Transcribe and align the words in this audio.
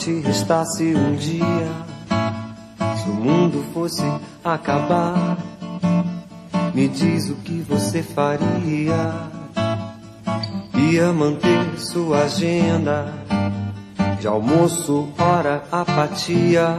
Te 0.00 0.18
restasse 0.20 0.94
um 0.96 1.14
dia? 1.14 1.68
Se 2.96 3.10
o 3.10 3.14
mundo 3.14 3.62
fosse 3.74 4.02
acabar, 4.42 5.36
me 6.74 6.88
diz 6.88 7.28
o 7.28 7.34
que 7.36 7.60
você 7.60 8.02
faria. 8.02 9.28
Ia 10.74 11.12
manter 11.12 11.78
sua 11.78 12.22
agenda 12.22 13.12
de 14.18 14.26
almoço, 14.26 15.06
hora, 15.18 15.62
apatia, 15.70 16.78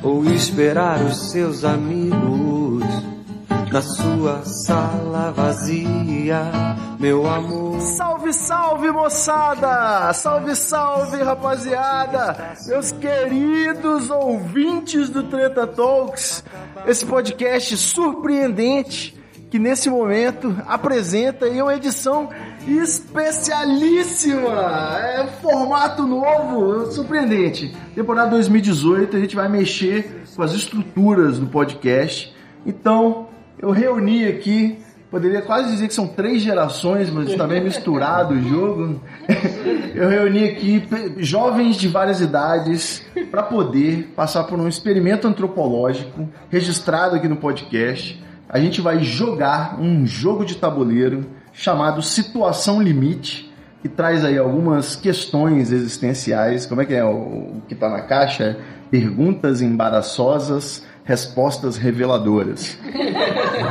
ou 0.00 0.24
esperar 0.26 1.02
os 1.02 1.32
seus 1.32 1.64
amigos 1.64 2.84
na 3.72 3.82
sua 3.82 4.44
sala 4.44 5.32
vazia, 5.32 6.52
meu 7.00 7.28
amor. 7.28 7.80
Salve, 8.26 8.32
salve 8.32 8.90
moçada! 8.90 10.12
Salve, 10.12 10.56
salve 10.56 11.22
rapaziada! 11.22 12.54
Meus 12.66 12.90
queridos 12.92 14.10
ouvintes 14.10 15.08
do 15.08 15.22
Treta 15.24 15.66
Talks, 15.66 16.42
esse 16.86 17.04
podcast 17.06 17.76
surpreendente 17.76 19.16
que 19.50 19.58
nesse 19.58 19.88
momento 19.88 20.56
apresenta 20.66 21.46
aí 21.46 21.60
uma 21.62 21.74
edição 21.74 22.28
especialíssima! 22.66 24.50
É 24.98 25.26
formato 25.40 26.04
novo, 26.04 26.90
surpreendente. 26.90 27.76
Temporada 27.94 28.30
2018, 28.30 29.16
a 29.16 29.20
gente 29.20 29.36
vai 29.36 29.48
mexer 29.48 30.24
com 30.34 30.42
as 30.42 30.52
estruturas 30.52 31.38
do 31.38 31.46
podcast. 31.46 32.34
Então, 32.64 33.28
eu 33.58 33.70
reuni 33.70 34.26
aqui, 34.26 34.78
poderia 35.16 35.40
quase 35.40 35.70
dizer 35.70 35.88
que 35.88 35.94
são 35.94 36.06
três 36.06 36.42
gerações, 36.42 37.08
mas 37.08 37.34
também 37.36 37.64
misturado 37.64 38.34
o 38.34 38.42
jogo. 38.42 39.00
Eu 39.96 40.10
reuni 40.10 40.44
aqui 40.44 40.86
jovens 41.16 41.76
de 41.76 41.88
várias 41.88 42.20
idades 42.20 43.02
para 43.30 43.42
poder 43.42 44.12
passar 44.14 44.44
por 44.44 44.60
um 44.60 44.68
experimento 44.68 45.26
antropológico 45.26 46.28
registrado 46.50 47.16
aqui 47.16 47.26
no 47.28 47.36
podcast. 47.36 48.22
A 48.46 48.60
gente 48.60 48.82
vai 48.82 49.02
jogar 49.02 49.80
um 49.80 50.06
jogo 50.06 50.44
de 50.44 50.56
tabuleiro 50.56 51.24
chamado 51.50 52.02
Situação 52.02 52.82
Limite, 52.82 53.50
que 53.80 53.88
traz 53.88 54.22
aí 54.22 54.36
algumas 54.36 54.96
questões 54.96 55.72
existenciais. 55.72 56.66
Como 56.66 56.82
é 56.82 56.84
que 56.84 56.92
é 56.92 57.02
o, 57.02 57.08
o 57.08 57.62
que 57.66 57.72
está 57.72 57.88
na 57.88 58.02
caixa? 58.02 58.58
Perguntas 58.90 59.62
embaraçosas, 59.62 60.84
respostas 61.06 61.76
reveladoras. 61.76 62.76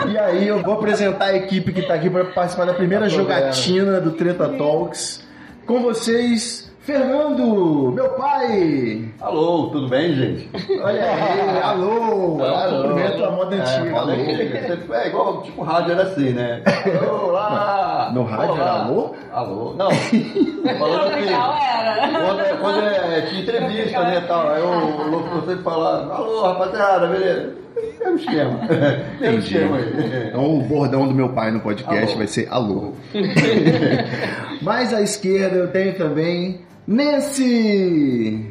E 0.10 0.18
aí 0.18 0.48
eu 0.48 0.64
vou 0.64 0.74
apresentar 0.74 1.26
a 1.26 1.36
equipe 1.36 1.74
que 1.74 1.82
está 1.82 1.94
aqui 1.94 2.10
para 2.10 2.26
participar 2.26 2.66
da 2.66 2.74
primeira 2.74 3.10
jogatina 3.10 4.00
do 4.00 4.14
Treta 4.14 4.48
Talks. 4.50 5.22
Com 5.66 5.82
vocês, 5.82 6.65
Fernando, 6.86 7.92
meu 7.96 8.10
pai. 8.10 9.10
Alô, 9.20 9.70
tudo 9.72 9.88
bem, 9.88 10.14
gente? 10.14 10.50
Olha 10.84 11.02
aí, 11.02 11.60
alô. 11.64 12.44
Alô. 12.44 12.84
Cumprimento 12.90 13.26
a 13.26 13.32
moda 13.32 13.56
antiga. 13.56 13.88
É, 13.88 13.98
alô. 13.98 14.12
alô. 14.12 14.94
É 14.94 15.08
igual, 15.08 15.42
tipo, 15.42 15.64
rádio 15.64 15.94
era 15.94 16.04
assim, 16.04 16.30
né? 16.30 16.62
Olá! 17.12 18.12
No 18.14 18.24
rádio 18.24 18.54
Olá. 18.54 18.62
era 18.62 18.72
alô? 18.84 19.16
Alô? 19.34 19.74
Não. 19.74 19.90
Falando 20.78 21.08
assim. 21.08 22.22
Quando, 22.24 22.42
é- 22.42 22.58
quando 22.62 22.80
é, 22.82 23.22
tinha 23.22 23.42
entrevista, 23.42 24.04
né, 24.04 24.22
tal, 24.28 24.48
aí 24.48 24.62
o 24.62 25.10
locutor 25.10 25.42
sempre 25.48 25.64
falava, 25.64 26.14
alô, 26.14 26.44
rapaziada, 26.44 27.08
beleza? 27.08 27.65
Mesmo 27.76 28.16
esquema. 28.16 28.60
Mesmo 29.20 29.40
esquema 29.40 29.78
aí. 29.78 30.28
Então 30.30 30.58
o 30.58 30.62
bordão 30.62 31.08
do 31.08 31.14
meu 31.14 31.30
pai 31.30 31.52
no 31.52 31.60
podcast 31.60 32.08
Alô. 32.08 32.18
vai 32.18 32.28
ser 32.28 32.48
alô. 32.50 32.94
Mais 34.62 34.94
à 34.94 35.02
esquerda 35.02 35.58
eu 35.58 35.68
tenho 35.68 35.94
também 35.96 36.62
Nancy. 36.88 38.46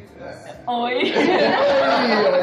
Oi. 0.67 1.13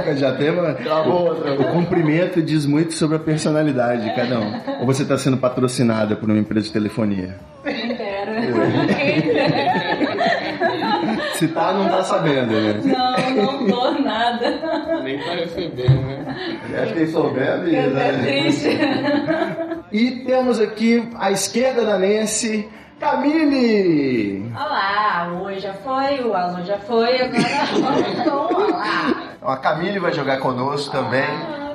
Oi, 0.07 0.15
já 0.15 0.35
tem 0.35 0.51
uma... 0.51 0.73
Travou 0.73 1.29
outra. 1.29 1.53
O 1.59 1.71
cumprimento 1.71 2.39
diz 2.41 2.67
muito 2.67 2.93
sobre 2.93 3.17
a 3.17 3.19
personalidade 3.19 4.03
de 4.03 4.15
cada 4.15 4.39
um. 4.39 4.53
Ou 4.79 4.85
você 4.85 5.01
está 5.01 5.17
sendo 5.17 5.37
patrocinada 5.37 6.15
por 6.15 6.29
uma 6.29 6.37
empresa 6.37 6.67
de 6.67 6.73
telefonia? 6.73 7.35
Quem 7.63 7.95
dera. 7.95 8.31
Se 11.33 11.47
tá, 11.47 11.73
não 11.73 11.89
tá 11.89 12.03
sabendo, 12.03 12.51
né? 12.51 12.79
Não, 12.83 13.35
não 13.35 13.65
tô 13.67 13.91
nada. 14.03 14.70
Nem 15.11 15.19
pra 15.23 15.33
receber, 15.35 15.89
né? 15.89 16.35
Acho 16.81 16.93
que 16.93 16.99
quem 16.99 17.07
souber, 17.07 17.43
É 17.43 17.53
avisa, 17.53 17.87
até 17.97 18.11
né? 18.13 18.23
triste. 18.23 18.69
E 19.91 20.11
temos 20.23 20.57
aqui 20.61 21.05
à 21.19 21.31
esquerda 21.31 21.83
da 21.83 21.97
Nancy, 21.97 22.65
Camille. 22.97 24.49
Olá, 24.55 25.29
o 25.33 25.43
oi 25.43 25.59
já 25.59 25.73
foi, 25.73 26.21
o 26.21 26.33
alô 26.33 26.63
já 26.63 26.77
foi, 26.77 27.17
agora 27.21 28.23
o 28.31 28.55
olá. 28.71 29.13
A 29.41 29.57
Camille 29.57 29.99
vai 29.99 30.13
jogar 30.13 30.37
conosco 30.39 30.93
também. 30.93 31.25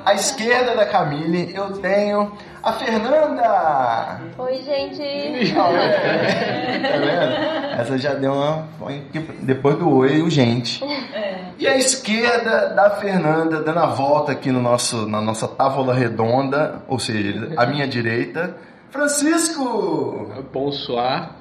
À 0.07 0.15
esquerda 0.15 0.77
da 0.77 0.87
Camille 0.87 1.53
eu 1.53 1.73
tenho 1.81 2.31
a 2.63 2.73
Fernanda. 2.75 4.21
Oi, 4.39 4.63
gente. 4.63 5.03
Tá 5.57 6.99
vendo? 6.99 7.81
Essa 7.81 7.99
já 7.99 8.15
deu 8.15 8.33
uma. 8.33 8.69
Depois 9.43 9.77
do 9.77 9.91
oi, 9.91 10.23
o 10.23 10.31
gente. 10.31 10.81
E 11.59 11.67
à 11.67 11.77
esquerda 11.77 12.69
da 12.69 12.91
Fernanda, 12.91 13.61
dando 13.61 13.81
a 13.81 13.87
volta 13.87 14.31
aqui 14.31 14.53
no 14.53 14.63
nosso, 14.63 15.09
na 15.09 15.21
nossa 15.21 15.49
távola 15.49 15.93
redonda, 15.93 16.83
ou 16.87 17.01
seja, 17.01 17.53
à 17.57 17.67
minha 17.67 17.89
direita, 17.89 18.57
Francisco! 18.91 20.33
Bonsoir. 20.53 21.31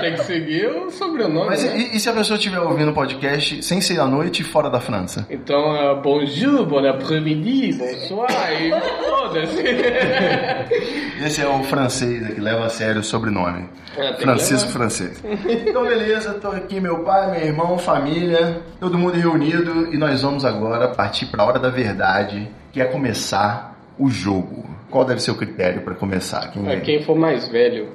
Tem 0.00 0.14
que 0.14 0.24
seguir 0.24 0.66
o 0.66 0.90
sobrenome. 0.90 1.46
Mas 1.46 1.62
né? 1.62 1.78
e, 1.78 1.96
e 1.96 2.00
se 2.00 2.08
a 2.08 2.12
pessoa 2.12 2.36
estiver 2.36 2.58
ouvindo 2.58 2.90
o 2.90 2.94
podcast 2.94 3.62
sem 3.62 3.80
ser 3.80 4.00
à 4.00 4.06
noite 4.06 4.42
e 4.42 4.44
fora 4.44 4.68
da 4.68 4.80
França? 4.80 5.26
Então, 5.30 5.76
é 5.76 5.94
bonjour, 5.94 6.66
bon 6.66 6.86
après-midi, 6.86 7.72
bonsoir 7.74 8.30
e 8.60 8.70
foda-se. 9.08 9.62
Esse 11.24 11.42
é 11.42 11.48
o 11.48 11.62
francês 11.64 12.34
que 12.34 12.40
leva 12.40 12.66
a 12.66 12.68
sério 12.68 13.00
o 13.00 13.04
sobrenome. 13.04 13.68
É, 13.96 14.14
Francisco. 14.14 14.70
Francês. 14.70 15.22
Então, 15.66 15.84
beleza, 15.84 16.34
tô 16.34 16.48
aqui, 16.48 16.80
meu 16.80 17.00
pai, 17.00 17.30
meu 17.30 17.40
irmão, 17.46 17.78
família, 17.78 18.60
todo 18.80 18.98
mundo 18.98 19.14
reunido 19.14 19.92
e 19.92 19.98
nós 19.98 20.22
vamos 20.22 20.44
agora 20.44 20.88
partir 20.88 21.26
para 21.26 21.42
a 21.42 21.46
hora 21.46 21.58
da 21.58 21.68
verdade, 21.68 22.48
que 22.72 22.80
é 22.80 22.84
começar 22.84 23.71
o 23.98 24.08
jogo. 24.10 24.64
Qual 24.90 25.04
deve 25.04 25.20
ser 25.20 25.30
o 25.30 25.34
critério 25.36 25.82
para 25.82 25.94
começar? 25.94 26.50
Quem 26.50 26.68
É 26.68 26.80
quem 26.80 27.02
for 27.02 27.16
mais 27.16 27.48
velho. 27.48 27.88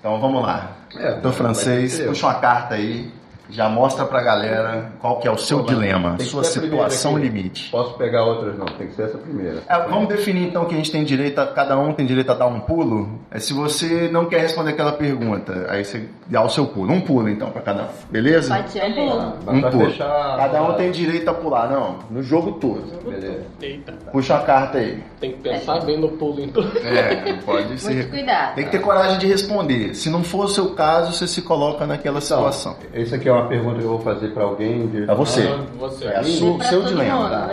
Então 0.00 0.20
vamos 0.20 0.42
lá. 0.42 0.76
É, 0.98 1.12
Doutor 1.12 1.32
francês, 1.32 2.00
puxa 2.00 2.26
uma 2.26 2.34
carta 2.34 2.74
aí, 2.74 3.10
já 3.50 3.68
mostra 3.68 4.04
pra 4.04 4.22
galera 4.22 4.92
qual 5.00 5.18
que 5.18 5.28
é 5.28 5.30
o 5.30 5.36
seu 5.36 5.58
mas 5.58 5.66
dilema, 5.66 6.16
sua 6.20 6.40
a 6.40 6.44
situação 6.44 7.18
limite. 7.18 7.70
Posso 7.70 7.94
pegar 7.94 8.24
outras? 8.24 8.56
Não, 8.58 8.66
tem 8.66 8.88
que 8.88 8.94
ser 8.94 9.04
essa 9.04 9.18
primeira. 9.18 9.62
É, 9.68 9.78
vamos 9.88 10.08
definir 10.08 10.48
então 10.48 10.64
que 10.64 10.74
a 10.74 10.76
gente 10.76 10.90
tem 10.90 11.04
direito 11.04 11.38
a, 11.38 11.46
cada 11.46 11.78
um 11.78 11.92
tem 11.92 12.06
direito 12.06 12.30
a 12.30 12.34
dar 12.34 12.46
um 12.46 12.60
pulo. 12.60 13.20
É, 13.30 13.38
se 13.38 13.52
você 13.52 14.08
não 14.10 14.26
quer 14.26 14.40
responder 14.40 14.70
aquela 14.70 14.92
pergunta, 14.92 15.66
aí 15.68 15.84
você 15.84 16.08
dá 16.26 16.42
o 16.42 16.48
seu 16.48 16.66
pulo. 16.66 16.92
Um 16.92 17.00
pulo 17.00 17.28
então 17.28 17.50
pra 17.50 17.62
cada 17.62 17.82
um, 17.84 17.88
beleza? 18.10 18.54
Pode 18.54 18.70
ser 18.70 18.84
um 18.84 18.94
pulo. 18.94 19.34
Um 19.48 19.86
fechar. 19.86 20.36
Cada 20.36 20.62
um 20.62 20.72
tem 20.74 20.90
direito 20.90 21.28
a 21.28 21.34
pular, 21.34 21.70
não. 21.70 21.98
No 22.10 22.22
jogo 22.22 22.52
todo. 22.52 22.84
Beleza. 23.04 23.44
Eita, 23.60 23.92
Puxa 24.10 24.34
uma 24.34 24.42
carta 24.42 24.78
aí. 24.78 25.02
tem 25.20 25.32
que 25.32 25.38
pensar 25.38 25.80
bem 25.84 25.98
no 26.00 26.08
pulo 26.08 26.40
então. 26.40 26.64
É, 26.84 27.32
pode 27.44 27.68
Muito 27.68 27.78
ser. 27.78 28.10
cuidado. 28.10 28.54
Tem 28.54 28.64
que 28.64 28.70
ter 28.70 28.80
coragem 28.80 29.18
de 29.18 29.26
responder. 29.26 29.94
Se 29.94 30.08
não 30.10 30.22
for 30.22 30.44
o 30.46 30.48
seu 30.48 30.74
caso, 30.74 31.12
você 31.12 31.26
se 31.26 31.42
coloca 31.42 31.86
naquela 31.86 32.20
situação. 32.20 32.76
Essa 32.92 33.16
aqui 33.16 33.28
é 33.28 33.33
uma 33.34 33.46
pergunta 33.48 33.78
que 33.78 33.84
eu 33.84 33.88
vou 33.90 34.00
fazer 34.00 34.28
pra 34.28 34.44
alguém. 34.44 34.86
de- 34.88 35.10
É 35.10 35.14
você. 35.14 35.42
Você. 35.78 36.04
É 36.06 36.16
a 36.18 36.24
sua, 36.24 36.62
seu 36.64 36.80
todo 36.82 36.88
dilema. 36.90 37.16
mundo, 37.20 37.30
tá? 37.30 37.50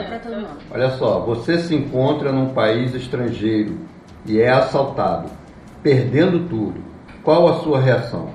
Olha 0.72 0.90
só, 0.92 1.20
você 1.22 1.60
se 1.60 1.76
encontra 1.76 2.32
num 2.32 2.50
país 2.50 2.94
estrangeiro 2.96 3.78
e 4.26 4.40
é 4.40 4.50
assaltado, 4.50 5.30
perdendo 5.84 6.48
tudo. 6.48 6.82
Qual 7.24 7.48
a 7.48 7.62
sua 7.62 7.80
reação? 7.80 8.30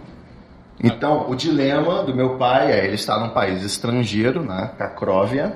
Então, 0.82 1.24
o 1.30 1.34
dilema 1.34 2.02
do 2.02 2.14
meu 2.14 2.36
pai 2.36 2.70
é: 2.70 2.84
ele 2.84 2.96
está 2.96 3.18
num 3.18 3.30
país 3.30 3.62
estrangeiro, 3.62 4.44
na 4.44 4.66
Cacróvia, 4.68 5.54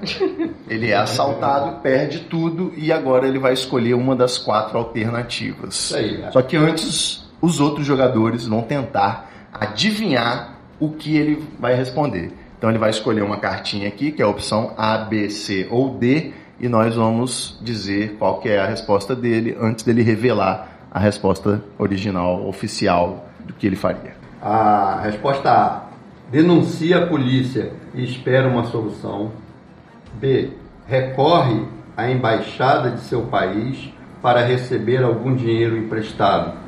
ele 0.66 0.90
é 0.90 0.96
assaltado, 0.96 1.76
perde 1.82 2.20
tudo 2.20 2.72
e 2.74 2.90
agora 2.90 3.28
ele 3.28 3.38
vai 3.38 3.52
escolher 3.52 3.92
uma 3.94 4.16
das 4.16 4.38
quatro 4.38 4.78
alternativas. 4.78 5.74
Isso 5.74 5.96
aí, 5.96 6.16
né? 6.18 6.30
Só 6.32 6.40
que 6.40 6.56
antes, 6.56 7.28
os 7.40 7.60
outros 7.60 7.86
jogadores 7.86 8.46
vão 8.46 8.62
tentar 8.62 9.30
adivinhar 9.52 10.59
o 10.80 10.90
que 10.90 11.16
ele 11.16 11.44
vai 11.58 11.74
responder. 11.76 12.32
Então, 12.58 12.68
ele 12.68 12.78
vai 12.78 12.90
escolher 12.90 13.22
uma 13.22 13.36
cartinha 13.36 13.86
aqui, 13.86 14.10
que 14.10 14.20
é 14.20 14.24
a 14.24 14.28
opção 14.28 14.72
A, 14.76 14.98
B, 14.98 15.30
C 15.30 15.68
ou 15.70 15.90
D, 15.96 16.32
e 16.58 16.68
nós 16.68 16.94
vamos 16.94 17.58
dizer 17.62 18.16
qual 18.18 18.40
que 18.40 18.48
é 18.48 18.58
a 18.58 18.66
resposta 18.66 19.14
dele 19.14 19.56
antes 19.60 19.84
dele 19.84 20.02
revelar 20.02 20.68
a 20.90 20.98
resposta 20.98 21.62
original, 21.78 22.46
oficial 22.46 23.28
do 23.46 23.54
que 23.54 23.66
ele 23.66 23.76
faria. 23.76 24.14
A 24.42 25.00
resposta 25.02 25.50
A. 25.50 25.90
Denuncia 26.30 26.98
a 26.98 27.06
polícia 27.06 27.72
e 27.94 28.04
espera 28.04 28.48
uma 28.48 28.64
solução. 28.64 29.32
B. 30.14 30.50
Recorre 30.86 31.64
à 31.96 32.10
embaixada 32.10 32.90
de 32.90 33.00
seu 33.00 33.22
país 33.22 33.92
para 34.20 34.44
receber 34.44 35.02
algum 35.02 35.34
dinheiro 35.34 35.76
emprestado. 35.76 36.58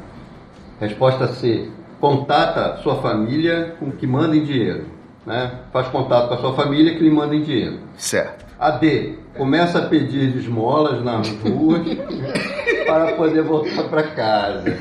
Resposta 0.80 1.28
C. 1.28 1.68
Contata 2.02 2.78
sua 2.82 2.96
família 2.96 3.76
com 3.78 3.92
que 3.92 4.08
mandem 4.08 4.42
dinheiro. 4.42 4.86
Né? 5.24 5.52
Faz 5.72 5.86
contato 5.86 6.26
com 6.26 6.34
a 6.34 6.38
sua 6.38 6.52
família 6.52 6.96
que 6.96 7.00
lhe 7.00 7.12
mandem 7.12 7.44
dinheiro. 7.44 7.78
Certo. 7.96 8.44
A 8.58 8.72
D. 8.72 9.20
Começa 9.38 9.78
a 9.78 9.82
pedir 9.82 10.36
esmolas 10.36 11.00
nas 11.04 11.28
ruas 11.28 11.86
para 12.84 13.12
poder 13.12 13.42
voltar 13.42 13.84
para 13.84 14.02
casa. 14.02 14.76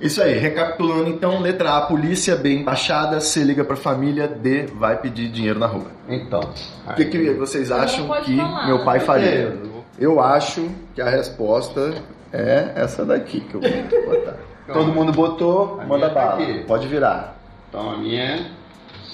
Isso 0.00 0.22
aí, 0.22 0.38
recapitulando 0.38 1.10
então, 1.10 1.38
letra 1.38 1.76
A, 1.76 1.82
polícia, 1.82 2.34
B, 2.34 2.54
embaixada, 2.54 3.20
C, 3.20 3.44
liga 3.44 3.62
pra 3.62 3.76
família, 3.76 4.26
D, 4.26 4.68
vai 4.74 4.96
pedir 4.96 5.28
dinheiro 5.28 5.58
na 5.58 5.66
rua. 5.66 5.88
Então. 6.08 6.40
O 6.88 6.94
que, 6.94 7.04
que 7.04 7.30
vocês 7.34 7.70
acham 7.70 8.08
que 8.24 8.38
falar. 8.38 8.66
meu 8.68 8.82
pai 8.86 9.00
faria? 9.00 9.54
Eu 9.98 10.18
acho 10.18 10.66
que 10.94 11.02
a 11.02 11.10
resposta 11.10 11.92
é 12.32 12.72
essa 12.74 13.04
daqui 13.04 13.40
que 13.40 13.54
eu 13.54 13.60
vou 13.60 14.16
botar. 14.16 14.51
Todo 14.66 14.86
mundo 14.92 15.12
botou, 15.12 15.80
manda 15.86 16.08
tá 16.10 16.14
bala. 16.26 16.42
aqui. 16.42 16.64
Pode 16.66 16.86
virar. 16.88 17.34
Então 17.68 17.90
a 17.92 17.96
minha 17.96 18.22
é 18.22 18.44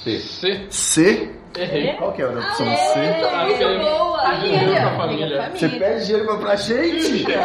C. 0.02 0.18
C. 0.20 0.66
C, 0.70 1.34
Errei. 1.56 1.94
qual 1.94 2.12
que 2.12 2.22
é 2.22 2.24
a 2.26 2.28
opção 2.28 2.66
É, 2.66 2.76
C? 2.76 2.98
muito 3.46 3.78
boa. 3.84 4.18
Família. 4.22 4.60
Liga 4.64 4.90
Família. 4.96 5.50
Você 5.54 5.68
pede 5.68 6.06
dinheiro 6.06 6.38
pra 6.38 6.56
gente? 6.56 7.24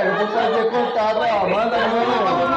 É, 0.00 0.06
eu 0.08 0.14
vou 0.16 0.26
fazer 0.28 0.64
contato, 0.70 1.18
ó, 1.18 1.48
manda 1.48 1.76
essa 1.76 1.90
cara. 1.90 2.49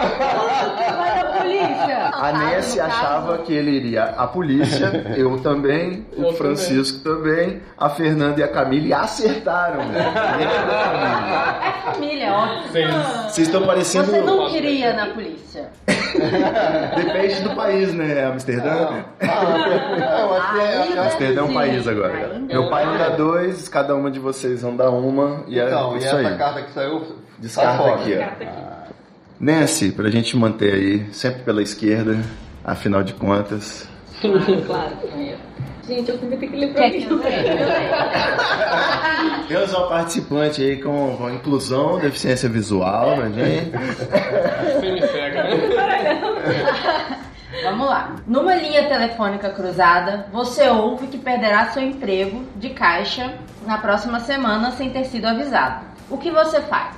Vai 0.00 1.22
da 1.22 1.40
polícia. 1.40 2.10
A 2.12 2.32
Nancy 2.32 2.80
achava 2.80 3.38
que 3.38 3.52
ele 3.52 3.70
iria 3.70 4.04
à 4.04 4.26
polícia, 4.26 4.90
eu 5.16 5.38
também, 5.40 6.06
o 6.16 6.24
Eu 6.26 6.32
Francisco 6.34 6.98
também. 7.02 7.60
a 7.78 7.88
Fernanda 7.90 8.40
e 8.40 8.42
a 8.42 8.48
Camille 8.48 8.92
acertaram. 8.92 9.80
Ele 9.82 9.98
é 9.98 10.48
família. 10.50 11.60
É 11.62 11.92
família, 11.92 12.32
ótimo. 12.34 12.72
Seis. 12.72 12.94
Vocês 12.94 13.46
estão 13.48 13.62
parecendo. 13.66 14.10
Você 14.10 14.20
não 14.20 14.50
queria 14.50 14.92
na 14.94 15.06
polícia. 15.06 15.70
Depende 16.96 17.40
do 17.42 17.54
país, 17.54 17.92
né? 17.94 18.24
Amsterdã? 18.26 19.02
Ah, 19.20 20.20
eu 20.20 20.34
acho 20.34 20.52
que 20.52 20.60
é. 20.60 20.98
Amsterdã 20.98 21.40
é 21.40 21.44
um 21.44 21.54
país 21.54 21.86
agora. 21.88 22.32
Ainda 22.34 22.52
Meu 22.54 22.68
pai 22.68 22.86
me 22.86 22.98
dá 22.98 23.08
dois, 23.10 23.68
cada 23.68 23.94
uma 23.94 24.10
de 24.10 24.18
vocês 24.18 24.62
vão 24.62 24.74
dar 24.76 24.90
uma. 24.90 25.44
E 25.46 25.58
é 25.58 25.66
Então, 25.66 25.94
e 25.94 25.98
isso 25.98 26.08
essa 26.08 26.16
aí. 26.16 26.36
carta 26.36 26.62
que 26.62 26.72
saiu. 26.72 27.02
Descarta 27.38 27.70
sai 27.70 27.78
fora. 27.78 27.94
aqui, 28.00 28.18
ó. 28.18 28.79
Nancy, 29.40 29.92
pra 29.92 30.10
gente 30.10 30.36
manter 30.36 30.74
aí, 30.74 31.06
sempre 31.12 31.42
pela 31.42 31.62
esquerda, 31.62 32.18
afinal 32.64 33.02
de 33.02 33.14
contas. 33.14 33.88
Claro. 34.66 34.96
Gente, 35.88 36.10
eu 36.10 36.18
sempre 36.18 36.36
tenho 36.36 36.52
que 36.52 36.58
ler 36.58 36.72
pra 36.74 36.82
Quer 36.90 36.98
mim. 36.98 37.06
que 37.06 37.12
eu? 37.12 37.18
Temos 39.48 39.72
uma 39.72 39.88
participante 39.88 40.62
aí 40.62 40.76
com, 40.80 41.16
com 41.16 41.30
inclusão, 41.30 41.98
deficiência 41.98 42.48
visual, 42.48 43.16
né, 43.16 43.32
gente? 43.34 43.72
Você 44.78 44.92
me 44.92 45.00
cega, 45.00 45.42
né? 45.44 45.56
Vamos 47.64 47.86
lá. 47.88 48.14
Numa 48.26 48.54
linha 48.54 48.86
telefônica 48.88 49.48
cruzada, 49.50 50.26
você 50.30 50.68
ouve 50.68 51.06
que 51.08 51.18
perderá 51.18 51.70
seu 51.70 51.82
emprego 51.82 52.44
de 52.56 52.70
caixa 52.70 53.32
na 53.66 53.78
próxima 53.78 54.20
semana 54.20 54.70
sem 54.72 54.90
ter 54.90 55.04
sido 55.06 55.26
avisado. 55.26 55.84
O 56.08 56.16
que 56.18 56.30
você 56.30 56.60
faz? 56.60 56.94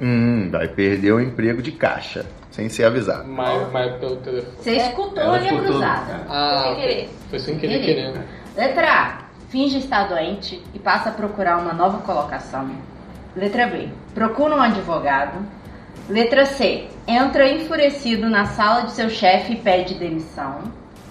Hum, 0.00 0.48
vai 0.50 0.68
perder 0.68 1.12
o 1.12 1.20
emprego 1.20 1.60
de 1.60 1.72
caixa, 1.72 2.24
sem 2.50 2.68
ser 2.68 2.84
avisado. 2.84 3.26
Mas, 3.28 3.72
mas 3.72 3.92
pelo 3.96 4.16
telefone. 4.16 4.56
Você 4.60 4.76
escutou 4.76 5.32
a 5.32 5.38
linha 5.38 5.60
cruzada. 5.60 6.20
Ah, 6.28 6.62
Sem 6.64 6.74
querer. 6.76 7.10
Foi 7.30 7.38
sem 7.38 7.58
querer, 7.58 7.80
Querer. 7.80 7.94
querendo. 8.12 8.24
Letra 8.56 8.92
A. 8.92 9.18
Finge 9.48 9.78
estar 9.78 10.08
doente 10.08 10.62
e 10.74 10.78
passa 10.78 11.08
a 11.08 11.12
procurar 11.12 11.58
uma 11.58 11.72
nova 11.72 11.98
colocação. 11.98 12.68
Letra 13.34 13.66
B. 13.66 13.88
Procura 14.14 14.54
um 14.56 14.60
advogado. 14.60 15.38
Letra 16.08 16.44
C. 16.46 16.86
Entra 17.06 17.48
enfurecido 17.48 18.28
na 18.28 18.44
sala 18.46 18.82
de 18.82 18.92
seu 18.92 19.08
chefe 19.08 19.54
e 19.54 19.56
pede 19.56 19.94
demissão. 19.94 20.58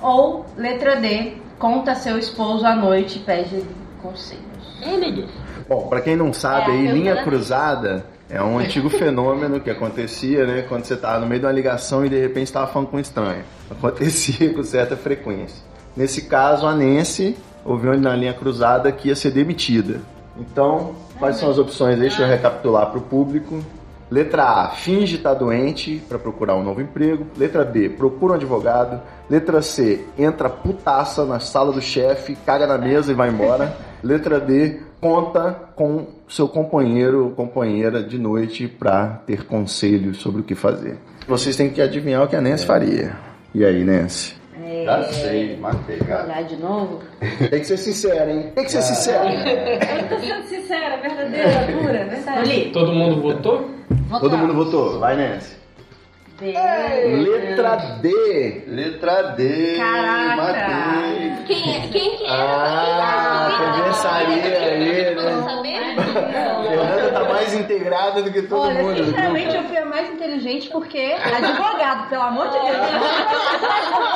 Ou 0.02 0.46
letra 0.56 0.96
D. 0.98 1.34
Conta 1.58 1.92
a 1.94 1.96
seu 1.96 2.20
esposo 2.20 2.66
à 2.68 2.76
noite 2.76 3.18
e 3.18 3.22
pede 3.24 3.64
conselhos. 4.02 4.44
Ai, 4.86 4.96
meu 4.98 5.12
Deus. 5.12 5.32
Bom, 5.68 5.88
pra 5.88 6.02
quem 6.02 6.16
não 6.16 6.32
sabe, 6.32 6.70
É, 6.70 6.74
aí, 6.76 6.88
linha 6.92 7.24
cruzada 7.24 8.06
é 8.30 8.44
um 8.44 8.60
antigo 8.60 8.90
fenômeno 8.90 9.62
que 9.62 9.70
acontecia, 9.70 10.46
né? 10.46 10.66
Quando 10.68 10.84
você 10.84 10.98
tava 10.98 11.20
no 11.20 11.28
meio 11.28 11.40
de 11.40 11.46
uma 11.46 11.52
ligação 11.52 12.06
e 12.06 12.10
de 12.10 12.20
repente 12.20 12.48
estava 12.48 12.68
falando 12.68 12.90
com 12.90 12.98
um 12.98 13.00
estranho. 13.00 13.44
Acontecia 13.72 14.54
com 14.54 14.64
certa 14.64 14.98
frequência. 14.98 15.64
Nesse 15.96 16.24
caso, 16.24 16.68
a 16.68 16.76
Nancy 16.76 17.38
ouviu 17.64 17.98
na 17.98 18.16
linha 18.16 18.34
cruzada 18.34 18.92
que 18.92 19.08
ia 19.08 19.16
ser 19.16 19.32
demitida. 19.32 20.02
Então, 20.38 20.94
quais 21.18 21.38
são 21.38 21.50
as 21.50 21.58
opções? 21.58 21.98
Deixa 21.98 22.24
eu 22.24 22.28
recapitular 22.28 22.88
para 22.90 23.00
o 23.00 23.02
público. 23.02 23.64
Letra 24.10 24.44
A, 24.44 24.70
finge 24.70 25.18
estar 25.18 25.34
doente 25.34 26.02
para 26.08 26.20
procurar 26.20 26.56
um 26.56 26.64
novo 26.64 26.82
emprego. 26.82 27.26
Letra 27.38 27.66
B, 27.66 27.90
procura 27.90 28.34
um 28.34 28.36
advogado. 28.36 29.02
Letra 29.30 29.62
C, 29.62 30.06
entra 30.18 30.50
putaça 30.50 31.26
na 31.26 31.40
sala 31.40 31.74
do 31.74 31.82
chefe, 31.82 32.36
caga 32.46 32.68
na 32.68 32.78
mesa 32.78 33.12
e 33.12 33.16
vai 33.16 33.30
embora. 33.30 33.76
Letra 34.04 34.40
D, 34.40 34.82
conta 35.00 35.52
com 35.76 36.08
seu 36.28 36.48
companheiro 36.48 37.26
ou 37.26 37.32
companheira 37.32 38.02
de 38.04 38.18
noite 38.18 38.68
para 38.68 39.22
ter 39.26 39.46
conselhos 39.46 40.18
sobre 40.18 40.42
o 40.42 40.44
que 40.44 40.56
fazer. 40.56 40.98
Vocês 41.28 41.56
têm 41.56 41.70
que 41.70 41.82
adivinhar 41.82 42.24
o 42.24 42.28
que 42.28 42.36
a 42.36 42.42
Nancy 42.42 42.66
faria. 42.66 43.16
E 43.54 43.64
aí, 43.64 43.84
Nancy? 43.84 44.36
Já 44.84 45.04
sei, 45.04 45.58
matei, 45.58 45.98
cara. 46.00 46.26
Olhar 46.26 46.44
de 46.44 46.56
novo? 46.58 47.00
Tem 47.20 47.60
que 47.60 47.66
ser 47.66 47.78
sincero, 47.78 48.32
hein? 48.32 48.52
Tem 48.54 48.66
que 48.66 48.72
ser 48.72 48.82
sincero. 48.82 49.30
Eu 49.30 50.10
tô 50.10 50.20
sendo 50.20 50.44
sincera, 50.44 50.98
verdadeira, 50.98 51.80
pura, 51.80 52.06
verdade. 52.06 52.70
Todo 52.74 52.92
mundo 52.94 53.22
votou? 53.22 53.70
Todo 54.20 54.38
mundo 54.38 54.54
votou. 54.54 55.00
Vai, 55.00 55.16
Nancy. 55.16 55.57
D. 56.40 56.54
Letra 56.54 57.76
D. 58.00 58.64
Letra 58.68 59.24
D. 59.36 59.76
Caraca. 59.78 60.36
Matei. 60.36 61.34
Quem 61.48 61.76
é? 61.76 61.88
Quem 61.88 62.18
que 62.18 62.24
é? 62.26 62.30
Ah, 62.30 63.74
conversaria 63.76 64.60
aí, 64.60 65.16
Vamos 65.16 65.46
né? 65.46 65.50
saber? 65.50 65.78
Fernanda 66.68 67.12
tá 67.12 67.24
mais 67.24 67.54
integrada 67.54 68.22
do 68.22 68.32
que 68.32 68.42
todo 68.44 68.68
Olha, 68.68 68.84
mundo. 68.84 69.04
sinceramente 69.04 69.56
eu 69.56 69.64
fui 69.64 69.78
a 69.78 69.86
mais 69.86 70.10
inteligente 70.12 70.70
porque 70.70 71.16
advogado, 71.36 72.10
pelo 72.10 72.22
amor 72.24 72.48
de 72.50 72.60
Deus. 72.60 72.78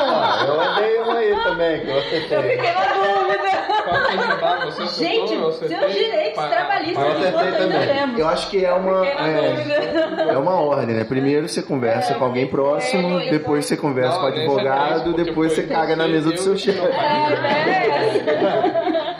Ah, 0.04 0.46
eu 0.48 0.62
andei 0.62 0.98
uma 1.00 1.18
aí 1.18 1.36
também, 1.44 1.80
que 1.82 1.90
eu 1.90 1.98
acertei. 2.00 2.42
Fiquei 2.44 2.72
na 2.72 2.86
dúvida. 2.94 3.81
É? 3.88 4.66
Você 4.72 5.06
Gente, 5.06 5.34
eu 5.34 5.52
seus 5.52 5.70
direitos 5.94 6.36
Pa- 6.36 6.48
trabalhistas 6.48 7.04
eu 7.04 7.28
enquanto 7.30 7.56
ainda 7.62 7.80
temos. 7.88 8.20
Eu 8.20 8.28
acho 8.28 8.50
que 8.50 8.64
é 8.66 8.74
uma, 8.74 9.06
é, 9.08 9.52
dúvida. 9.52 10.22
é 10.32 10.38
uma 10.38 10.54
ordem, 10.62 10.96
né? 10.96 11.04
Primeiro 11.04 11.48
você 11.50 11.62
conversa 11.62 12.14
com 12.16 12.26
alguém 12.26 12.48
próximo, 12.48 13.20
É, 13.20 13.30
depois 13.32 13.66
você 13.66 13.76
conversa 13.78 14.14
Não, 14.14 14.22
com 14.22 14.28
é 14.28 14.32
advogado, 14.42 15.14
depois 15.14 15.54
você 15.54 15.64
caga 15.64 15.96
na 15.96 16.08
mesa 16.08 16.32
do 16.32 16.38
seu 16.40 16.54
eu- 16.54 16.58
chefe. 16.58 16.80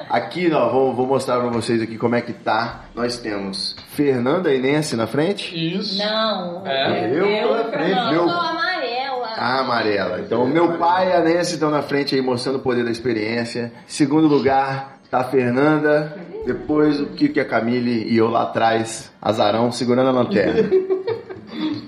Aqui, 0.10 0.52
ó, 0.54 0.68
vou, 0.70 0.94
vou 0.94 1.08
mostrar 1.08 1.40
pra 1.40 1.48
vocês 1.50 1.82
aqui 1.82 1.98
como 1.98 2.16
é 2.16 2.22
que 2.22 2.34
tá. 2.34 2.82
Nós 2.94 3.18
temos 3.18 3.78
Fernanda 3.94 4.54
e 4.54 4.60
Nancy 4.60 4.98
na 4.98 5.08
frente. 5.08 5.56
Isso. 5.56 5.98
Não. 6.04 6.68
É. 6.68 7.10
Eu 7.14 7.48
tô 7.48 7.56
na 7.56 7.64
frente, 7.72 7.96
Não, 7.96 8.12
meu 8.12 8.22
eu. 8.24 8.28
A 9.42 9.62
amarela. 9.62 10.20
Então, 10.20 10.46
meu 10.46 10.78
pai 10.78 11.10
e 11.10 11.14
a 11.14 11.20
Nancy 11.20 11.54
estão 11.54 11.72
na 11.72 11.82
frente 11.82 12.14
aí 12.14 12.22
mostrando 12.22 12.58
o 12.58 12.60
poder 12.60 12.86
da 12.86 12.92
experiência. 12.92 13.74
Segundo 13.88 14.28
lugar, 14.28 15.00
tá 15.10 15.22
a 15.22 15.24
Fernanda. 15.24 16.16
Depois 16.46 17.02
o 17.02 17.08
Kiko 17.08 17.40
e 17.40 17.42
a 17.42 17.46
Camille 17.46 18.08
e 18.08 18.16
eu 18.16 18.30
lá 18.30 18.44
atrás, 18.44 19.12
azarão, 19.20 19.72
segurando 19.72 20.10
a 20.10 20.12
lanterna. 20.12 20.70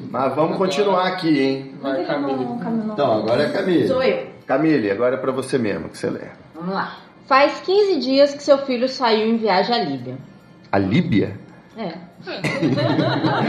Mas 0.09 0.35
vamos 0.35 0.57
continuar 0.57 1.05
aqui, 1.05 1.39
hein? 1.39 1.75
Vai, 1.79 2.03
Camille. 2.05 2.43
Então, 2.91 3.19
agora 3.19 3.43
é 3.43 3.45
a 3.45 3.51
Camille. 3.51 3.87
Sou 3.87 4.01
eu. 4.01 4.25
Camille, 4.47 4.89
agora 4.89 5.13
é 5.13 5.19
pra 5.19 5.31
você 5.31 5.59
mesmo 5.59 5.89
que 5.89 5.97
você 5.99 6.09
lê. 6.09 6.21
Vamos 6.55 6.73
lá. 6.73 6.97
Faz 7.27 7.59
15 7.59 7.99
dias 7.99 8.33
que 8.33 8.41
seu 8.41 8.57
filho 8.65 8.89
saiu 8.89 9.27
em 9.27 9.37
viagem 9.37 9.75
à 9.75 9.83
Líbia. 9.83 10.17
A 10.71 10.79
Líbia? 10.79 11.37
É. 11.77 11.93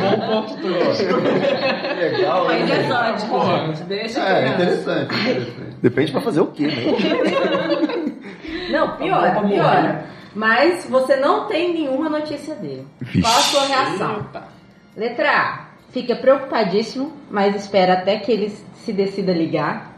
Bom 0.00 0.26
ponto 0.26 0.56
turístico. 0.56 1.14
Legal, 2.00 2.46
País 2.46 2.68
né? 2.68 2.84
exótico, 2.84 3.28
Porra. 3.30 3.66
gente. 3.66 3.82
Deixa 3.84 4.20
É, 4.20 4.40
criança. 4.40 4.54
interessante, 4.62 5.14
interessante. 5.14 5.76
Depende 5.82 6.12
pra 6.12 6.20
fazer 6.22 6.40
o 6.40 6.46
quê, 6.46 6.66
né? 6.66 6.84
Não, 8.70 8.96
piora, 8.96 9.30
Tá 9.32 9.40
bom 9.40 9.48
piora. 9.48 9.82
morrer. 9.82 9.98
Mas 10.34 10.84
você 10.86 11.16
não 11.16 11.46
tem 11.46 11.74
nenhuma 11.74 12.08
notícia 12.08 12.54
dele. 12.56 12.86
Qual 13.20 13.32
a 13.32 13.40
sua 13.40 13.66
reação? 13.66 14.26
Letra 14.96 15.30
A. 15.30 15.64
Fica 15.90 16.16
preocupadíssimo, 16.16 17.12
mas 17.30 17.54
espera 17.54 17.92
até 17.92 18.16
que 18.18 18.32
ele 18.32 18.48
se 18.74 18.92
decida 18.92 19.32
ligar. 19.32 19.92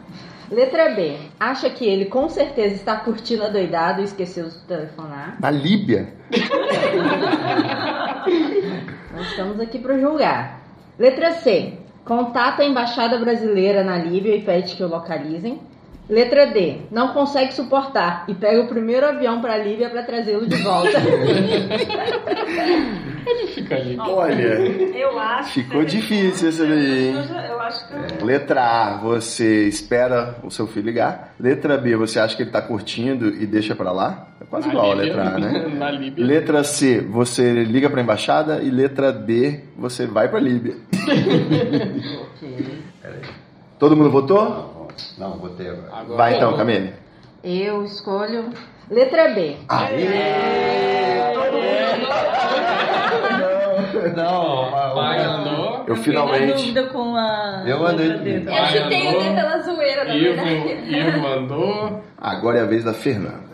Letra 0.51 0.91
B. 0.91 1.17
Acha 1.41 1.71
que 1.71 1.85
ele 1.87 2.05
com 2.05 2.29
certeza 2.29 2.75
está 2.75 2.97
curtindo 2.97 3.45
a 3.45 3.49
doidado 3.49 4.01
e 4.03 4.05
esqueceu 4.05 4.49
de 4.49 4.59
telefonar. 4.67 5.37
Na 5.41 5.51
Líbia. 5.51 6.09
Nós 9.17 9.31
estamos 9.31 9.59
aqui 9.59 9.79
para 9.79 9.99
julgar. 9.99 10.61
Letra 10.99 11.33
C. 11.33 11.79
Contata 12.05 12.63
a 12.63 12.67
embaixada 12.67 13.19
brasileira 13.19 13.83
na 13.83 13.97
Líbia 13.97 14.37
e 14.37 14.43
pede 14.43 14.77
que 14.77 14.85
o 14.85 14.89
localizem. 14.89 15.59
Letra 16.09 16.47
D. 16.47 16.77
Não 16.91 17.09
consegue 17.13 17.53
suportar 17.53 18.25
e 18.29 18.35
pega 18.35 18.63
o 18.63 18.69
primeiro 18.69 19.05
avião 19.07 19.41
para 19.41 19.55
a 19.55 19.59
Líbia 19.59 19.91
para 19.91 20.05
trazê-lo 20.05 20.47
de 20.47 20.55
volta. 20.63 20.89
Ele 23.27 23.47
fica 23.49 23.75
ali. 23.75 23.97
Olha, 23.99 24.37
Eu 24.97 25.19
acho. 25.19 25.55
ficou 25.55 25.81
que- 25.81 25.87
difícil 25.87 26.49
esse 26.51 26.65
daí? 26.65 27.13
Eu 27.49 27.61
acho 27.61 27.89
que. 27.89 28.23
Letra 28.25 28.63
A, 28.63 28.97
você 28.99 29.67
espera 29.67 30.37
o 30.45 30.51
seu 30.51 30.69
filho 30.69 30.87
ligar. 30.87 31.35
Letra 31.41 31.77
B, 31.77 31.97
você 31.97 32.21
acha 32.21 32.37
que 32.37 32.43
ele 32.45 32.51
tá 32.53 32.63
curtindo 32.63 33.27
e 33.31 33.45
deixa 33.45 33.75
pra 33.75 33.91
lá. 33.91 34.29
É 34.41 34.45
quase 34.45 34.69
Na 34.69 34.75
igual 34.75 34.93
a 34.93 34.95
Líbia. 34.95 35.07
letra 35.17 35.35
A, 35.35 35.39
né? 35.41 35.67
Na 35.77 35.91
Líbia. 35.91 36.25
Letra 36.25 36.63
C, 36.63 37.01
você 37.01 37.65
liga 37.65 37.91
pra 37.91 38.01
embaixada. 38.01 38.63
E 38.63 38.71
letra 38.71 39.13
D, 39.13 39.61
você 39.77 40.07
vai 40.07 40.29
pra 40.29 40.39
Líbia. 40.39 40.77
Todo 43.79 43.97
mundo 43.97 44.11
votou? 44.11 44.76
Não, 45.19 45.39
botei 45.39 45.69
agora. 45.69 45.89
Agora- 45.93 46.17
Vai 46.17 46.37
então, 46.37 46.57
Camille. 46.57 46.93
Eu 47.45 47.85
escolho 47.85 48.51
letra 48.91 49.29
B. 49.35 49.57
Não, 54.15 54.71
Vai, 54.95 55.19
a- 55.19 55.29
andou. 55.29 55.85
Eu 55.87 55.97
Fiquei 55.97 56.15
na 56.15 56.27
finalmente. 56.27 56.53
dúvida 56.55 56.85
com 56.89 57.15
a. 57.17 57.63
Eu 57.67 57.87
andei 57.87 58.13
comigo. 58.13 58.47
teta. 58.47 58.51
Eu 58.51 58.67
chutei 58.67 59.09
andou. 59.09 59.21
o 59.21 59.25
D 59.25 59.35
pela 59.35 59.59
zoeira, 59.63 60.05
na 60.05 60.15
Ivo, 60.17 60.45
verdade. 60.45 60.95
Ivo 60.97 61.27
andou. 61.27 62.03
Agora 62.19 62.59
é 62.59 62.63
a 62.63 62.67
vez 62.67 62.85
da 62.85 62.93
Fernanda. 62.95 63.47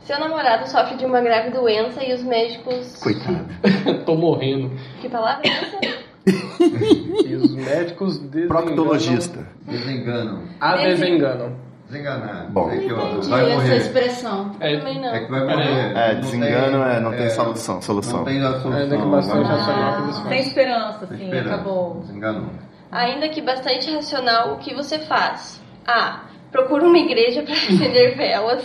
Seu 0.00 0.18
namorado 0.18 0.68
sofre 0.68 0.96
de 0.96 1.04
uma 1.04 1.20
grave 1.20 1.50
doença 1.50 2.02
e 2.02 2.14
os 2.14 2.22
médicos. 2.22 2.96
Coitada. 3.02 3.44
Tô 4.06 4.14
morrendo. 4.14 4.70
Que 5.00 5.08
palavra 5.08 5.42
é 5.44 5.50
essa? 5.50 6.07
E 6.28 7.34
os 7.36 7.54
médicos 7.54 8.18
desenganam. 8.18 8.48
Proctologista. 8.64 9.46
Desenganam. 9.62 10.42
A 10.60 10.76
desenganam. 10.76 11.52
Desenganar. 11.88 12.50
Bom. 12.50 12.70
É 12.70 12.76
que, 12.78 12.92
ó, 12.92 12.96
vai 13.22 13.46
essa 13.46 13.54
morrer. 13.54 13.76
expressão. 13.78 14.50
É, 14.60 14.76
Também 14.76 15.00
não. 15.00 15.08
É 15.14 15.20
que 15.24 15.30
vai 15.30 15.40
morrer. 15.40 15.96
É, 15.96 16.14
desengano 16.16 16.82
é, 16.82 17.00
não 17.00 17.10
tem 17.12 17.30
solução. 17.30 17.80
solução. 17.80 18.18
Não 18.18 18.24
tem 18.24 18.42
a 18.44 18.50
solução. 18.60 18.72
Ainda 18.74 18.96
que 18.98 19.06
bastante 19.06 19.46
racional 19.48 20.02
eles 20.04 20.18
Tem 20.20 20.40
esperança, 20.40 21.04
assim, 21.04 21.24
esperança. 21.24 21.54
acabou. 21.54 22.00
Desenganou. 22.00 22.50
Ainda 22.92 23.28
que 23.30 23.40
bastante 23.40 23.90
racional, 23.94 24.54
o 24.54 24.58
que 24.58 24.74
você 24.74 24.98
faz? 24.98 25.62
A. 25.86 26.24
Procura 26.52 26.84
uma 26.84 26.98
igreja 26.98 27.42
para 27.42 27.52
acender 27.56 28.16
velas. 28.16 28.62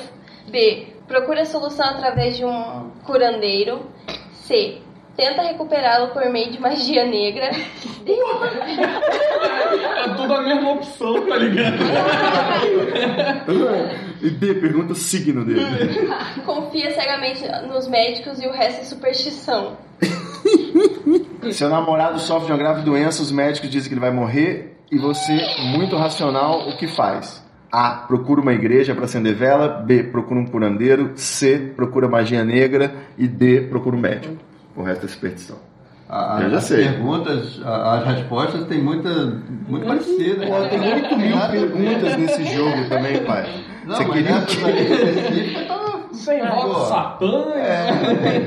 B. 0.51 0.87
Procura 1.07 1.41
a 1.41 1.45
solução 1.45 1.85
através 1.85 2.35
de 2.35 2.43
um 2.43 2.89
curandeiro. 3.05 3.83
C. 4.33 4.79
Tenta 5.15 5.43
recuperá-lo 5.43 6.07
por 6.11 6.27
meio 6.31 6.51
de 6.51 6.59
magia 6.59 7.05
negra. 7.05 7.51
É 10.03 10.09
tudo 10.15 10.33
a 10.33 10.41
mesma 10.41 10.71
opção, 10.71 11.25
tá 11.25 11.37
ligado? 11.37 11.77
E 14.21 14.29
D, 14.29 14.55
pergunta 14.55 14.91
o 14.91 14.95
signo 14.95 15.45
dele. 15.45 15.61
Confia 16.45 16.91
cegamente 16.91 17.47
nos 17.67 17.87
médicos 17.87 18.41
e 18.41 18.47
o 18.47 18.51
resto 18.51 18.81
é 18.81 18.83
superstição. 18.83 19.77
Seu 21.51 21.69
namorado 21.69 22.19
sofre 22.19 22.47
de 22.47 22.51
uma 22.51 22.57
grave 22.57 22.81
doença, 22.81 23.21
os 23.21 23.31
médicos 23.31 23.69
dizem 23.69 23.87
que 23.87 23.93
ele 23.93 24.01
vai 24.01 24.11
morrer 24.11 24.77
e 24.91 24.97
você, 24.97 25.33
muito 25.77 25.95
racional, 25.95 26.69
o 26.69 26.77
que 26.77 26.87
faz? 26.87 27.43
A. 27.71 28.05
Procura 28.07 28.41
uma 28.41 28.53
igreja 28.53 28.93
para 28.93 29.05
acender 29.05 29.33
vela. 29.33 29.67
B. 29.67 30.03
Procura 30.03 30.39
um 30.39 30.45
curandeiro. 30.45 31.13
C. 31.15 31.57
Procura 31.75 32.07
magia 32.07 32.45
negra. 32.45 32.93
E 33.17 33.27
D. 33.27 33.61
Procura 33.61 33.95
um 33.95 33.99
médico. 33.99 34.37
O 34.75 34.83
resto 34.83 35.05
é 35.05 35.09
superstição. 35.09 35.57
A- 36.09 36.39
Eu 36.43 36.49
já 36.51 36.57
as 36.57 36.63
sei. 36.65 36.83
perguntas, 36.83 37.61
a- 37.63 37.93
as 37.99 38.05
respostas 38.17 38.65
têm 38.67 38.81
muita, 38.81 39.09
muito 39.67 39.85
parecidas. 39.87 40.47
Pô, 40.49 40.67
tem 40.67 40.93
8 40.93 41.17
mil 41.17 41.37
perguntas 41.51 42.17
nesse 42.17 42.43
jogo 42.53 42.89
também, 42.89 43.23
pai. 43.23 43.49
Não, 43.85 43.95
Você 43.95 44.05
queria 44.05 44.37
o 44.37 44.45
quê? 44.45 45.67
Sem 46.13 46.45
rock 46.45 46.73
Pô. 46.73 46.79
satã. 46.85 47.43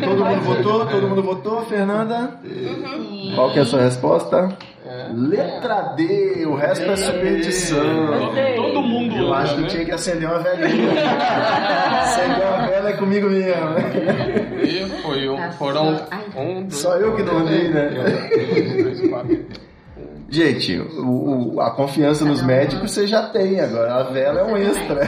Todo 0.04 0.24
mundo 0.24 0.40
votou? 0.42 0.86
Todo 0.86 1.08
mundo 1.08 1.22
votou, 1.22 1.62
Fernanda? 1.66 2.38
Qual 3.34 3.50
que 3.52 3.58
é 3.58 3.62
a 3.62 3.66
sua 3.66 3.80
resposta? 3.82 4.48
Letra 5.12 5.94
D, 5.96 6.46
o 6.46 6.54
resto 6.54 6.88
é 6.90 6.96
superstição. 6.96 7.78
Todo 8.56 8.82
mundo 8.82 9.16
Eu 9.16 9.34
acho 9.34 9.56
que 9.56 9.60
né? 9.62 9.68
tinha 9.68 9.84
que 9.84 9.90
acender 9.92 10.28
uma 10.28 10.38
velinha. 10.38 10.90
acender 12.02 12.46
uma 12.46 12.66
vela 12.66 12.90
é 12.90 12.92
comigo 12.92 13.28
mesmo. 13.28 13.52
E 14.62 15.02
foi 15.02 15.28
um, 15.28 15.36
Tá 15.36 15.50
foram 15.52 15.88
um, 16.36 16.60
dois, 16.62 16.76
Só 16.76 16.96
eu 16.96 17.16
que 17.16 17.22
dormi, 17.24 17.68
né? 17.68 17.90
Gente, 20.28 20.76
o- 20.78 21.54
o- 21.54 21.60
a 21.60 21.70
confiança 21.70 22.24
nos 22.24 22.42
médicos 22.42 22.90
você 22.90 23.06
já 23.06 23.22
tem 23.28 23.60
agora. 23.60 23.94
A 23.94 24.02
vela 24.04 24.40
é 24.40 24.44
um 24.44 24.56
extra. 24.56 25.00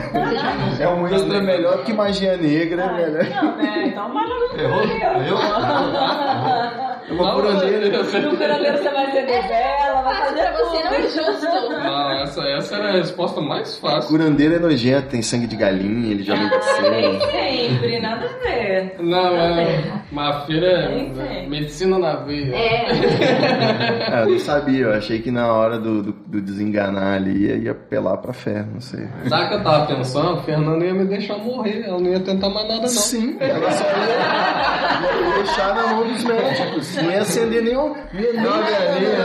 É 0.78 0.88
um 0.88 1.06
extra 1.08 1.40
melhor 1.42 1.82
que 1.84 1.92
magia 1.92 2.36
negra. 2.36 2.82
É 2.84 3.10
melhor. 3.10 3.24
Não, 3.42 3.56
né? 3.56 3.84
Então 3.88 4.08
no 4.08 4.60
Errou? 4.60 4.82
É 7.08 7.12
uma 7.12 7.34
curandeira. 7.34 8.02
No 8.02 8.36
curandeiro 8.36 8.78
você 8.78 8.88
vai 8.90 9.06
acender 9.06 9.48
vela, 9.48 10.02
vai 10.02 10.14
Fácil 10.14 10.36
fazer 10.36 10.42
pra 10.52 10.64
você 10.64 10.84
não 10.84 10.92
é 10.92 11.02
justo. 11.02 11.46
Não, 11.70 12.10
essa, 12.22 12.42
essa 12.42 12.76
era 12.76 12.88
a 12.88 12.92
resposta 12.92 13.40
mais 13.40 13.76
fácil. 13.78 14.10
Curandeiro 14.10 14.54
é 14.56 14.58
nojento, 14.58 15.08
tem 15.08 15.22
sangue 15.22 15.46
de 15.46 15.56
galinha, 15.56 16.10
ele 16.12 16.22
joga 16.22 16.40
em 16.42 16.48
Nem 16.90 17.18
você. 17.18 17.30
sempre, 17.30 18.00
nada 18.00 18.26
a 18.26 18.42
ver. 18.42 18.94
Não, 19.00 19.36
é. 19.36 19.98
Uma 20.12 20.40
feira 20.46 20.88
Nem 20.88 21.10
é 21.10 21.14
sei. 21.14 21.46
medicina 21.48 21.98
na 21.98 22.16
veia. 22.16 22.54
É, 22.54 22.88
É, 24.08 24.22
eu 24.22 24.30
não 24.30 24.38
sabia, 24.38 24.84
eu 24.86 24.94
achei 24.94 25.20
que 25.20 25.30
na 25.30 25.52
hora 25.52 25.78
do, 25.78 26.02
do, 26.02 26.12
do 26.12 26.40
desenganar 26.40 27.16
ali 27.16 27.46
ia, 27.46 27.56
ia 27.56 27.70
apelar 27.72 28.16
pra 28.18 28.32
fé, 28.32 28.64
não 28.72 28.80
sei. 28.80 29.06
Sabe 29.28 29.44
o 29.44 29.48
que 29.48 29.54
eu 29.56 29.62
tava 29.62 29.86
pensando? 29.86 30.30
A 30.38 30.42
Fernanda 30.42 30.84
ia 30.84 30.94
me 30.94 31.04
deixar 31.04 31.36
morrer, 31.38 31.84
ela 31.86 31.98
não 31.98 32.10
ia 32.10 32.20
tentar 32.20 32.48
mais 32.48 32.66
nada, 32.68 32.80
não. 32.82 32.88
Sim, 32.88 33.36
ela 33.40 33.70
só 33.70 33.84
ia, 33.84 35.28
ia 35.28 35.34
deixar 35.42 35.74
na 35.74 35.86
mão 35.88 36.06
dos 36.08 36.24
médicos. 36.24 36.97
Não 37.02 37.10
ia 37.10 37.22
acender 37.22 37.62
nenhum. 37.62 37.94
Nem 38.12 38.32
uma 38.32 38.62
galinha. 38.62 39.18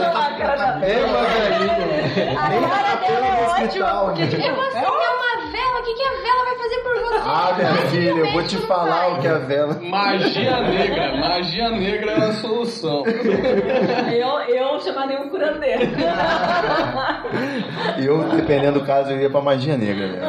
É 0.82 1.06
uma 1.06 1.24
galinha. 1.24 2.50
Nem 2.50 2.60
uma 2.60 2.80
capela 2.84 3.36
do 3.36 3.42
hospital. 3.46 4.16
Eu 4.18 4.56
vou 4.56 4.64
acender 4.64 4.90
uma 4.90 5.52
vela, 5.52 5.80
o 5.80 5.84
que, 5.84 5.94
que 5.94 6.04
a 6.04 6.12
vela 6.12 6.44
vai 6.46 6.56
fazer 6.58 6.78
por 6.84 6.96
você? 6.96 7.22
Ah, 7.26 7.54
minha 7.58 7.76
filha, 7.90 8.10
eu 8.10 8.32
vou 8.34 8.44
te 8.44 8.58
falar 8.58 9.14
o 9.14 9.20
que 9.22 9.28
é 9.28 9.32
a 9.32 9.38
vela. 9.38 9.80
Magia 9.82 10.60
negra, 10.62 11.16
magia 11.18 11.70
negra 11.70 12.12
é 12.12 12.24
a 12.26 12.34
solução. 12.34 13.04
Eu, 13.06 14.40
eu 14.94 15.00
chamaria 15.00 15.22
um 15.22 15.30
curandeiro. 15.30 15.82
Eu, 17.98 18.24
dependendo 18.30 18.80
do 18.80 18.86
caso, 18.86 19.12
eu 19.12 19.20
ia 19.20 19.30
pra 19.30 19.42
magia 19.42 19.78
negra, 19.78 20.08
né? 20.08 20.20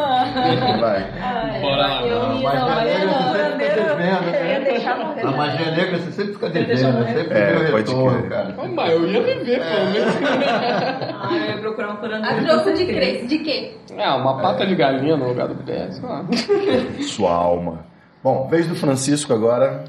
Vai. 0.80 1.60
Bora 1.60 1.76
lá. 1.76 2.02
Eu 2.02 2.36
ia, 2.36 2.42
Magia 2.42 2.64
não, 2.64 2.84
negra 2.84 3.04
não, 3.06 3.12
você 3.14 3.38
sempre 3.38 3.44
curandeiro. 3.44 3.74
fica 3.74 3.94
devendo, 3.94 4.24
né? 4.32 4.60
deixar 4.60 4.98
morrer. 4.98 5.20
A 5.22 5.30
magia 5.30 5.70
negra 5.72 5.98
você 5.98 6.10
sempre 6.12 6.32
fica 6.34 6.48
devendo, 6.50 7.04
sempre 7.06 7.38
É, 7.38 7.46
tem 7.46 7.72
o 7.72 7.76
retorno, 7.76 8.18
crer. 8.18 8.30
cara. 8.30 8.54
Ah, 8.58 8.68
Mas 8.68 8.92
eu 8.92 9.06
ia 9.06 9.22
viver, 9.22 9.60
pelo 9.60 9.90
menos. 9.90 10.14
Ah, 11.24 11.36
eu 11.36 11.44
ia 11.54 11.58
procurar 11.58 11.90
um 11.92 11.96
curandeiro. 11.96 12.36
A 12.40 12.54
troco 12.54 12.72
de, 12.76 12.86
cre... 12.86 13.26
de 13.26 13.38
quê? 13.38 13.72
Ah, 13.98 14.16
uma 14.16 14.40
pata 14.40 14.66
de 14.66 14.74
galinha 14.74 15.16
no 15.16 15.28
lugar 15.28 15.48
do 15.48 15.54
pé. 15.56 15.88
sei 15.90 16.02
lá. 16.02 16.24
Sua 17.02 17.32
alma. 17.32 17.86
Bom, 18.22 18.46
vez 18.48 18.66
do 18.66 18.74
Francisco 18.74 19.32
agora. 19.32 19.84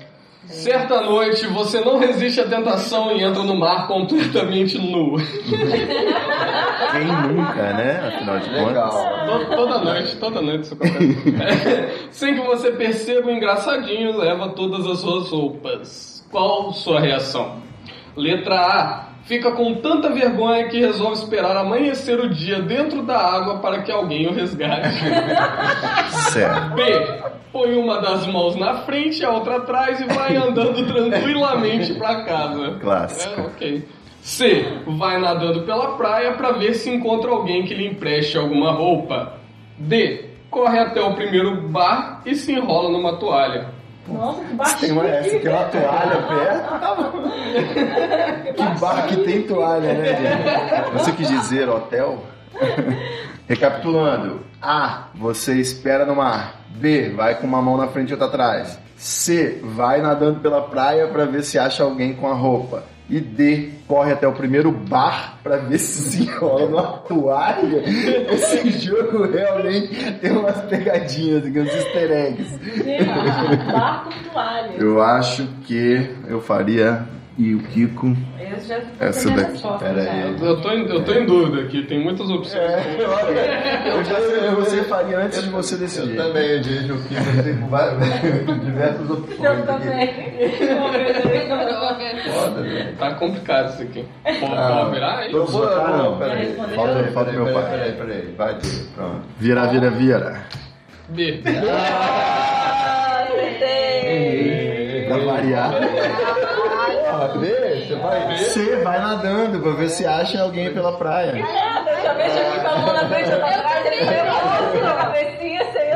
Certa 0.47 1.01
noite, 1.01 1.45
você 1.47 1.81
não 1.81 1.97
resiste 1.97 2.39
à 2.39 2.45
tentação 2.47 3.11
e 3.11 3.23
entra 3.23 3.43
no 3.43 3.55
mar 3.55 3.87
completamente 3.87 4.77
nu. 4.77 5.15
Quem 6.91 7.05
nunca, 7.33 7.73
né? 7.73 8.13
Afinal 8.15 8.39
de 8.39 8.49
contas. 8.49 8.67
Legal. 8.67 8.89
To- 9.25 9.55
Toda 9.55 9.79
noite, 9.79 10.15
toda 10.17 10.41
noite 10.41 10.61
isso 10.63 10.73
acontece. 10.75 12.07
Sem 12.11 12.35
que 12.35 12.41
você 12.41 12.71
perceba, 12.71 13.27
o 13.27 13.31
engraçadinho 13.31 14.17
leva 14.17 14.49
todas 14.49 14.85
as 14.85 14.99
suas 14.99 15.29
roupas. 15.29 16.25
Qual 16.31 16.71
sua 16.73 16.99
reação? 16.99 17.57
Letra 18.15 18.55
A. 18.55 19.14
fica 19.25 19.51
com 19.51 19.75
tanta 19.75 20.09
vergonha 20.09 20.67
que 20.67 20.79
resolve 20.79 21.15
esperar 21.15 21.57
amanhecer 21.57 22.19
o 22.19 22.29
dia 22.29 22.61
dentro 22.61 23.03
da 23.03 23.17
água 23.17 23.59
para 23.59 23.81
que 23.81 23.91
alguém 23.91 24.27
o 24.27 24.33
resgate. 24.33 24.95
Certo. 26.31 26.75
B. 26.75 27.35
Põe 27.51 27.75
uma 27.75 28.01
das 28.01 28.27
mãos 28.27 28.55
na 28.55 28.79
frente 28.79 29.23
a 29.25 29.31
outra 29.31 29.57
atrás 29.57 29.99
e 29.99 30.05
vai 30.05 30.35
andando 30.35 30.85
tranquilamente 30.87 31.93
para 31.95 32.23
casa. 32.23 32.77
Clássico. 32.81 33.41
É, 33.41 33.43
ok. 33.45 33.87
C. 34.21 34.65
Vai 34.87 35.19
nadando 35.19 35.61
pela 35.61 35.95
praia 35.97 36.33
para 36.33 36.51
ver 36.51 36.73
se 36.73 36.89
encontra 36.89 37.31
alguém 37.31 37.63
que 37.63 37.73
lhe 37.73 37.87
empreste 37.87 38.37
alguma 38.37 38.71
roupa. 38.71 39.39
D. 39.77 40.25
Corre 40.49 40.79
até 40.79 41.01
o 41.01 41.13
primeiro 41.13 41.67
bar 41.69 42.21
e 42.25 42.35
se 42.35 42.51
enrola 42.51 42.89
numa 42.89 43.17
toalha. 43.17 43.74
Nossa, 44.07 44.43
que 44.43 44.53
baixinho. 44.53 44.79
tem 44.79 44.91
uma, 44.91 45.07
essa, 45.07 45.39
tem 45.39 45.49
uma 45.49 45.63
toalha 45.65 46.21
perto, 46.27 46.69
tá 46.79 46.95
bom. 46.95 48.53
Que 48.53 48.79
bar 48.79 49.07
que 49.07 49.17
tem 49.17 49.41
toalha, 49.43 49.93
né, 49.93 50.15
gente? 50.15 50.91
Você 50.93 51.11
quis 51.13 51.27
dizer 51.27 51.69
hotel? 51.69 52.23
Recapitulando. 53.47 54.41
A. 54.61 55.07
Você 55.15 55.53
espera 55.55 56.05
no 56.05 56.15
mar. 56.15 56.61
B. 56.69 57.09
Vai 57.09 57.35
com 57.35 57.47
uma 57.47 57.61
mão 57.61 57.77
na 57.77 57.87
frente 57.87 58.09
e 58.09 58.13
outra 58.13 58.27
atrás. 58.27 58.79
C. 58.95 59.59
Vai 59.63 60.01
nadando 60.01 60.39
pela 60.39 60.61
praia 60.61 61.07
para 61.07 61.25
ver 61.25 61.43
se 61.43 61.57
acha 61.59 61.83
alguém 61.83 62.13
com 62.13 62.27
a 62.27 62.33
roupa. 62.33 62.83
E 63.09 63.19
D. 63.19 63.69
Corre 63.87 64.13
até 64.13 64.27
o 64.27 64.33
primeiro 64.33 64.71
bar 64.71 65.37
para 65.43 65.57
ver 65.57 65.77
se 65.79 66.09
se 66.09 66.23
enrola 66.23 66.67
numa 66.67 66.83
toalha. 66.99 67.83
Esse 68.33 68.69
jogo 68.79 69.25
realmente 69.25 70.11
tem 70.13 70.31
umas 70.31 70.59
pegadinhas 70.63 71.45
uns 71.59 71.73
easter 71.73 72.11
eggs. 72.11 72.59
Barco 73.71 74.11
toalha. 74.31 74.73
Eu 74.77 75.01
acho 75.01 75.47
que 75.65 76.09
eu 76.27 76.41
faria 76.41 77.05
e 77.37 77.53
o 77.55 77.59
Kiko. 77.63 78.15
Eu 78.39 78.59
já 78.61 78.79
Essa 78.99 79.29
daqui, 79.31 79.51
resposta 79.51 79.85
pera 79.85 80.03
já. 80.03 80.11
aí. 80.11 80.35
Eu 80.41 80.61
tô, 80.61 80.71
em, 80.71 80.87
eu 80.87 81.03
tô 81.03 81.11
em 81.13 81.25
dúvida 81.25 81.61
aqui, 81.63 81.83
tem 81.83 82.01
muitas 82.03 82.29
opções. 82.29 82.61
Eu 83.85 84.03
já 84.03 84.19
sei, 84.19 84.49
você 84.51 84.83
faria 84.83 85.19
antes 85.19 85.43
de 85.43 85.49
você 85.49 85.75
Eu 85.75 85.79
decidir. 85.79 86.15
também, 86.15 86.47
eu 86.51 86.61
dirijo 86.61 86.95
o 86.95 87.03
Kiko 87.03 87.59
com 87.61 87.67
várias- 87.67 88.21
diversas 88.65 89.09
opções. 89.09 89.39
Eu 89.43 89.65
também. 89.65 90.13
Foda, 92.25 92.61
velho. 92.61 92.95
Tá 92.97 93.13
complicado 93.15 93.73
isso 93.73 93.81
aqui. 93.83 94.05
Pode 94.23 94.53
Ah, 94.55 94.77
pode 94.79 94.91
virar 94.95 95.17
aí? 95.19 95.31
Eu 95.33 95.45
vou, 95.45 95.65
não, 95.65 96.17
peraí. 96.17 96.55
Falta, 96.75 96.93
Peraí, 97.13 97.35
meu 97.35 97.45
peraí, 97.45 97.53
pai. 97.53 97.69
Peraí, 97.71 97.91
peraí, 97.93 98.33
vai 98.37 98.57
pronto. 98.95 99.21
Vira, 99.39 99.67
vira, 99.67 99.89
vira. 99.91 100.41
B. 101.09 101.41
Pra 105.07 105.17
variar. 105.17 105.71
Vê, 107.27 107.85
você 107.87 107.95
vai. 107.95 108.37
Você 108.37 108.75
vai 108.77 108.99
nadando 108.99 109.59
pra 109.59 109.71
ver 109.71 109.89
se 109.89 110.05
acha 110.05 110.41
alguém 110.41 110.73
pela 110.73 110.97
praia. 110.97 111.31
Dessa 111.33 112.13
vez 112.13 112.37
eu 112.37 112.45
fui 112.51 112.59
com 112.59 112.67
a 112.67 112.75
mão 112.77 112.93
na 112.93 113.07
frente, 113.09 113.29
eu 113.31 113.39
tava 113.39 113.55
atrás, 113.55 113.85
ele 113.85 114.09
a 114.87 114.93
cabecinha 114.93 115.65
sem. 115.71 115.85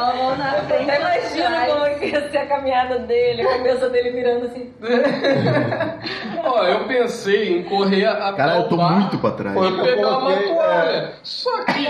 A 0.00 0.14
mão 0.14 0.36
na 0.36 0.52
frente. 0.52 0.90
Até 0.90 1.00
imagino 1.00 1.66
como 1.66 1.98
que 1.98 2.06
ia 2.06 2.30
ser 2.30 2.38
a 2.38 2.46
caminhada 2.46 2.98
dele, 3.00 3.42
a 3.42 3.48
cabeça 3.58 3.88
dele 3.90 4.10
virando 4.10 4.46
assim. 4.46 4.72
Ó, 6.42 6.64
eu 6.64 6.84
pensei 6.86 7.58
em 7.58 7.62
correr 7.64 8.06
até 8.06 8.36
Cara, 8.36 8.54
eu 8.56 8.60
o 8.62 8.68
tô 8.68 8.76
bar 8.76 8.92
muito 8.92 9.18
pra 9.18 9.30
trás. 9.32 9.56
e 9.56 9.82
pegar 9.82 10.08
uma 10.08 10.20
coloquei, 10.20 10.48
toalha. 10.48 11.12
Só 11.22 11.64
que... 11.64 11.84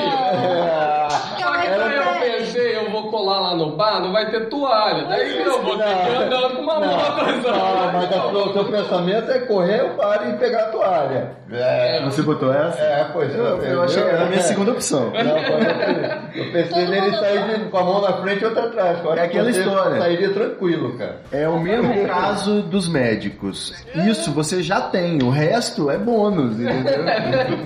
Só 1.40 1.52
que 1.52 1.66
eu 1.66 2.20
pensei, 2.20 2.76
eu 2.76 2.90
vou 2.90 3.09
colar 3.20 3.40
lá 3.40 3.54
no 3.54 3.76
bar, 3.76 4.00
não 4.00 4.12
vai 4.12 4.30
ter 4.30 4.48
toalha. 4.48 5.04
Daí 5.04 5.42
eu 5.42 5.62
vou 5.62 5.76
ter 5.76 5.84
que 5.84 6.16
andar 6.16 6.50
com 6.50 6.62
uma 6.62 6.80
mão 6.80 6.98
atrás 7.00 7.42
da 7.42 7.52
Não, 7.52 7.92
mas 7.92 8.12
a- 8.12 8.26
o 8.26 8.52
seu 8.52 8.64
pensamento 8.64 9.30
é 9.30 9.38
correr 9.40 9.82
o 9.84 9.96
bar 9.96 10.28
e 10.28 10.32
pegar 10.38 10.60
a 10.62 10.66
toalha. 10.70 11.30
É, 11.52 12.02
Você 12.04 12.22
botou 12.22 12.52
essa? 12.52 12.78
é 12.80 13.10
pois 13.12 13.34
Eu, 13.34 13.58
eu 13.62 13.82
achei 13.82 14.02
que 14.02 14.08
era 14.08 14.22
a 14.22 14.26
minha 14.26 14.40
segunda 14.40 14.70
opção. 14.72 15.10
Não, 15.10 15.36
eu, 15.38 16.44
eu 16.46 16.52
pensei 16.52 16.86
nele 16.86 17.16
sair 17.16 17.42
de- 17.58 17.64
com 17.70 17.76
a 17.78 17.84
mão 17.84 18.00
na 18.02 18.12
frente 18.14 18.42
e 18.42 18.44
outra 18.46 18.64
atrás. 18.66 18.98
Eu 19.04 19.12
É 19.12 19.14
que 19.16 19.20
aquela 19.22 19.50
história. 19.50 19.98
Sairia 20.00 20.32
tranquilo, 20.32 20.96
cara. 20.96 21.16
É 21.32 21.48
o 21.48 21.58
mesmo 21.60 22.06
caso 22.06 22.62
dos 22.62 22.88
médicos. 22.88 23.74
Isso 24.08 24.30
você 24.32 24.62
já 24.62 24.80
tem, 24.80 25.20
o 25.22 25.30
resto 25.30 25.90
é 25.90 25.98
bônus, 25.98 26.58
entendeu? 26.58 27.04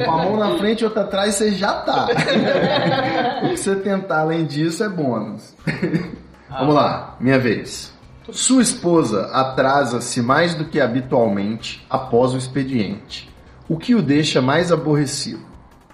Com 0.04 0.11
a 0.11 0.16
mão 0.25 0.37
na 0.37 0.50
frente 0.58 0.80
e 0.80 0.84
outra 0.84 1.02
atrás 1.02 1.34
você 1.34 1.50
já 1.52 1.73
tá. 1.75 2.08
O 3.45 3.49
que 3.50 3.56
você 3.58 3.76
tentar 3.76 4.21
além 4.21 4.45
disso 4.47 4.82
é 4.82 4.88
bônus. 4.88 5.44
Vamos 6.50 6.75
lá, 6.75 7.17
minha 7.21 7.39
vez. 7.39 7.93
Sua 8.30 8.63
esposa 8.63 9.26
atrasa-se 9.33 10.23
mais 10.23 10.54
do 10.54 10.65
que 10.67 10.80
habitualmente 10.80 11.85
após 11.91 12.33
o 12.33 12.39
expediente. 12.39 13.28
O 13.69 13.76
que 13.78 13.95
o 13.95 14.00
deixa 14.02 14.41
mais 14.41 14.71
aborrecido? 14.73 15.41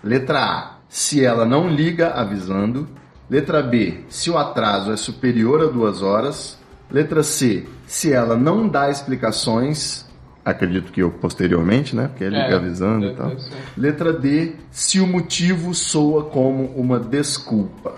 Letra 0.02 0.38
A. 0.40 0.70
Se 0.88 1.24
ela 1.24 1.44
não 1.44 1.68
liga 1.68 2.10
avisando. 2.10 2.88
Letra 3.28 3.62
B. 3.62 4.04
Se 4.08 4.28
o 4.30 4.36
atraso 4.38 4.92
é 4.92 4.96
superior 4.96 5.60
a 5.62 5.66
duas 5.66 6.02
horas. 6.02 6.58
Letra 6.90 7.22
C. 7.22 7.66
Se 7.86 8.12
ela 8.12 8.36
não 8.36 8.68
dá 8.68 8.90
explicações. 8.90 10.04
Acredito 10.44 10.90
que 10.90 11.00
eu 11.02 11.10
posteriormente, 11.10 11.94
né? 11.94 12.08
Porque 12.08 12.24
ele 12.24 12.36
É, 12.36 12.44
liga 12.44 12.56
avisando 12.56 13.06
e 13.06 13.08
deve- 13.10 13.16
tal. 13.18 13.38
ser. 13.38 13.52
Letra 13.76 14.12
D. 14.12 14.54
Se 14.70 14.98
o 15.00 15.06
motivo 15.06 15.74
soa 15.74 16.24
como 16.24 16.64
uma 16.76 16.98
desculpa. 16.98 17.94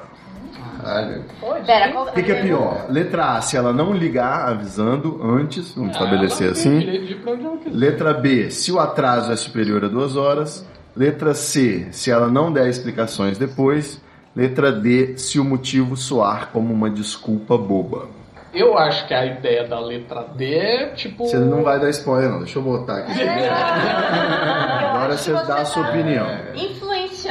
Caralho. 0.83 1.25
Pera, 1.65 1.93
qual 1.93 2.07
O 2.07 2.13
que, 2.13 2.23
que 2.23 2.33
é 2.33 2.43
pior? 2.43 2.87
Letra 2.89 3.37
A. 3.37 3.41
Se 3.41 3.57
ela 3.57 3.73
não 3.73 3.93
ligar 3.93 4.49
avisando 4.49 5.21
antes. 5.23 5.73
Vamos 5.75 5.93
estabelecer 5.93 6.49
Ela 6.49 6.57
tem 6.57 6.79
assim. 6.79 7.71
Letra 7.71 8.13
B, 8.13 8.51
se 8.51 8.73
o 8.73 8.81
atraso 8.81 9.33
é 9.33 9.37
superior 9.37 9.85
a 9.85 9.89
duas 9.89 10.17
horas. 10.17 10.67
Letra 10.95 11.33
C, 11.33 11.89
se 11.91 12.11
ela 12.11 12.29
não 12.29 12.53
der 12.53 12.69
explicações 12.69 13.39
depois. 13.39 14.01
Letra 14.35 14.73
D, 14.73 15.17
se 15.17 15.39
o 15.39 15.45
motivo 15.45 15.97
soar 15.97 16.49
como 16.53 16.73
uma 16.73 16.91
desculpa 16.91 17.57
boba. 17.57 18.09
Eu 18.53 18.77
acho 18.77 19.07
que 19.09 19.15
a 19.15 19.25
ideia 19.25 19.67
da 19.67 19.81
letra 19.81 20.27
D 20.37 20.55
é 20.55 20.87
tipo. 20.89 21.27
Você 21.27 21.39
não 21.39 21.63
vai 21.63 21.81
dar 21.81 21.89
spoiler, 21.89 22.31
não. 22.31 22.41
Deixa 22.41 22.59
eu 22.59 22.63
botar 22.63 22.99
aqui. 22.99 23.13
Agora 23.23 25.17
você 25.17 25.33
dá 25.33 25.57
a 25.61 25.65
sua 25.65 25.89
opinião. 25.89 26.27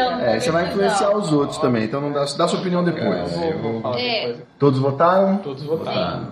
Influenciando. 0.04 0.24
É, 0.24 0.40
você 0.40 0.52
vai 0.52 0.68
influenciar 0.68 1.16
os 1.16 1.32
outros 1.34 1.58
também, 1.60 1.84
então 1.86 2.02
não 2.02 2.12
dá, 2.12 2.22
dá 2.38 2.48
sua 2.48 2.60
opinião 2.60 2.84
depois. 2.84 3.32
Vou, 3.32 3.54
vou 3.60 3.82
falar 3.82 4.00
É. 4.00 4.28
depois. 4.28 4.44
Todos 4.60 4.80
votaram? 4.80 5.38
Todos 5.38 5.64
votaram. 5.64 6.28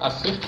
Assim? 0.00 0.38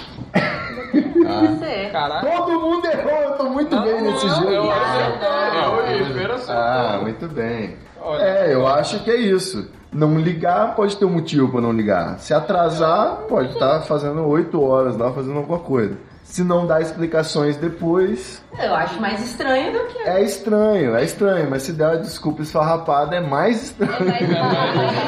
Você. 0.92 1.88
Caralho. 1.90 2.28
Todo 2.36 2.60
mundo 2.60 2.86
errou, 2.86 3.10
eu 3.22 3.32
tô 3.32 3.44
muito 3.44 3.80
bem 3.80 4.00
nesse 4.02 4.26
Eu 4.26 4.34
jogo. 4.34 4.50
Eu 4.50 4.62
Oliveira 4.62 6.34
acertou. 6.34 6.54
Ah, 6.56 6.98
muito 7.02 7.28
bem. 7.28 7.76
Olha. 8.00 8.22
É, 8.22 8.54
eu 8.54 8.66
acho 8.66 9.00
que 9.00 9.10
é 9.10 9.16
isso. 9.16 9.70
Não 9.92 10.18
ligar 10.18 10.74
pode 10.74 10.96
ter 10.96 11.04
um 11.04 11.10
motivo 11.10 11.48
para 11.50 11.60
não 11.60 11.72
ligar. 11.72 12.18
Se 12.18 12.34
atrasar, 12.34 13.22
pode 13.28 13.52
estar 13.52 13.80
fazendo 13.82 14.26
8 14.26 14.62
horas 14.62 14.96
lá, 14.96 15.10
fazendo 15.12 15.38
alguma 15.38 15.58
coisa. 15.58 15.96
Se 16.26 16.42
não 16.42 16.66
dar 16.66 16.82
explicações 16.82 17.56
depois, 17.56 18.42
Eu 18.58 18.74
acho 18.74 19.00
mais 19.00 19.22
estranho 19.24 19.72
do 19.72 19.86
que. 19.86 19.98
é 20.00 20.22
estranho, 20.22 20.96
é 20.96 21.04
estranho. 21.04 21.48
Mas 21.48 21.62
se 21.62 21.72
der 21.72 21.86
uma 21.86 21.96
desculpa 21.98 22.42
esfarrapada, 22.42 23.16
é 23.16 23.20
mais 23.20 23.62
estranho. 23.62 23.96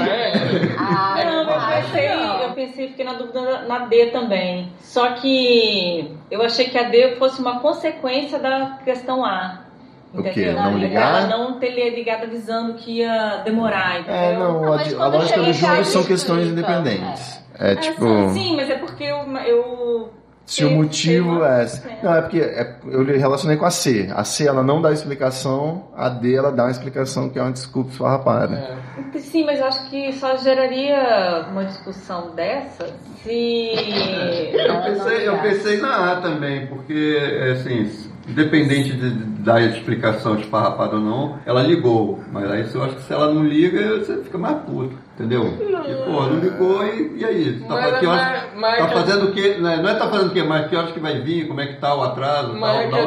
É, 0.09 0.77
Ah, 0.79 1.25
Não, 1.25 1.51
eu 1.51 1.83
pensei, 1.83 2.09
eu 2.45 2.51
pensei, 2.55 2.89
fiquei 2.89 3.05
na 3.05 3.15
dúvida 3.15 3.63
na 3.67 3.81
D 3.87 4.07
também. 4.07 4.73
Só 4.81 5.13
que 5.15 6.15
eu 6.31 6.41
achei 6.43 6.67
que 6.69 6.79
a 6.79 6.85
D 6.85 7.17
fosse 7.17 7.41
uma 7.41 7.61
consequência 7.61 8.39
da 8.39 8.79
questão 8.85 9.25
A. 9.25 9.61
O 10.15 10.23
quê? 10.23 10.31
Entendeu? 10.31 10.55
Não 10.55 10.79
ligar? 10.79 11.23
Ela 11.25 11.37
não 11.37 11.59
ter 11.59 11.71
ligado 11.95 12.23
avisando 12.25 12.75
que 12.75 12.99
ia 13.01 13.43
demorar, 13.45 14.01
entendeu? 14.01 14.15
É, 14.15 14.37
não, 14.39 14.63
Não, 14.63 14.73
a, 14.73 14.77
a 15.05 15.09
lógica 15.09 15.27
chega 15.27 15.43
do 15.43 15.51
em 15.51 15.53
jogo 15.53 15.73
casa, 15.77 15.85
são 15.91 16.05
questões 16.05 16.47
explica, 16.47 16.73
independentes. 16.73 17.43
É 17.59 17.73
É, 17.73 17.77
tipo. 17.77 18.31
sim, 18.31 18.57
mas 18.57 18.71
é 18.71 18.77
porque 18.77 19.05
eu. 19.05 19.19
eu 19.47 20.11
Se 20.49 20.65
o 20.65 20.71
motivo 20.71 21.45
é. 21.45 21.67
Não, 22.03 22.15
é 22.15 22.23
porque 22.23 22.41
é- 22.41 22.75
eu 22.87 23.05
relacionei 23.05 23.57
com 23.59 23.67
a 23.67 23.71
C. 23.71 24.11
A 24.15 24.25
C 24.25 24.47
ela 24.49 24.63
não 24.63 24.81
dá 24.81 24.91
explicação, 24.93 25.89
a 25.95 26.09
D 26.09 26.35
ela 26.35 26.51
dá 26.51 26.65
uma 26.65 26.71
explicação 26.71 27.29
que 27.29 27.39
é 27.39 27.43
uma 27.43 27.53
desculpa 27.53 27.91
esfarrapada. 27.91 28.55
é. 29.15 29.19
Sim, 29.19 29.45
mas 29.45 29.59
eu 29.61 29.67
acho 29.67 29.91
que 29.91 30.13
só 30.15 30.37
geraria 30.39 31.47
uma 31.51 31.65
discussão 31.65 32.35
dessa 32.35 32.87
se. 33.23 33.73
Eu 34.59 34.83
pensei, 34.83 35.29
eu 35.29 35.39
pensei 35.39 35.77
na 35.81 36.13
A 36.13 36.21
também, 36.21 36.67
porque, 36.67 37.19
assim, 37.53 38.08
independente 38.29 38.93
de 38.93 39.11
dar 39.43 39.61
explicação 39.63 40.37
esfarrapada 40.39 40.97
ou 40.97 41.01
não, 41.01 41.39
ela 41.47 41.63
ligou. 41.63 42.21
Mas 42.33 42.51
aí 42.51 42.67
eu 42.75 42.85
acho 42.85 42.97
que 42.97 43.03
se 43.03 43.13
ela 43.13 43.33
não 43.33 43.43
liga, 43.45 43.99
você 43.99 44.19
fica 44.23 44.37
mais 44.39 44.57
puto, 44.59 44.97
entendeu? 45.15 45.47
E, 45.47 45.95
pô, 46.05 46.23
não 46.23 46.39
ligou 46.39 46.85
e, 46.85 47.17
e 47.19 47.25
aí? 47.25 47.61
Tá, 47.67 47.75
Mas- 47.75 47.99
que 47.99 48.07
horas- 48.07 48.23
mas- 48.23 48.43
mas- 48.61 48.79
tá 48.79 48.89
fazendo 48.89 49.25
o 49.27 49.33
quê? 49.33 49.57
Não 49.59 49.71
é, 49.71 49.77
não 49.83 49.89
é 49.89 49.95
tá 49.95 50.09
fazendo 50.09 50.29
o 50.29 50.33
quê, 50.33 50.43
mas 50.43 50.67
que 50.69 50.77
horas 50.77 50.91
que 50.93 51.01
vai 51.01 51.21
vir, 51.21 51.49
como 51.49 51.61
é 51.61 51.67
que 51.67 51.77
tá 51.81 51.95
o 51.95 52.03
atraso, 52.03 52.55
Mas 52.55 52.61
tal, 52.61 52.81
é 52.81 52.87
que 52.89 52.95
É, 52.97 52.99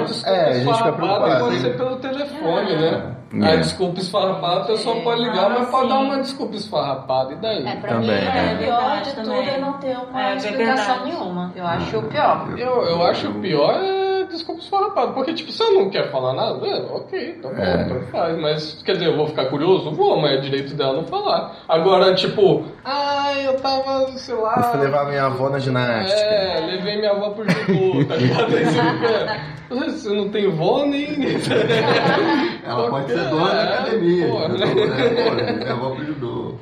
a 0.50 0.54
gente 0.54 0.60
fica 0.60 0.72
esfarrapada 0.72 0.96
preocupado, 0.96 1.44
pode 1.46 1.58
ser 1.60 1.78
pelo 1.78 1.96
telefone, 1.98 2.76
né? 2.76 3.16
É. 3.34 3.54
A 3.54 3.56
desculpa 3.56 4.00
esfarrapada 4.02 4.62
a 4.62 4.66
pessoa 4.66 5.00
pode 5.04 5.22
ligar, 5.22 5.50
mas 5.52 5.70
pode 5.70 5.88
dar 5.88 6.00
uma 6.00 6.20
desculpa 6.20 6.54
esfarrapada. 6.58 7.32
E 7.32 7.36
daí? 7.38 7.66
É, 7.66 7.76
pra 7.78 7.92
Também, 7.94 8.10
mim, 8.10 8.12
é. 8.12 8.54
o 8.56 8.58
pior 8.58 8.58
de 8.58 8.66
Verdade 8.66 9.12
tudo 9.16 9.24
também. 9.26 9.50
é 9.50 9.58
não 9.58 9.74
ter 9.74 9.98
uma 9.98 10.22
É, 10.22 10.36
explicação 10.36 10.96
verdade. 10.96 11.04
nenhuma. 11.18 11.52
Eu 11.56 11.66
acho 11.66 11.98
o 11.98 12.04
pior. 12.04 12.48
Eu, 12.58 12.82
eu 12.84 13.04
acho 13.06 13.30
o 13.30 13.34
pior 13.36 13.76
é 13.76 14.01
desculpa 14.32 14.62
esfarrapado. 14.62 15.14
Porque, 15.14 15.34
tipo, 15.34 15.52
se 15.52 15.62
eu 15.62 15.74
não 15.74 15.90
quer 15.90 16.12
falar 16.12 16.34
nada, 16.34 16.66
é, 16.68 16.82
ok, 16.92 17.34
tá 17.42 17.50
bom, 17.50 17.62
É. 17.62 17.82
então 17.84 18.02
faz. 18.12 18.38
Mas, 18.40 18.82
quer 18.84 18.94
dizer, 18.94 19.08
eu 19.08 19.18
vou 19.18 19.28
ficar 19.28 19.46
curioso? 19.46 19.92
Vou, 19.92 20.20
mas 20.20 20.32
é 20.32 20.38
direito 20.38 20.74
dela 20.74 20.94
não 20.94 21.04
falar. 21.06 21.58
Agora, 21.68 22.14
tipo, 22.16 22.64
ai, 22.84 23.46
eu 23.48 23.58
tava, 23.60 24.08
sei 24.18 24.36
lá. 24.36 24.56
Eu 24.58 24.64
fui 24.64 24.80
levar 24.82 25.06
minha 25.06 25.26
avó 25.26 25.50
na 25.50 25.60
ginástica. 25.60 26.20
É, 26.20 26.60
levei 26.66 26.98
minha 26.98 27.12
avó 27.12 27.30
pro 27.30 27.44
judô, 27.50 28.06
tá 28.06 28.16
ligado? 28.16 28.52
Você 29.72 29.90
Você 29.92 30.10
não 30.16 30.30
tem 30.30 30.50
vó 30.52 30.86
nem. 30.86 31.08
Ela 32.66 32.90
pode 32.90 33.08
ser 33.12 33.30
dona 33.30 33.50
da 33.50 33.62
É, 33.62 33.74
academia. 33.80 34.28
pô, 34.28 34.40
né? 34.48 34.66
Pô, 34.68 35.54
Minha 35.60 35.72
avó 35.74 35.90
pro 35.92 36.06
judô. 36.06 36.56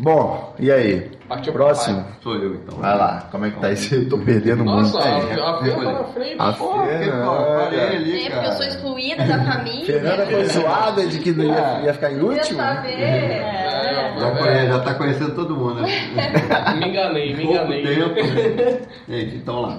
Bom, 0.00 0.54
e 0.58 0.70
aí? 0.72 1.10
Partiu 1.28 1.52
Próximo. 1.52 2.04
Sou 2.22 2.34
eu, 2.36 2.54
então. 2.56 2.78
Vai 2.78 2.96
lá, 2.96 3.28
como 3.30 3.46
é 3.46 3.50
que 3.50 3.58
tá 3.60 3.70
isso? 3.72 3.94
Eu 3.94 4.08
tô 4.08 4.18
perdendo 4.18 4.62
Nossa, 4.64 4.98
muito. 5.00 5.40
a, 5.42 5.50
a 5.50 5.62
Fê 5.62 5.70
tá 5.70 5.92
na 5.92 6.04
frente, 6.04 6.36
A 6.38 6.52
porra. 6.52 6.82
Ali, 6.84 8.26
É, 8.26 8.30
porque 8.30 8.46
eu 8.46 8.52
sou 8.52 8.66
excluída 8.66 9.24
da 9.24 9.42
família. 9.44 9.86
Fernanda 9.86 10.26
foi 10.26 10.44
zoada 10.46 11.06
de 11.06 11.18
que 11.18 11.32
não 11.32 11.44
ia, 11.46 11.80
ia 11.84 11.94
ficar 11.94 12.10
inútil? 12.10 12.60
É, 12.60 14.14
Já, 14.18 14.30
conhece, 14.32 14.66
já 14.68 14.78
tá 14.80 14.94
conhecendo 14.94 15.34
todo 15.34 15.56
mundo, 15.56 15.80
né? 15.82 15.88
Me 16.78 16.88
enganei, 16.88 17.34
me 17.34 17.42
Pouco 17.42 17.54
enganei. 17.58 17.82
tempo. 17.84 18.14
né? 18.14 18.78
Gente, 19.08 19.36
então 19.36 19.60
lá. 19.62 19.78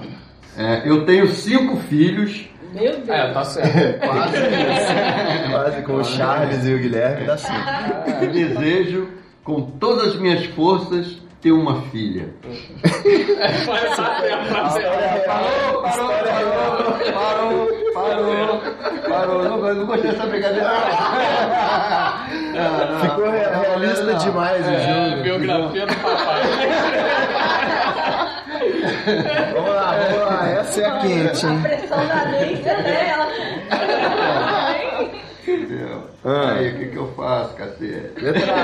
É, 0.56 0.82
eu 0.88 1.04
tenho 1.04 1.26
cinco 1.28 1.76
filhos. 1.76 2.48
Meu 2.72 2.92
Deus. 2.92 3.08
É, 3.08 3.32
tá 3.32 3.44
certo. 3.44 4.00
Quase 4.06 4.36
isso. 4.36 5.50
Quase 5.50 5.82
com 5.82 5.92
o 5.94 6.04
Charles 6.04 6.66
e 6.66 6.74
o 6.74 6.78
Guilherme 6.78 7.26
dá 7.26 7.36
sim. 7.36 7.52
E 8.22 8.26
desejo, 8.26 9.08
com 9.44 9.62
todas 9.62 10.08
as 10.08 10.16
minhas 10.16 10.44
forças, 10.46 11.18
ter 11.40 11.52
uma 11.52 11.82
filha. 11.90 12.30
Certo, 12.42 13.66
certo. 14.72 15.26
Parou, 15.26 15.82
parou, 15.82 16.12
parou, 17.12 17.68
parou, 17.94 18.60
parou. 19.08 19.42
Não, 19.44 19.74
não 19.74 19.86
gostei 19.86 20.10
dessa 20.10 20.26
brincadeira. 20.26 20.70
Ficou 23.00 23.30
realista 23.30 24.14
demais 24.14 24.66
o 24.66 24.70
É, 24.70 25.10
jogo. 25.10 25.22
biografia 25.22 25.86
do 25.86 25.94
papai. 25.96 26.42
Vamos 29.54 29.70
lá, 29.70 29.96
vamos 29.98 30.26
lá. 30.26 30.48
Essa 30.48 30.80
é 30.80 30.84
a 30.86 30.98
quente, 30.98 31.46
hein? 31.46 31.62
pressão 31.62 32.06
da 32.08 32.24
Nência, 32.24 32.76
né? 32.78 33.08
Ela... 33.08 33.28
Entendeu? 35.46 36.10
Ah. 36.24 36.54
Aí, 36.54 36.70
o 36.70 36.78
que, 36.78 36.86
que 36.86 36.96
eu 36.96 37.12
faço, 37.14 37.54
cacete? 37.54 38.20
Letra 38.20 38.54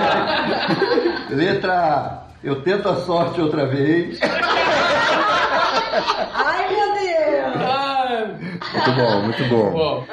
A. 1.31 1.35
Letra 1.35 1.73
A. 1.73 2.23
Eu 2.43 2.61
tento 2.63 2.89
a 2.89 2.97
sorte 2.97 3.41
outra 3.41 3.67
vez. 3.67 4.19
Ai, 6.35 6.69
meu 6.75 6.93
Deus. 6.95 7.13
Muito 8.73 8.93
bom, 8.97 9.23
muito 9.23 9.45
bom. 9.45 10.05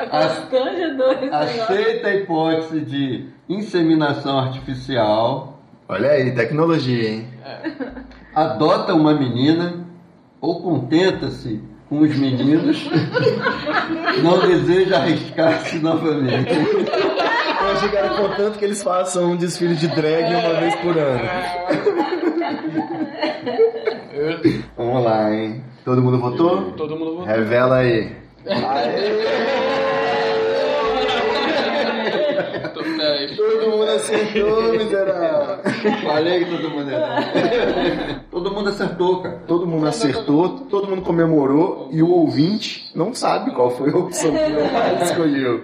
esse 1.17 1.33
negócio. 1.33 1.33
Aceita 1.33 2.07
a 2.07 2.15
hipótese 2.15 2.81
de 2.81 3.29
inseminação 3.47 4.37
artificial. 4.37 5.59
Olha 5.87 6.11
aí, 6.11 6.35
tecnologia, 6.35 7.09
hein? 7.09 7.27
Adota 8.35 8.93
uma 8.93 9.15
menina 9.15 9.88
ou 10.41 10.62
contenta-se 10.62 11.62
com 11.89 11.99
os 11.99 12.15
meninos. 12.15 12.88
Não 14.23 14.39
deseja 14.47 14.97
arriscar-se 14.97 15.80
novamente. 15.80 16.54
Eu 16.54 17.67
achei 17.71 17.89
que 17.89 17.97
era 17.97 18.10
contanto 18.10 18.58
que 18.58 18.65
eles 18.65 18.82
façam 18.82 19.32
um 19.32 19.36
desfile 19.36 19.75
de 19.75 19.88
drag 19.88 20.34
uma 20.34 20.60
vez 20.60 20.75
por 20.75 20.97
ano. 20.97 21.30
Vamos 24.78 25.04
lá, 25.04 25.34
hein? 25.34 25.63
Todo 25.84 26.02
mundo 26.02 26.19
votou? 26.19 26.71
todo 26.73 26.95
mundo 26.95 27.17
votou. 27.17 27.25
Revela 27.25 27.78
aí. 27.78 28.15
Mundo 28.45 28.65
acertou, 33.99 34.73
miserável. 34.73 35.57
Falei 36.03 36.45
que 36.45 36.51
todo 36.51 36.69
mundo 36.69 36.89
acertou. 36.89 38.19
Todo 38.31 38.51
mundo 38.51 38.69
acertou, 38.69 39.21
cara. 39.21 39.43
Todo 39.47 39.67
mundo 39.67 39.88
acertou, 39.88 40.49
todo 40.69 40.88
mundo 40.88 41.01
comemorou 41.01 41.89
e 41.91 42.01
o 42.01 42.09
ouvinte 42.09 42.91
não 42.95 43.13
sabe 43.13 43.51
qual 43.51 43.69
foi 43.71 43.91
a 43.91 43.97
opção 43.97 44.31
que 44.31 44.38
ele 44.38 45.03
escolheu. 45.03 45.62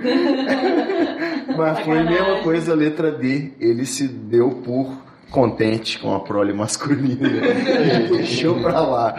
Mas 1.58 1.80
foi 1.80 2.00
a 2.00 2.04
mesma 2.04 2.39
coisa, 2.41 2.74
a 2.74 2.76
letra 2.76 3.12
D. 3.12 3.52
Ele 3.60 3.86
se 3.86 4.08
deu 4.08 4.50
por 4.63 5.06
contente 5.32 6.00
com 6.00 6.13
a 6.13 6.19
prole 6.19 6.54
masculina. 6.54 7.30
Deixou 8.10 8.62
pra 8.62 8.80
lá. 8.80 9.15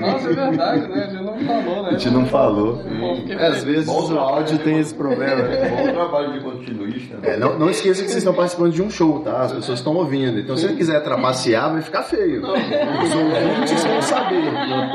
Nossa, 0.00 0.30
é 0.30 0.32
verdade, 0.32 0.88
né? 0.88 1.19
A 1.40 1.42
gente 1.42 1.48
não 1.48 1.64
falou, 1.64 1.82
né? 1.82 1.88
A 1.88 1.92
gente 1.92 2.10
não 2.10 2.26
falou. 2.26 2.72
Bom, 3.00 3.24
Às 3.38 3.64
vezes 3.64 3.88
o 3.88 4.18
áudio 4.18 4.58
tem 4.58 4.78
esse 4.78 4.94
problema. 4.94 5.42
Bom 5.70 5.92
trabalho 5.92 6.32
de 6.34 6.40
continuista. 6.40 7.16
né? 7.16 7.34
É, 7.34 7.36
não, 7.36 7.58
não 7.58 7.70
esqueça 7.70 8.02
que 8.02 8.08
vocês 8.08 8.18
estão 8.18 8.34
participando 8.34 8.72
de 8.72 8.82
um 8.82 8.90
show, 8.90 9.20
tá? 9.20 9.42
As 9.42 9.52
pessoas 9.52 9.78
estão 9.78 9.94
ouvindo. 9.94 10.38
Então, 10.38 10.56
se 10.56 10.66
ele 10.66 10.76
quiser 10.76 11.00
trapacear, 11.02 11.72
vai 11.72 11.82
ficar 11.82 12.02
feio. 12.02 12.42
Os 12.42 13.14
ouvintes 13.14 13.84
vão 13.84 14.02
saber. 14.02 14.42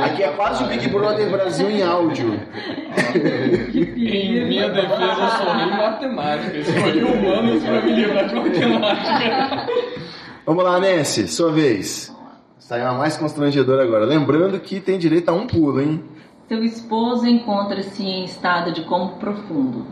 Aqui 0.03 0.23
é 0.23 0.29
quase 0.29 0.63
o 0.63 0.67
Big 0.67 0.88
Brother 0.89 1.29
Brasil 1.29 1.69
em 1.69 1.81
áudio. 1.81 2.39
Em 3.15 4.47
minha 4.47 4.69
defesa, 4.69 5.03
eu 5.03 5.45
sou 5.45 5.55
em 5.55 5.69
matemática. 5.77 6.58
Escolhi 6.58 7.03
humanos 7.03 7.63
pra 7.63 7.81
me 7.81 7.93
livrar 7.93 8.27
de 8.27 8.36
matemática. 8.36 9.67
Vamos 10.45 10.63
lá, 10.63 10.79
Nancy, 10.79 11.27
sua 11.27 11.51
vez. 11.51 12.13
Saiu 12.60 12.88
a 12.88 12.93
mais 12.93 13.15
constrangedora 13.17 13.84
agora. 13.84 14.05
Lembrando 14.05 14.60
que 14.60 14.79
tem 14.79 14.97
direito 14.97 15.29
a 15.29 15.34
um 15.34 15.45
pulo, 15.47 15.79
hein? 15.81 16.03
Seu 16.47 16.63
esposo 16.63 17.25
encontra-se 17.27 18.03
em 18.03 18.25
estado 18.25 18.71
de 18.71 18.84
coma 18.84 19.13
profundo. 19.13 19.86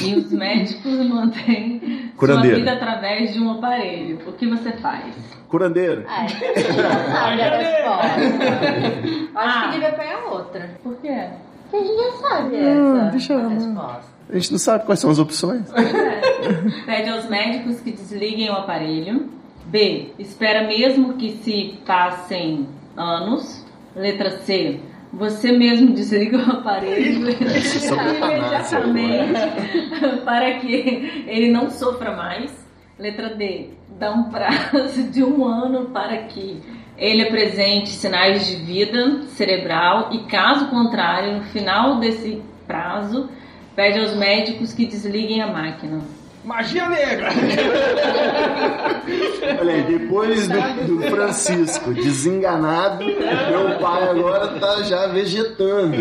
E 0.00 0.14
os 0.14 0.30
médicos 0.32 0.92
mantêm 1.06 2.10
Curandeiro. 2.16 2.56
sua 2.56 2.64
vida 2.64 2.72
através 2.72 3.32
de 3.32 3.40
um 3.40 3.50
aparelho. 3.52 4.18
O 4.26 4.32
que 4.32 4.46
você 4.46 4.72
faz? 4.72 5.14
Curandeiro. 5.48 6.04
Ai, 6.08 6.28
já 6.28 6.90
sabe 7.12 7.42
a 7.42 7.58
resposta. 7.58 9.38
Acho 9.38 9.58
Ah. 9.58 9.62
que 9.66 9.72
devia 9.72 9.92
pegar 9.92 10.24
outra. 10.30 10.70
Por 10.82 10.94
quê? 10.96 11.26
Porque 11.70 11.76
a 11.76 11.88
gente 11.88 11.96
já 11.96 12.12
sabe 12.28 12.56
Não, 12.56 12.96
essa 13.00 13.10
deixa 13.10 13.32
eu- 13.34 13.48
resposta. 13.48 14.12
A 14.30 14.34
gente 14.34 14.52
não 14.52 14.58
sabe 14.58 14.86
quais 14.86 15.00
são 15.00 15.10
as 15.10 15.18
opções. 15.18 15.62
Pede 16.86 17.10
aos 17.10 17.28
médicos 17.28 17.80
que 17.80 17.90
desliguem 17.90 18.48
o 18.50 18.54
aparelho. 18.54 19.28
B. 19.66 20.12
Espera 20.18 20.66
mesmo 20.66 21.14
que 21.14 21.32
se 21.42 21.78
passem 21.86 22.66
anos. 22.96 23.64
Letra 23.94 24.30
C. 24.38 24.80
Você 25.12 25.52
mesmo 25.52 25.92
desliga 25.92 26.38
o 26.38 26.50
aparelho 26.52 27.28
Isso 27.56 27.94
é 27.94 28.16
imediatamente 28.16 29.32
para 30.24 30.58
que 30.58 31.24
ele 31.26 31.50
não 31.50 31.68
sofra 31.68 32.16
mais. 32.16 32.50
Letra 32.98 33.34
D. 33.34 33.70
Dá 33.98 34.10
um 34.10 34.30
prazo 34.30 35.10
de 35.10 35.22
um 35.22 35.44
ano 35.44 35.90
para 35.90 36.16
que 36.24 36.60
ele 36.96 37.22
apresente 37.22 37.90
sinais 37.90 38.46
de 38.46 38.56
vida 38.64 39.22
cerebral 39.28 40.10
e, 40.12 40.24
caso 40.24 40.68
contrário, 40.68 41.36
no 41.36 41.42
final 41.44 41.98
desse 41.98 42.42
prazo, 42.66 43.28
pede 43.74 43.98
aos 43.98 44.14
médicos 44.16 44.72
que 44.72 44.86
desliguem 44.86 45.42
a 45.42 45.46
máquina. 45.46 46.00
Magia 46.44 46.88
negra! 46.88 47.28
Olha 49.60 49.74
aí, 49.74 49.82
depois 49.82 50.48
do, 50.48 50.86
do 50.98 51.02
Francisco 51.10 51.92
desenganado, 51.94 53.04
meu 53.04 53.78
pai 53.78 54.08
agora 54.08 54.48
tá 54.58 54.82
já 54.82 55.06
vegetando. 55.06 55.96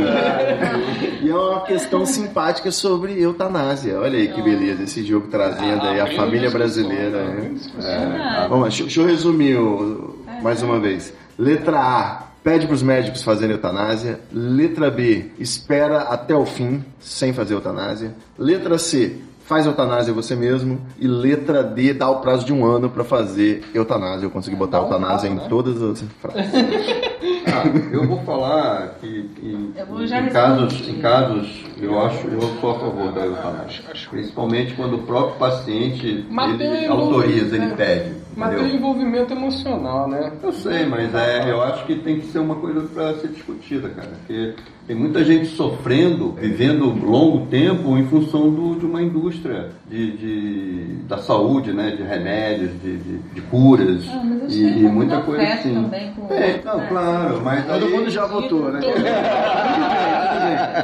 E 1.21 1.29
é 1.29 1.35
uma 1.35 1.61
questão 1.61 2.05
simpática 2.05 2.71
sobre 2.71 3.21
eutanásia. 3.21 3.99
Olha 3.99 4.17
aí 4.17 4.29
que 4.29 4.41
beleza, 4.41 4.83
esse 4.83 5.03
jogo 5.03 5.27
trazendo 5.27 5.85
aí 5.85 5.99
a 5.99 6.07
família 6.15 6.49
brasileira. 6.49 7.23
né? 7.23 7.31
abrindo 7.37 7.53
discussões. 7.55 7.85
É. 7.85 8.47
Vamos 8.47 8.59
lá, 8.59 8.67
deixa, 8.67 8.83
deixa 8.83 9.01
eu 9.01 9.05
resumir 9.05 9.57
o- 9.57 10.15
mais 10.41 10.61
uma 10.63 10.79
vez. 10.79 11.13
Letra 11.37 11.79
A, 11.79 12.23
pede 12.43 12.65
para 12.65 12.73
os 12.75 12.83
médicos 12.83 13.23
fazerem 13.23 13.55
eutanásia. 13.55 14.19
Letra 14.31 14.89
B, 14.89 15.31
espera 15.39 16.01
até 16.01 16.35
o 16.35 16.45
fim 16.45 16.83
sem 16.99 17.33
fazer 17.33 17.53
eutanásia. 17.53 18.13
Letra 18.37 18.77
C, 18.77 19.17
faz 19.51 19.65
eutanásia 19.65 20.13
você 20.13 20.33
mesmo. 20.33 20.79
E 20.97 21.05
letra 21.05 21.61
D, 21.61 21.93
dá 21.93 22.09
o 22.09 22.21
prazo 22.21 22.45
de 22.45 22.53
um 22.53 22.65
ano 22.65 22.89
para 22.89 23.03
fazer 23.03 23.65
eutanásia. 23.73 24.25
Eu 24.25 24.31
consegui 24.31 24.55
botar 24.55 24.79
um 24.79 24.85
eutanásia 24.85 25.29
prazo, 25.29 25.33
em 25.33 25.35
né? 25.35 25.49
todas 25.49 25.81
as 25.81 26.01
frases. 26.21 26.51
Ah, 27.53 27.63
eu 27.91 28.07
vou 28.07 28.19
falar 28.23 28.97
que 28.99 29.29
em, 29.41 29.73
em 29.73 30.29
casos, 30.29 30.87
em 30.87 30.99
casos, 30.99 31.65
eu 31.79 31.99
acho, 31.99 32.27
eu 32.27 32.41
sou 32.59 32.71
a 32.71 32.79
favor 32.79 33.11
da 33.11 33.25
eutanásia. 33.25 33.83
Principalmente 34.09 34.73
quando 34.73 34.95
o 34.95 35.03
próprio 35.03 35.37
paciente 35.37 36.25
Mas 36.29 36.59
ele 36.59 36.85
autoriza, 36.85 37.55
ele 37.55 37.65
envolvimento, 37.65 37.75
pede. 37.75 38.15
Mas 38.35 38.55
tem 38.55 38.75
envolvimento 38.75 39.33
emocional, 39.33 40.07
né? 40.07 40.31
Eu 40.41 40.53
sei, 40.53 40.85
mas 40.85 41.13
é, 41.13 41.51
eu 41.51 41.61
acho 41.61 41.85
que 41.85 41.95
tem 41.95 42.19
que 42.19 42.27
ser 42.27 42.39
uma 42.39 42.55
coisa 42.55 42.81
para 42.87 43.15
ser 43.15 43.29
discutida, 43.29 43.89
cara. 43.89 44.09
Porque 44.19 44.55
tem 44.87 44.95
muita 44.95 45.23
gente 45.23 45.45
sofrendo, 45.47 46.31
vivendo 46.33 46.85
longo 47.05 47.45
tempo 47.47 47.97
em 47.97 48.05
função 48.07 48.49
do- 48.49 48.75
de 48.79 48.85
uma 48.85 49.01
indústria 49.01 49.69
de, 49.89 50.11
de- 50.17 50.85
da 51.07 51.17
saúde, 51.19 51.71
né? 51.71 51.91
De 51.91 52.03
remédios, 52.03 52.71
de, 52.81 52.97
de- 52.97 53.17
de 53.33 53.41
curas 53.41 54.03
Ah, 54.09 54.21
e, 54.47 54.51
sei 54.51 54.65
e 54.67 54.73
que 54.73 54.85
é 54.85 54.89
muita 54.89 55.21
coisa 55.21 55.43
assim. 55.43 55.73
também 55.75 56.11
com- 56.13 56.33
É, 56.33 56.59
não, 56.65 56.77
né? 56.77 56.85
claro, 56.89 57.41
mas 57.43 57.65
Todo 57.65 57.85
aí- 57.85 57.91
mundo 57.91 58.09
já 58.09 58.25
votou, 58.25 58.71
né? 58.71 58.79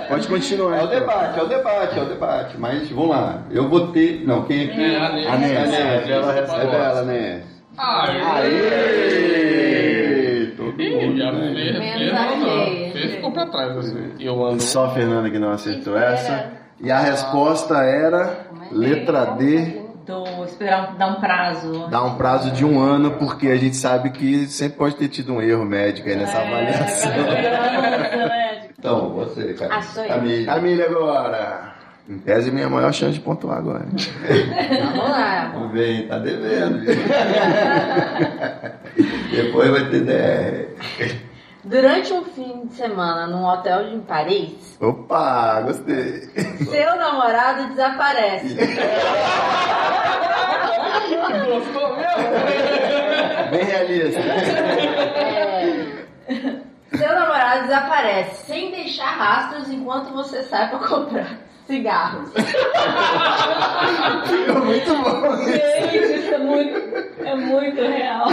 Pode 0.07 0.27
continuar. 0.27 0.77
É 0.77 0.81
o 0.81 0.85
então. 0.85 0.99
debate, 0.99 1.39
é 1.39 1.43
o 1.43 1.47
debate, 1.47 1.99
é 1.99 2.01
o 2.01 2.05
debate. 2.05 2.55
Mas 2.59 2.89
vamos 2.89 3.09
lá. 3.09 3.43
Eu 3.51 3.67
vou 3.67 3.87
ter. 3.87 4.23
Não, 4.25 4.43
quem 4.43 4.65
aqui? 4.65 4.79
É, 4.81 4.95
a 4.97 5.09
Nancy. 5.09 5.27
A 5.27 5.37
Nancy. 5.37 5.75
É. 5.75 6.03
É 6.61 6.67
dela, 6.67 7.01
né? 7.03 7.41
Aê! 7.77 8.21
Aê! 8.87 10.47
Todo 10.57 10.71
mundo, 10.71 11.23
a 11.23 11.31
né? 11.31 11.51
Menos 11.51 12.13
a. 12.13 12.86
Fê. 13.01 13.07
Ficou 13.09 13.31
pra 13.31 13.45
trás, 13.45 13.77
assim. 13.77 14.13
Eu 14.19 14.45
ando. 14.45 14.61
Só 14.61 14.85
a 14.85 14.89
Fernanda 14.91 15.29
que 15.29 15.39
não 15.39 15.51
acertou 15.51 15.93
Espera. 15.95 16.13
essa. 16.13 16.51
E 16.79 16.91
a 16.91 16.99
resposta 16.99 17.75
era 17.83 18.47
letra 18.71 19.25
D, 19.37 19.81
Do 20.05 20.43
esperar 20.45 20.95
dar 20.95 21.07
um 21.07 21.15
prazo. 21.19 21.87
dá 21.89 22.03
um 22.03 22.15
prazo 22.15 22.51
de 22.51 22.63
um 22.63 22.79
ano, 22.79 23.11
porque 23.11 23.47
a 23.47 23.57
gente 23.57 23.75
sabe 23.75 24.11
que 24.11 24.45
sempre 24.47 24.77
pode 24.77 24.95
ter 24.95 25.07
tido 25.07 25.33
um 25.33 25.41
erro 25.41 25.65
médico 25.65 26.07
aí 26.07 26.15
nessa 26.15 26.37
avaliação. 26.39 27.11
né? 27.17 28.67
Então, 28.77 29.09
você, 29.09 29.53
cara. 29.53 29.75
Ah, 29.75 29.81
sou 29.81 30.03
eu. 30.03 30.09
Camille. 30.09 30.45
Camille 30.45 30.83
agora. 30.83 31.73
Em 32.07 32.19
tese, 32.19 32.51
minha 32.51 32.69
maior 32.69 32.93
chance 32.93 33.15
de 33.15 33.19
pontuar 33.19 33.57
agora. 33.57 33.85
Vamos 33.89 35.09
lá. 35.09 35.51
Vamos 35.53 35.73
ver, 35.73 36.07
tá 36.07 36.19
devendo. 36.19 36.85
Depois 39.31 39.69
vai 39.71 39.89
ter 39.89 40.01
DR. 40.05 41.26
Durante 41.67 42.13
um 42.13 42.23
fim 42.23 42.65
de 42.67 42.75
semana 42.75 43.27
num 43.27 43.43
hotel 43.45 43.89
em 43.89 43.99
Paris, 43.99 44.77
Opa, 44.79 45.61
gostei. 45.61 46.21
seu 46.69 46.95
namorado 46.95 47.67
desaparece. 47.69 48.55
Gostou 51.45 51.95
mesmo? 51.97 53.51
Bem 53.51 53.63
realista. 53.65 54.19
É, 54.19 55.85
Seu 56.97 57.15
namorado 57.15 57.63
desaparece 57.63 58.45
sem 58.45 58.71
deixar 58.71 59.11
rastros 59.11 59.69
enquanto 59.69 60.13
você 60.13 60.43
sai 60.43 60.69
pra 60.69 60.79
comprar 60.79 61.37
cigarros. 61.67 62.31
Muito 64.65 64.95
bom. 64.95 65.37
Gente, 65.45 65.97
isso 65.97 66.33
é 66.33 66.37
muito, 66.39 66.77
é 67.23 67.35
muito 67.35 67.81
real. 67.81 68.27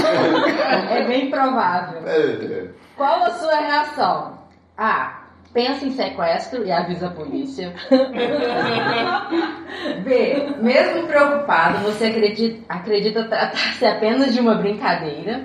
É 0.91 1.05
bem 1.07 1.31
provável. 1.31 2.03
É, 2.07 2.69
Qual 2.97 3.25
a 3.25 3.31
sua 3.31 3.57
reação? 3.57 4.39
A. 4.79 5.21
Pensa 5.53 5.85
em 5.87 5.93
sequestro 5.93 6.65
e 6.65 6.73
avisa 6.73 7.07
a 7.07 7.11
polícia. 7.11 7.73
B. 10.03 10.55
Mesmo 10.61 11.07
preocupado, 11.07 11.79
você 11.79 12.07
acredita, 12.07 12.65
acredita 12.69 13.25
tratar-se 13.29 13.87
apenas 13.87 14.35
de 14.35 14.41
uma 14.41 14.57
brincadeira. 14.57 15.45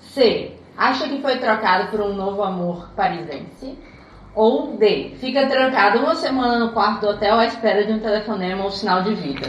C. 0.00 0.52
Acha 0.78 1.06
que 1.08 1.20
foi 1.20 1.36
trocado 1.38 1.90
por 1.90 2.00
um 2.00 2.14
novo 2.14 2.42
amor 2.42 2.90
parisense. 2.96 3.78
Ou 4.34 4.76
D. 4.76 5.14
Fica 5.18 5.46
trancado 5.46 5.98
uma 5.98 6.14
semana 6.14 6.58
no 6.58 6.72
quarto 6.72 7.02
do 7.02 7.08
hotel 7.08 7.38
à 7.38 7.46
espera 7.46 7.84
de 7.84 7.92
um 7.92 7.98
telefonema 7.98 8.64
ou 8.64 8.70
sinal 8.70 9.02
de 9.02 9.14
vida. 9.14 9.48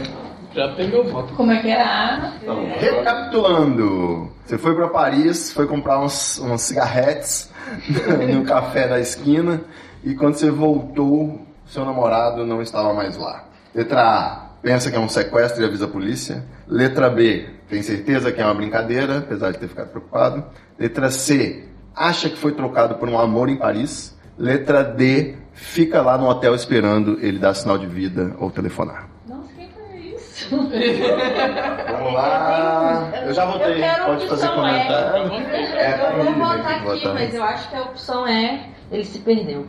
Já 0.54 0.74
tem 0.74 0.88
meu 0.88 1.04
voto. 1.04 1.32
Como 1.34 1.50
é 1.50 1.62
que 1.62 1.70
era? 1.70 2.32
Então, 2.42 2.66
Recapitulando, 2.78 4.30
você 4.44 4.58
foi 4.58 4.74
pra 4.74 4.88
Paris, 4.88 5.52
foi 5.52 5.66
comprar 5.66 5.98
uns, 6.00 6.38
uns 6.38 6.60
cigarretes 6.62 7.50
no 8.34 8.44
café 8.44 8.86
da 8.86 9.00
esquina 9.00 9.62
e 10.04 10.14
quando 10.14 10.34
você 10.34 10.50
voltou, 10.50 11.40
seu 11.64 11.84
namorado 11.84 12.44
não 12.44 12.60
estava 12.60 12.92
mais 12.92 13.16
lá. 13.16 13.44
Letra 13.74 14.02
A, 14.02 14.46
pensa 14.60 14.90
que 14.90 14.96
é 14.96 15.00
um 15.00 15.08
sequestro 15.08 15.62
e 15.62 15.66
avisa 15.66 15.86
a 15.86 15.88
polícia. 15.88 16.44
Letra 16.66 17.08
B, 17.08 17.48
tem 17.68 17.82
certeza 17.82 18.30
que 18.30 18.40
é 18.40 18.44
uma 18.44 18.54
brincadeira, 18.54 19.18
apesar 19.18 19.52
de 19.52 19.58
ter 19.58 19.68
ficado 19.68 19.88
preocupado. 19.88 20.44
Letra 20.78 21.10
C, 21.10 21.68
acha 21.94 22.28
que 22.28 22.36
foi 22.36 22.52
trocado 22.52 22.96
por 22.96 23.08
um 23.08 23.18
amor 23.18 23.48
em 23.48 23.56
Paris. 23.56 24.14
Letra 24.42 24.82
D, 24.82 25.36
fica 25.52 26.02
lá 26.02 26.18
no 26.18 26.28
hotel 26.28 26.52
esperando 26.52 27.16
ele 27.22 27.38
dar 27.38 27.54
sinal 27.54 27.78
de 27.78 27.86
vida 27.86 28.34
ou 28.40 28.50
telefonar. 28.50 29.08
Nossa, 29.28 29.48
quem 29.56 29.68
foi 29.68 29.98
isso? 30.16 30.48
Vamos 30.50 32.12
lá. 32.12 33.08
Eu 33.24 33.32
já 33.32 33.44
votei. 33.44 33.74
Eu 33.74 33.76
quero 33.76 34.02
a 34.02 34.06
Pode 34.06 34.26
fazer 34.26 34.46
opção 34.46 34.60
comentário. 34.60 35.32
É, 35.76 36.18
eu 36.18 36.24
vou 36.34 36.34
que 36.34 36.58
aqui, 36.58 36.84
votar. 36.84 37.14
mas 37.14 37.32
eu 37.32 37.44
acho 37.44 37.70
que 37.70 37.76
a 37.76 37.82
opção 37.82 38.26
é 38.26 38.66
ele 38.90 39.04
se 39.04 39.20
perdeu. 39.20 39.64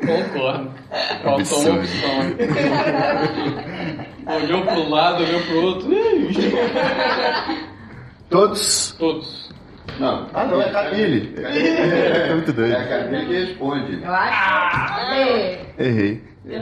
Concordo. 0.00 0.70
Faltou 1.22 1.58
uma 1.60 1.80
opção. 1.80 2.32
olhou 4.42 4.62
pro 4.62 4.88
lado, 4.88 5.22
olhou 5.22 5.40
pro 5.42 5.62
outro. 5.62 5.92
Ih, 5.92 6.32
Todos? 8.30 8.96
Todos. 8.98 9.51
Não. 9.98 10.26
Ah, 10.34 10.44
não, 10.44 10.60
é 10.62 10.70
Camille. 10.70 11.34
É 11.38 12.32
muito 12.34 12.50
É 12.50 12.54
doido. 12.54 12.76
a 12.76 12.84
Camille 12.86 13.26
que 13.26 13.32
responde. 13.44 14.02
Eu 14.02 14.12
acho 14.14 15.06
que 15.76 15.82
Errei. 15.82 16.22
É, 16.50 16.58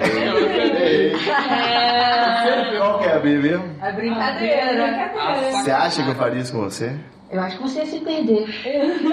Qual 2.78 2.98
que 2.98 3.06
é 3.06 3.14
a 3.14 3.18
B 3.18 3.36
mesmo? 3.38 3.64
é 3.82 3.92
brincadeira. 3.92 5.10
Você 5.52 5.70
acha 5.70 6.02
que 6.02 6.10
eu 6.10 6.14
faria 6.14 6.40
isso 6.40 6.52
com 6.52 6.60
você? 6.60 6.94
Eu 7.30 7.40
acho 7.40 7.56
que 7.58 7.62
você 7.62 7.78
ia 7.80 7.86
se 7.86 8.00
perder. 8.00 8.46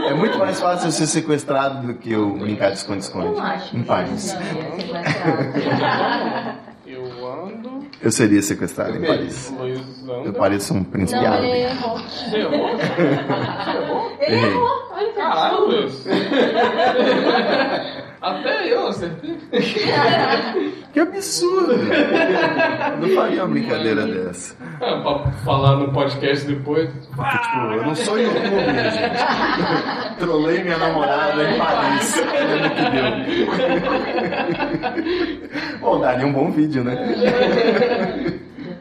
É 0.08 0.14
muito 0.14 0.38
mais 0.40 0.60
fácil 0.60 0.88
eu 0.88 0.92
ser 0.92 1.06
sequestrado 1.08 1.86
do 1.88 1.94
que 1.94 2.12
eu 2.12 2.32
brincar 2.32 2.72
de 2.72 2.78
esconde-esconde. 2.78 3.28
Eu 3.28 3.40
acho 3.42 3.78
Em 3.78 4.18
sequestrado. 4.18 5.44
Eu 6.86 7.04
ando. 7.28 7.77
Eu 8.02 8.12
seria 8.12 8.42
sequestrado 8.42 8.96
em 8.98 9.02
Paris. 9.06 9.52
Eu 10.26 10.34
pareço 10.34 10.74
um 10.74 10.84
príncipe 10.84 11.20
Não, 11.20 11.28
árabe. 11.32 11.48
ele 11.48 11.60
errou. 11.64 11.98
Você 12.00 12.38
errou? 12.38 12.70
Errei. 14.22 14.54
Caralho, 15.16 15.66
Luiz. 15.66 16.04
Até 18.22 18.74
eu 18.74 18.88
acertei. 18.88 19.38
Que 20.94 21.02
absurdo! 21.02 21.76
Não 23.00 23.10
faria 23.10 23.44
uma 23.44 23.50
brincadeira 23.50 24.08
dessa. 24.08 24.56
É, 24.82 25.00
pra 25.02 25.32
falar 25.46 25.76
no 25.76 25.92
podcast 25.94 26.48
depois. 26.48 26.90
Tipo, 26.90 27.22
eu 27.74 27.86
não 27.86 27.94
sou 27.94 28.18
youtuber, 28.18 28.66
gente. 28.74 30.18
Trolei 30.18 30.64
minha 30.64 30.78
namorada 30.80 31.44
em 31.52 31.58
Paris. 31.60 32.16
Que 32.16 32.90
deu. 34.96 35.80
Bom, 35.82 36.00
daria 36.00 36.26
um 36.26 36.34
bom 36.34 36.50
vídeo, 36.50 36.84
né? 36.84 36.98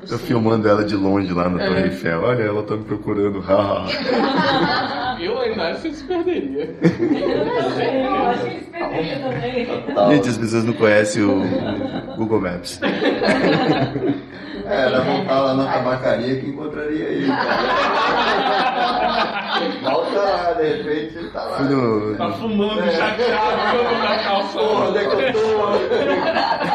Tô 0.08 0.16
filmando 0.16 0.66
ela 0.66 0.84
de 0.84 0.96
longe 0.96 1.34
lá 1.34 1.50
na 1.50 1.66
Torre 1.66 1.82
Eiffel. 1.82 2.22
Olha, 2.22 2.44
ela 2.44 2.62
tá 2.62 2.76
me 2.76 2.84
procurando. 2.84 3.44
Acho 5.72 5.82
que 5.82 5.92
se 5.94 6.04
perderia. 6.04 6.64
Eu 6.64 8.14
acho 8.28 8.40
que 8.40 8.46
eles 8.48 8.66
perderam 8.68 9.32
também. 9.32 10.14
Gente, 10.16 10.28
as 10.28 10.38
pessoas 10.38 10.64
não 10.64 10.72
conhecem 10.74 11.22
o 11.22 11.42
Google 12.16 12.40
Maps. 12.40 12.80
É, 14.68 14.82
ela 14.86 15.00
voltar 15.00 15.40
lá 15.42 15.54
na 15.54 15.64
tabacaria 15.72 16.40
que 16.40 16.46
encontraria 16.48 17.04
ele. 17.04 17.26
Volta 19.82 20.18
lá, 20.18 20.52
de 20.54 20.62
repente 20.64 21.18
ele 21.18 21.28
tá 21.30 21.44
lá. 21.44 21.60
No, 21.60 22.16
Tá 22.16 22.32
fumando, 22.32 22.82
chateado, 22.90 23.60
quando 23.70 23.98
na 24.02 24.18
calça. 24.24 24.58
Porra, 24.58 24.88
onde 24.88 24.98
é 24.98 25.04
que 25.04 25.06
eu 25.14 25.32
tô? 25.32 25.40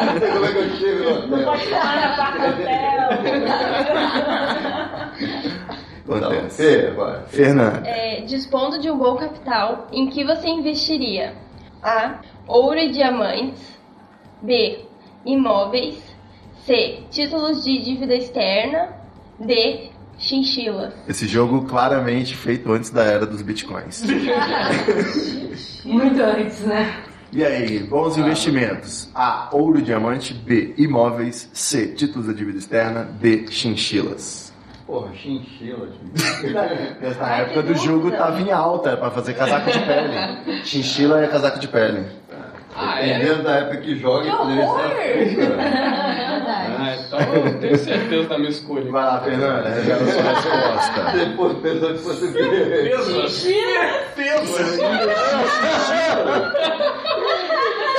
Não 0.06 0.20
sei 0.20 0.30
como 0.32 0.46
é 0.46 0.52
que 0.52 0.58
eu 0.58 0.70
chego 0.78 1.10
hotel. 1.10 1.44
Pode 1.46 1.66
falar 1.68 1.96
na 2.02 2.16
parte 2.16 2.40
Então, 6.18 6.32
Acontece. 6.32 6.64
Fê, 6.64 6.88
agora. 6.88 7.26
Fernanda. 7.28 7.88
É, 7.88 8.22
dispondo 8.22 8.80
de 8.80 8.90
um 8.90 8.98
bom 8.98 9.16
capital, 9.16 9.88
em 9.92 10.10
que 10.10 10.24
você 10.24 10.48
investiria? 10.48 11.36
A. 11.82 12.20
Ouro 12.48 12.78
e 12.78 12.92
diamantes. 12.92 13.80
B. 14.42 14.86
Imóveis. 15.26 15.98
C. 16.66 17.00
Títulos 17.10 17.64
de 17.64 17.82
dívida 17.82 18.16
externa. 18.16 18.90
D. 19.40 19.90
Chinchilas. 20.18 20.94
Esse 21.08 21.28
jogo 21.28 21.66
claramente 21.66 22.36
feito 22.36 22.72
antes 22.72 22.92
da 22.92 23.04
era 23.04 23.26
dos 23.26 23.42
bitcoins. 23.42 24.04
Muito 25.84 26.22
antes, 26.22 26.60
né? 26.62 27.04
E 27.34 27.44
aí, 27.44 27.80
bons 27.80 28.18
investimentos? 28.18 29.10
A. 29.16 29.50
Ouro 29.52 29.80
e 29.80 29.82
diamante. 29.82 30.34
B. 30.34 30.76
Imóveis. 30.78 31.50
C. 31.54 31.88
Títulos 31.88 32.28
da 32.28 32.34
dívida 32.34 32.60
externa. 32.60 33.04
D. 33.04 33.48
Chinchilas. 33.50 34.51
Porra, 34.92 35.16
chinchila. 35.16 35.88
Na 37.18 37.38
época 37.38 37.64
do 37.64 37.76
jogo 37.76 38.12
tava 38.12 38.42
em 38.42 38.52
alta 38.52 38.90
era 38.90 38.98
pra 38.98 39.10
fazer 39.10 39.36
casaco 39.36 39.72
de 39.72 39.80
pele. 39.80 40.18
Chinchila 40.68 41.24
é 41.24 41.28
casaco 41.28 41.60
de 41.60 41.70
pele. 41.70 42.08
Ah, 42.76 43.00
é? 43.00 43.14
Dependendo 43.20 43.44
da 43.44 43.52
época 43.56 43.78
que 43.78 43.96
joga, 43.98 44.30
poderia 44.36 44.68
ser 44.68 44.74
açúcar. 44.74 46.12
Ah, 46.84 46.96
então 46.96 47.20
eu 47.20 47.60
tenho 47.60 47.78
certeza 47.78 48.28
da 48.28 48.38
minha 48.38 48.50
escolha. 48.50 48.92
Vai 48.92 49.04
lá, 49.04 49.20
Fernanda, 49.22 49.70
revela 49.70 50.06
sua 50.12 50.22
resposta. 50.24 51.18
Depois 51.18 51.58
pensou 51.60 51.94
que 51.94 52.00
fosse 52.00 52.28
ver. 52.28 52.92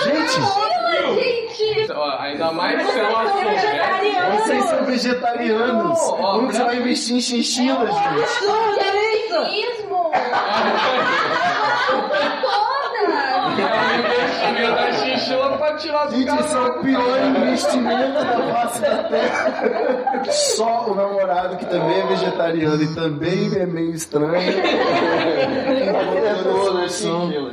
Gente, 0.04 0.40
Ó, 1.94 2.10
ainda 2.18 2.50
mais 2.52 2.86
se 2.88 2.98
ela 2.98 3.30
souber. 3.30 4.40
vocês 4.40 4.64
são 4.64 4.84
vegetarianos. 4.84 5.98
Como 6.00 6.46
você 6.52 6.64
vai 6.64 6.76
investir 6.76 7.16
em 7.16 7.20
chinchilas, 7.20 7.94
gente? 7.94 8.40
Veganismo! 8.76 10.10
Investimento 13.02 14.74
da 14.74 14.92
chinchila 14.92 15.58
pra 15.58 15.74
tirar 15.76 16.06
do 16.06 16.16
Gente, 16.16 16.40
esse 16.40 16.56
é 16.56 16.60
o 16.60 16.72
pior 16.80 17.18
investimento 17.24 18.12
da 18.12 18.52
face 18.54 18.80
da 18.80 19.02
terra. 19.04 20.22
Só 20.30 20.86
o 20.90 20.94
namorado 20.94 21.56
que 21.56 21.66
também 21.66 22.00
é 22.00 22.06
vegetariano 22.06 22.82
e 22.82 22.94
também 22.94 23.50
é 23.56 23.66
meio 23.66 23.90
estranho. 23.92 24.32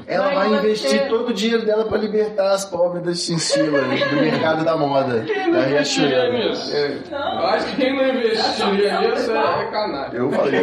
Ela 0.07 0.25
Mas 0.33 0.49
vai 0.49 0.59
investir 0.59 1.07
todo 1.07 1.29
o 1.29 1.33
dinheiro 1.33 1.65
dela 1.65 1.85
pra 1.85 1.97
libertar 1.97 2.51
as 2.51 2.65
pobres 2.65 3.03
das 3.03 3.19
chinchilas 3.19 3.83
do 4.09 4.15
mercado 4.15 4.63
da 4.63 4.77
moda. 4.77 5.19
Da 5.25 5.69
investiria 5.69 6.29
Riachuelo. 6.29 6.49
nisso? 6.49 6.75
É, 6.75 6.97
Eu 7.12 7.47
acho 7.47 7.65
que 7.67 7.75
quem 7.77 7.95
não 7.95 8.07
investiria 8.09 9.01
nisso 9.01 9.31
é 9.31 9.65
canalha. 9.71 10.12
Eu 10.13 10.31
falei. 10.31 10.62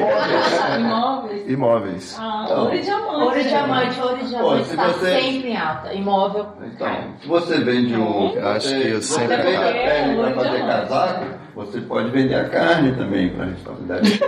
Imóveis. 0.79 1.36
Imóveis. 1.47 2.17
Ah, 2.19 2.47
ouro 2.51 2.75
e 2.75 2.81
diamante. 2.81 3.23
Ouro 3.25 3.39
e 3.39 3.45
diamante, 3.45 4.01
ouro 4.01 4.19
e 4.21 4.25
diamante 4.27 4.65
se 4.65 4.71
está 4.71 4.89
você- 4.89 5.21
sempre 5.21 5.49
em 5.51 5.57
alta. 5.57 5.95
Imóvel. 5.95 6.47
Então, 6.65 6.89
se 7.21 7.29
você 7.29 7.59
vende 7.61 7.95
o. 7.95 8.33
Eu 8.35 8.49
acho 8.49 8.69
que 8.69 8.89
eu 8.89 9.03
se 9.03 9.09
você 9.13 9.21
sempre 9.21 9.37
vende 9.37 9.57
a 9.57 9.73
pele 9.73 10.17
para 10.17 10.31
É, 10.31 10.35
fazer 10.35 10.67
casaco, 10.67 11.25
você 11.57 11.81
pode 11.81 12.11
vender 12.11 12.35
a 12.35 12.49
carne 12.51 12.95
também 12.97 13.31
para 13.31 13.47
responsabilidade. 13.47 14.21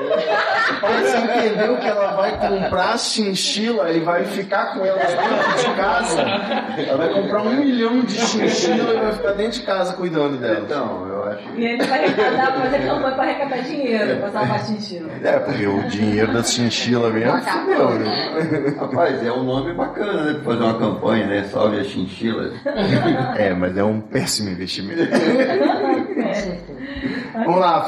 Você 0.80 1.18
entendeu 1.18 1.76
que 1.76 1.86
ela 1.86 2.16
vai 2.16 2.38
comprar 2.40 2.94
a 2.94 2.96
chinchila 2.96 3.92
e 3.92 4.00
vai 4.00 4.24
ficar 4.24 4.72
com 4.72 4.86
elas 4.86 5.08
dentro 5.08 5.70
de 5.70 5.76
casa? 5.76 6.20
Ela 6.22 6.96
vai 6.96 7.12
comprar 7.12 7.42
um 7.42 7.52
milhão 7.52 8.00
de 8.00 8.14
chinchila 8.14 8.94
e 8.94 9.00
vai 9.00 9.12
ficar 9.12 9.32
dentro 9.32 9.60
de 9.60 9.66
casa 9.66 9.92
cuidando 9.92 10.38
delas. 10.38 10.64
então, 10.64 11.06
eu 11.06 11.24
acho 11.24 11.42
E 11.54 11.66
ele 11.66 11.84
vai 11.84 12.04
arrecadar, 12.04 12.52
fazer 12.52 12.78
campanha 12.78 13.14
para 13.14 13.22
arrecadar 13.22 13.58
dinheiro, 13.58 14.16
pra 14.20 14.30
salvar 14.30 14.64
chinchila. 14.64 15.10
É, 15.22 15.38
porque 15.38 15.66
o 15.66 15.82
dinheiro 15.88 16.32
da 16.32 16.42
chinchila 16.42 17.10
mesmo 17.10 17.42
fudeu, 17.42 17.90
né? 17.90 18.74
Rapaz, 18.80 19.22
é 19.22 19.32
um 19.32 19.42
nome 19.42 19.74
bacana, 19.74 20.24
né? 20.24 20.32
Pra 20.34 20.54
fazer 20.54 20.64
uma 20.64 20.78
campanha, 20.78 21.26
né? 21.26 21.44
Salve 21.44 21.80
as 21.80 21.88
chinchilas. 21.88 22.54
É, 23.36 23.52
mas 23.52 23.76
é 23.76 23.84
um 23.84 24.00
péssimo 24.00 24.48
investimento. 24.48 25.02
Vamos 27.44 27.60
lá, 27.60 27.80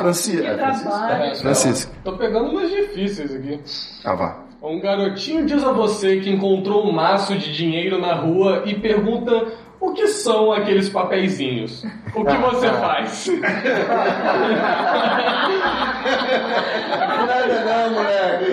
trabalho. 0.83 1.37
Francisco. 1.37 1.95
Tô 2.05 2.13
pegando 2.13 2.51
umas 2.51 2.71
difíceis 2.71 3.35
aqui. 3.35 3.61
Ah, 4.05 4.15
vá. 4.15 4.39
Um 4.63 4.79
garotinho 4.79 5.47
diz 5.47 5.65
a 5.65 5.73
você 5.73 6.21
que 6.21 6.31
encontrou 6.31 6.87
um 6.87 6.93
maço 6.93 7.37
de 7.37 7.53
dinheiro 7.53 7.99
na 7.99 8.15
rua 8.15 8.63
e 8.67 8.75
pergunta 8.75 9.47
o 9.81 9.93
que 9.93 10.07
são 10.09 10.53
aqueles 10.53 10.89
papeizinhos. 10.91 11.83
O 12.15 12.25
que 12.25 12.37
você 12.37 12.69
faz? 12.69 13.27
Nada 17.27 17.65
não, 17.65 17.91
moleque. 17.95 18.45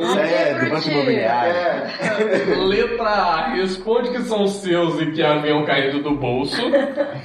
Isso 0.00 0.18
é 0.18 0.54
do 0.54 0.70
Banco 0.70 0.88
Imobiliário. 0.88 2.66
Letra 2.68 3.08
A, 3.08 3.48
responde 3.54 4.10
que 4.10 4.20
são 4.22 4.46
seus 4.46 5.00
e 5.00 5.12
que 5.12 5.22
haviam 5.22 5.64
caído 5.64 6.02
do 6.02 6.10
bolso. 6.14 6.60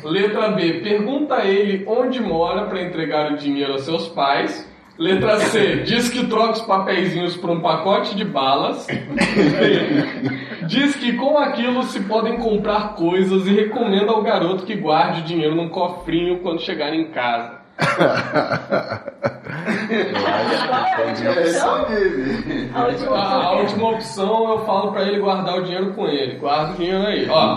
Letra 0.04 0.52
B, 0.52 0.82
pergunta 0.82 1.36
a 1.36 1.46
ele 1.46 1.84
onde 1.88 2.22
mora 2.22 2.66
para 2.66 2.82
entregar 2.82 3.34
o 3.34 3.38
dinheiro 3.38 3.74
aos 3.74 3.84
seus 3.84 4.08
pais. 4.08 4.71
Letra 5.02 5.40
C, 5.40 5.78
diz 5.78 6.10
que 6.10 6.28
troca 6.28 6.52
os 6.52 6.62
papeizinhos 6.62 7.36
por 7.36 7.50
um 7.50 7.60
pacote 7.60 8.16
de 8.16 8.24
balas. 8.24 8.86
Diz 10.68 10.96
que 10.96 11.14
com 11.14 11.40
aquilo 11.40 11.82
se 11.82 12.02
podem 12.02 12.38
comprar 12.38 12.94
coisas 12.94 13.48
e 13.48 13.52
recomenda 13.52 14.12
ao 14.12 14.22
garoto 14.22 14.64
que 14.64 14.76
guarde 14.76 15.22
o 15.22 15.24
dinheiro 15.24 15.56
num 15.56 15.70
cofrinho 15.70 16.38
quando 16.42 16.62
chegar 16.62 16.94
em 16.94 17.06
casa. 17.06 17.61
Mesmo. 21.36 23.14
A 23.14 23.52
última 23.54 23.90
opção. 23.90 24.52
eu 24.52 24.66
falo 24.66 24.92
pra 24.92 25.04
ele 25.04 25.20
guardar 25.20 25.60
o 25.60 25.64
dinheiro 25.64 25.94
com 25.94 26.08
ele. 26.08 26.38
Guarda 26.38 26.74
o 26.74 26.76
dinheiro 26.76 27.06
aí. 27.06 27.28
Ó. 27.30 27.56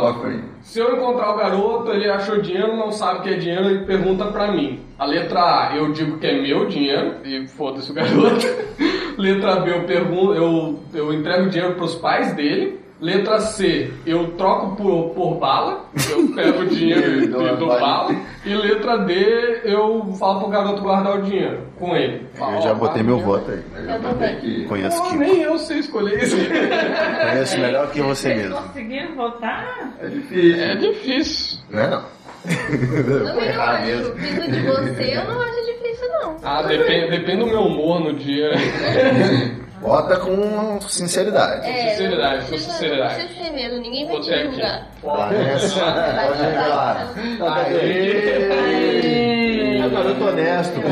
Se 0.62 0.80
eu 0.80 0.96
encontrar 0.96 1.32
o 1.32 1.36
garoto, 1.36 1.90
ele 1.92 2.10
achou 2.10 2.40
dinheiro, 2.40 2.76
não 2.76 2.90
sabe 2.90 3.18
o 3.18 3.22
que 3.22 3.28
é 3.30 3.36
dinheiro 3.36 3.70
e 3.70 3.84
pergunta 3.84 4.24
pra 4.26 4.50
mim. 4.50 4.80
A 4.98 5.04
letra 5.04 5.40
A, 5.40 5.76
eu 5.76 5.92
digo 5.92 6.18
que 6.18 6.26
é 6.26 6.40
meu 6.40 6.66
dinheiro 6.66 7.16
e 7.24 7.46
foda-se 7.46 7.90
o 7.90 7.94
garoto. 7.94 8.46
letra 9.18 9.56
B, 9.56 9.70
eu 9.72 9.84
pergunto, 9.84 10.34
eu, 10.34 10.80
eu 10.92 11.12
entrego 11.12 11.44
o 11.46 11.50
dinheiro 11.50 11.74
pros 11.74 11.94
pais 11.94 12.32
dele. 12.34 12.80
Letra 13.00 13.40
C, 13.40 13.92
eu 14.06 14.28
troco 14.32 14.76
por, 14.76 15.10
por 15.14 15.34
bala, 15.38 15.84
eu 16.10 16.28
pego 16.34 16.62
o 16.62 16.66
dinheiro 16.66 17.24
e, 17.24 17.26
dou 17.26 17.68
bala. 17.68 18.14
E 18.46 18.54
letra 18.54 18.98
D, 18.98 19.60
eu 19.64 20.14
falo 20.18 20.40
pro 20.40 20.48
garoto 20.48 20.80
guardar 20.82 21.18
o 21.18 21.22
dinheiro 21.22 21.66
com 21.76 21.94
ele. 21.96 22.26
Eu 22.38 22.62
já 22.62 22.72
botei 22.72 23.02
meu 23.02 23.18
voto 23.18 23.50
aí. 23.50 23.62
Eu 23.76 24.00
também 24.00 24.36
que. 24.36 24.64
Conheço 24.66 25.02
que 25.10 25.16
nem 25.16 25.42
eu 25.42 25.58
sei 25.58 25.80
escolher 25.80 26.22
isso. 26.22 26.36
conheço 26.36 27.58
melhor 27.58 27.90
que 27.90 28.00
você 28.00 28.28
Vocês 28.34 28.42
mesmo. 28.42 28.56
conseguiram 28.62 29.14
votar? 29.16 29.94
É 30.00 30.06
difícil. 30.06 30.62
É 30.62 30.74
difícil. 30.76 31.58
Não 31.70 31.80
é 31.80 31.90
não? 31.90 32.02
Não 33.24 33.40
errar 33.40 33.74
acho. 33.76 33.86
mesmo. 33.86 34.14
Vindo 34.14 34.50
de 34.52 34.60
você, 34.60 35.16
eu 35.16 35.24
não 35.24 35.40
acho 35.40 35.64
difícil, 35.64 36.08
não. 36.20 36.36
Ah, 36.42 36.62
depende, 36.62 37.10
depende 37.10 37.38
do 37.38 37.46
meu 37.46 37.62
humor 37.62 38.00
no 38.00 38.12
dia. 38.14 38.50
Vota 39.84 40.16
com 40.16 40.80
sinceridade. 40.88 41.66
É, 41.68 41.90
Sinceridade, 41.90 42.46
com 42.46 42.56
sinceridade. 42.56 43.18
Não 43.18 43.26
precisa 43.26 43.44
ter 43.44 43.50
medo, 43.52 43.80
ninguém 43.82 44.06
vai 44.06 44.18
te 44.20 44.42
julgar. 44.44 44.86
Parece. 45.02 45.78
Pode 45.78 46.42
revelar. 46.42 47.08
Aê! 48.64 49.78
É 49.78 49.86
um 49.86 49.90
garoto 49.90 50.24
honesto, 50.24 50.80
pô. 50.80 50.88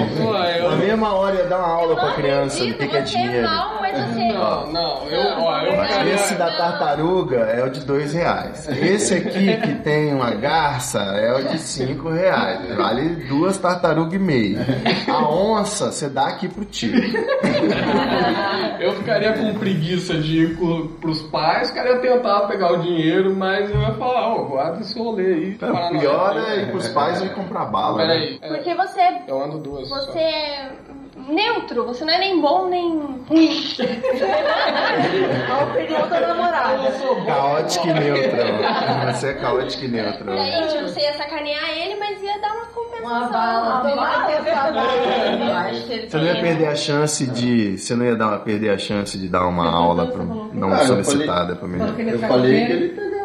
Na 0.69 0.77
mesma 0.77 1.15
hora 1.15 1.37
ia 1.37 1.45
dar 1.45 1.59
uma 1.61 1.69
aula 1.69 1.97
pra 1.97 2.13
criança 2.13 2.67
do 2.67 2.75
que, 2.75 2.85
é 2.85 2.89
você 2.89 3.17
dinheiro. 3.17 3.49
mal, 3.49 3.82
você... 3.93 4.29
Não, 4.33 4.73
não, 4.73 5.11
eu, 5.11 5.43
ó, 5.43 5.61
eu 5.61 5.77
Mas 5.77 6.07
esse 6.09 6.35
da 6.35 6.51
tartaruga 6.57 7.37
é 7.41 7.65
o 7.65 7.71
de 7.71 7.81
dois 7.81 8.13
reais. 8.13 8.69
Esse 8.69 9.15
aqui 9.15 9.57
que 9.59 9.75
tem 9.77 10.15
uma 10.15 10.31
garça 10.33 10.99
é 11.01 11.33
o 11.35 11.49
de 11.49 11.59
cinco 11.59 12.09
reais. 12.11 12.75
Vale 12.77 13.27
duas 13.27 13.59
tartarugas 13.59 14.15
e 14.15 14.19
meia. 14.19 14.59
A 15.09 15.29
onça 15.29 15.91
você 15.93 16.09
dá 16.09 16.27
aqui 16.29 16.49
pro 16.49 16.65
tio. 16.65 16.93
Eu 18.81 18.93
ficaria 18.95 19.33
com 19.35 19.55
preguiça 19.55 20.15
de 20.19 20.43
ir 20.45 20.57
pro, 20.57 20.89
pros 21.01 21.23
pais, 21.23 21.71
o 21.71 21.75
cara 21.75 21.91
ia 21.91 21.99
tentar 22.01 22.41
pegar 22.49 22.73
o 22.73 22.79
dinheiro, 22.79 23.35
mas 23.35 23.71
eu 23.71 23.81
ia 23.81 23.93
falar, 23.95 24.29
ó, 24.35 24.43
guarda 24.45 24.81
esse 24.81 24.99
rolê 24.99 25.27
aí. 25.27 25.49
Então, 25.51 25.73
Paraná. 25.73 25.99
pior 26.01 26.37
é 26.37 26.63
ir 26.63 26.71
pros 26.71 26.89
pais 26.89 27.23
e 27.23 27.29
comprar 27.31 27.67
bala. 27.67 27.99
né? 27.99 28.07
Peraí, 28.07 28.39
é, 28.43 28.49
Porque 28.49 28.75
você, 28.75 29.01
eu 29.29 29.43
ando 29.43 29.59
duas. 29.59 29.89
só. 29.89 29.95
você 29.97 30.19
é 30.19 30.71
neutro, 31.17 31.85
você 31.85 32.05
não 32.05 32.13
é 32.13 32.19
nem 32.19 32.41
bom 32.41 32.69
nem 32.69 32.89
ruim. 33.29 33.61
A 35.51 35.65
opinião 35.65 36.09
da 36.09 36.21
namorada. 36.21 36.93
Caótico 37.27 37.89
e 37.89 37.93
neutro. 37.93 38.37
Você 39.13 39.29
é 39.29 39.35
caótico 39.35 39.85
e 39.85 39.89
neutro. 39.89 40.25
Daí, 40.25 40.69
tipo, 40.69 40.83
você 40.89 41.01
ia 41.01 41.13
sacanear 41.15 41.71
ele, 41.71 41.97
mas 41.97 42.23
ia 42.23 42.39
dar 42.39 42.53
uma 42.53 42.67
compensação. 42.67 43.03
Uma 43.03 43.29
bala. 43.29 43.93
Uma 43.93 44.33
ele 44.33 46.09
Você 46.09 46.17
não 46.17 46.25
ia 46.25 46.41
perder 46.41 46.67
a 46.67 46.75
chance 46.75 47.27
de. 47.27 47.79
Você 47.79 47.95
não 47.95 48.05
ia 48.05 48.17
dar, 48.17 48.39
perder 48.41 48.71
a 48.71 48.79
chance 48.79 49.19
de 49.19 49.29
dar 49.29 49.47
uma 49.47 49.71
aula 49.71 50.07
pra, 50.07 50.25
não 50.25 50.73
Ah, 50.73 50.87
solicitada 50.87 51.57
pra 51.57 51.69
mim. 51.69 51.79
Eu 51.79 52.19
traga 52.19 52.29
falei 52.29 52.67
que 52.67 52.73
ele 52.73 52.89
pegava 52.91 53.13
ó. 53.17 53.22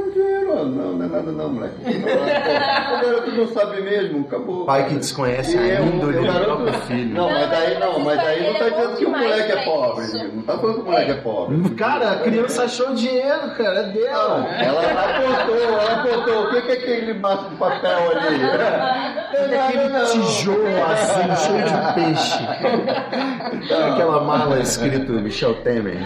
Não, 0.68 0.94
não 0.94 1.06
é 1.06 1.10
nada 1.10 1.32
não, 1.32 1.50
moleque. 1.50 1.76
O 1.82 3.02
garoto 3.06 3.32
não 3.32 3.48
sabe 3.48 3.82
mesmo, 3.82 4.22
acabou. 4.28 4.66
Pai 4.66 4.88
que 4.88 4.96
desconhece 4.96 5.56
E 5.56 5.60
a 5.60 5.68
é 5.76 5.82
um- 5.82 5.88
índole 5.96 6.18
do 6.20 6.26
garoto- 6.26 6.46
próprio 6.64 6.74
filho. 6.82 7.14
Não, 7.14 7.30
mas 7.30 7.50
daí 7.50 7.80
não, 7.80 8.00
mas 8.00 8.18
daí 8.18 8.44
não 8.48 8.54
tá 8.60 8.66
é 8.66 8.70
dizendo 8.72 8.96
que 8.98 9.06
o 9.06 9.10
moleque 9.12 9.52
é 9.52 9.64
pobre. 9.66 10.06
Não 10.34 10.44
tá 10.44 10.58
falando 10.58 10.76
que 10.76 10.82
o 10.82 10.86
moleque 10.86 11.12
é 11.12 11.16
pobre. 11.16 11.70
Cara, 11.76 12.12
a 12.12 12.16
criança 12.20 12.64
achou 12.64 12.94
dinheiro, 12.96 13.52
cara, 13.58 13.80
é 13.80 13.84
dela. 13.92 14.48
Ela 14.60 14.82
apontou, 14.92 15.58
ela 15.64 15.94
apontou. 16.02 16.44
O 16.44 16.50
que 16.52 16.62
que 16.62 16.72
é 16.72 16.74
aquele 16.76 17.14
maço 17.16 17.50
de 17.50 17.56
papel 17.56 17.98
ali? 18.12 18.38
Olha 19.38 19.66
aquele 19.66 20.06
tijolo 20.06 20.66
assim, 20.92 21.36
cheio 21.46 21.64
de 21.64 21.94
peixe. 21.94 23.74
Aquela 23.92 24.22
mala 24.24 24.60
escrito 24.60 25.12
Michel 25.14 25.54
Temer. 25.56 25.98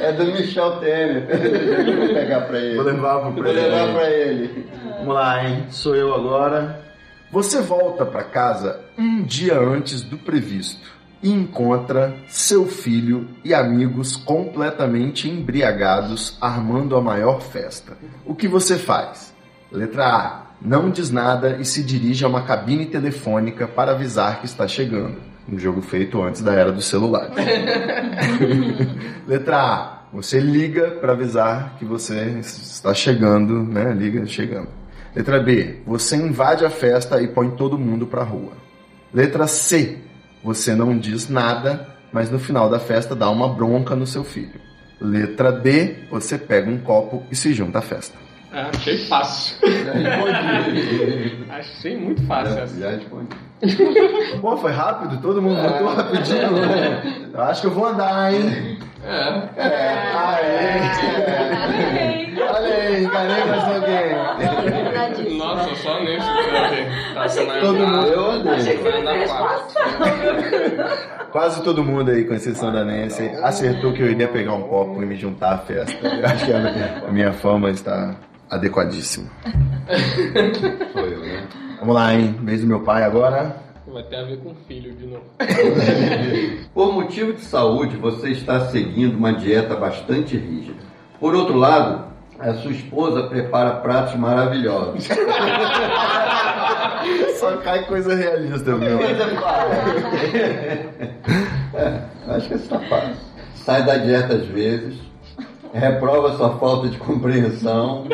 É 0.00 0.12
do 0.12 0.24
Michel 0.26 0.72
Temer. 0.78 1.26
Pra 2.40 2.58
ele. 2.58 2.76
Vou 2.76 2.84
levar 2.84 3.20
pro 3.20 3.32
Vou 3.32 3.52
levar 3.52 3.92
pra 3.92 4.10
ele. 4.10 4.66
Vamos 4.98 5.14
lá, 5.14 5.44
hein? 5.44 5.66
Sou 5.70 5.94
eu 5.94 6.14
agora. 6.14 6.80
Você 7.30 7.60
volta 7.60 8.04
pra 8.04 8.24
casa 8.24 8.80
um 8.98 9.22
dia 9.22 9.58
antes 9.58 10.02
do 10.02 10.18
previsto 10.18 10.92
e 11.22 11.30
encontra 11.30 12.14
seu 12.26 12.66
filho 12.66 13.28
e 13.44 13.54
amigos 13.54 14.16
completamente 14.16 15.30
embriagados 15.30 16.36
armando 16.40 16.96
a 16.96 17.00
maior 17.00 17.40
festa. 17.40 17.96
O 18.26 18.34
que 18.34 18.48
você 18.48 18.76
faz? 18.76 19.32
Letra 19.70 20.06
A. 20.06 20.42
Não 20.60 20.90
diz 20.90 21.10
nada 21.10 21.56
e 21.58 21.64
se 21.64 21.82
dirige 21.82 22.24
a 22.24 22.28
uma 22.28 22.42
cabine 22.42 22.86
telefônica 22.86 23.66
para 23.66 23.92
avisar 23.92 24.40
que 24.40 24.46
está 24.46 24.68
chegando. 24.68 25.16
Um 25.48 25.58
jogo 25.58 25.80
feito 25.80 26.22
antes 26.22 26.40
da 26.40 26.52
era 26.52 26.70
dos 26.70 26.84
celulares. 26.84 27.34
Letra 29.26 29.56
A. 29.56 30.01
Você 30.12 30.38
liga 30.38 30.90
para 31.00 31.12
avisar 31.12 31.76
que 31.78 31.84
você 31.84 32.38
está 32.40 32.92
chegando, 32.92 33.62
né? 33.62 33.92
Liga 33.94 34.26
chegando. 34.26 34.68
Letra 35.14 35.40
B. 35.40 35.80
Você 35.86 36.16
invade 36.16 36.64
a 36.64 36.70
festa 36.70 37.20
e 37.22 37.28
põe 37.28 37.50
todo 37.50 37.78
mundo 37.78 38.06
pra 38.06 38.22
rua. 38.22 38.52
Letra 39.12 39.46
C. 39.46 39.98
Você 40.44 40.74
não 40.74 40.98
diz 40.98 41.28
nada, 41.28 41.86
mas 42.12 42.30
no 42.30 42.38
final 42.38 42.68
da 42.68 42.78
festa 42.78 43.14
dá 43.14 43.30
uma 43.30 43.48
bronca 43.48 43.94
no 43.96 44.06
seu 44.06 44.22
filho. 44.24 44.60
Letra 45.00 45.50
D, 45.50 45.96
você 46.10 46.36
pega 46.38 46.70
um 46.70 46.78
copo 46.78 47.22
e 47.30 47.36
se 47.36 47.52
junta 47.52 47.78
à 47.78 47.82
festa. 47.82 48.16
É, 48.52 48.60
achei 48.62 48.98
fácil. 49.06 49.56
Achei 51.48 51.96
muito 51.96 52.22
fácil 52.26 52.54
Já, 52.54 52.62
essa. 52.62 52.78
já 52.80 52.90
respondi. 52.90 53.36
Pô, 54.40 54.56
foi 54.58 54.72
rápido, 54.72 55.20
todo 55.22 55.40
mundo 55.40 55.60
votou 55.62 55.88
rapidinho. 55.88 56.52
né? 56.52 57.30
Eu 57.32 57.40
acho 57.42 57.60
que 57.62 57.66
eu 57.68 57.70
vou 57.70 57.86
andar, 57.86 58.32
hein? 58.34 58.78
É. 59.04 59.68
Aê! 60.14 60.80
Olha 62.50 62.74
aí, 62.74 63.06
mais 63.06 63.64
alguém. 63.64 65.38
Nossa, 65.38 65.74
só 65.76 66.02
nesse 66.02 66.26
que 66.26 67.14
tá 67.14 67.28
sendo 67.28 67.60
Todo 67.60 67.86
mundo. 67.86 68.06
Eu 68.08 68.42
quatro. 69.28 69.82
Quase 71.32 71.62
todo 71.62 71.82
mundo 71.82 72.10
aí, 72.10 72.24
com 72.24 72.34
exceção 72.34 72.72
da 72.72 72.84
Nancy, 72.84 73.28
acertou 73.42 73.92
que 73.92 74.02
eu 74.02 74.10
iria 74.10 74.28
pegar 74.28 74.52
um 74.54 74.62
copo 74.62 75.02
e 75.02 75.06
me 75.06 75.16
juntar 75.16 75.54
à 75.54 75.58
festa. 75.58 76.06
Eu 76.06 76.26
acho 76.26 76.44
que 76.44 76.52
a 76.52 76.58
minha, 76.58 77.02
a 77.08 77.10
minha 77.10 77.32
fama 77.32 77.70
está 77.70 78.14
adequadíssima. 78.50 79.30
Sou 80.92 81.02
eu, 81.02 81.20
né? 81.20 81.48
Vamos 81.80 81.94
lá, 81.94 82.14
hein? 82.14 82.36
Vez 82.42 82.60
do 82.60 82.66
meu 82.66 82.80
pai 82.80 83.02
agora. 83.02 83.61
Vai 83.92 84.02
ter 84.04 84.16
a 84.16 84.22
ver 84.22 84.38
com 84.38 84.54
filho 84.66 84.94
de 84.94 85.06
novo. 85.06 85.24
Por 86.72 86.94
motivo 86.94 87.34
de 87.34 87.42
saúde, 87.42 87.94
você 87.98 88.30
está 88.30 88.68
seguindo 88.68 89.18
uma 89.18 89.34
dieta 89.34 89.76
bastante 89.76 90.34
rígida. 90.34 90.80
Por 91.20 91.34
outro 91.34 91.58
lado, 91.58 92.06
a 92.38 92.54
sua 92.54 92.70
esposa 92.70 93.24
prepara 93.24 93.72
pratos 93.72 94.14
maravilhosos. 94.14 95.06
Só 97.38 97.58
cai 97.58 97.84
coisa 97.84 98.14
realista, 98.14 98.74
meu. 98.76 98.98
É, 101.74 102.02
acho 102.28 102.48
que 102.48 102.54
isso 102.54 102.68
tá 102.70 102.78
fácil. 102.80 103.16
Sai 103.56 103.84
da 103.84 103.98
dieta 103.98 104.36
às 104.36 104.46
vezes, 104.46 104.98
reprova 105.74 106.34
sua 106.36 106.56
falta 106.58 106.88
de 106.88 106.96
compreensão. 106.96 108.06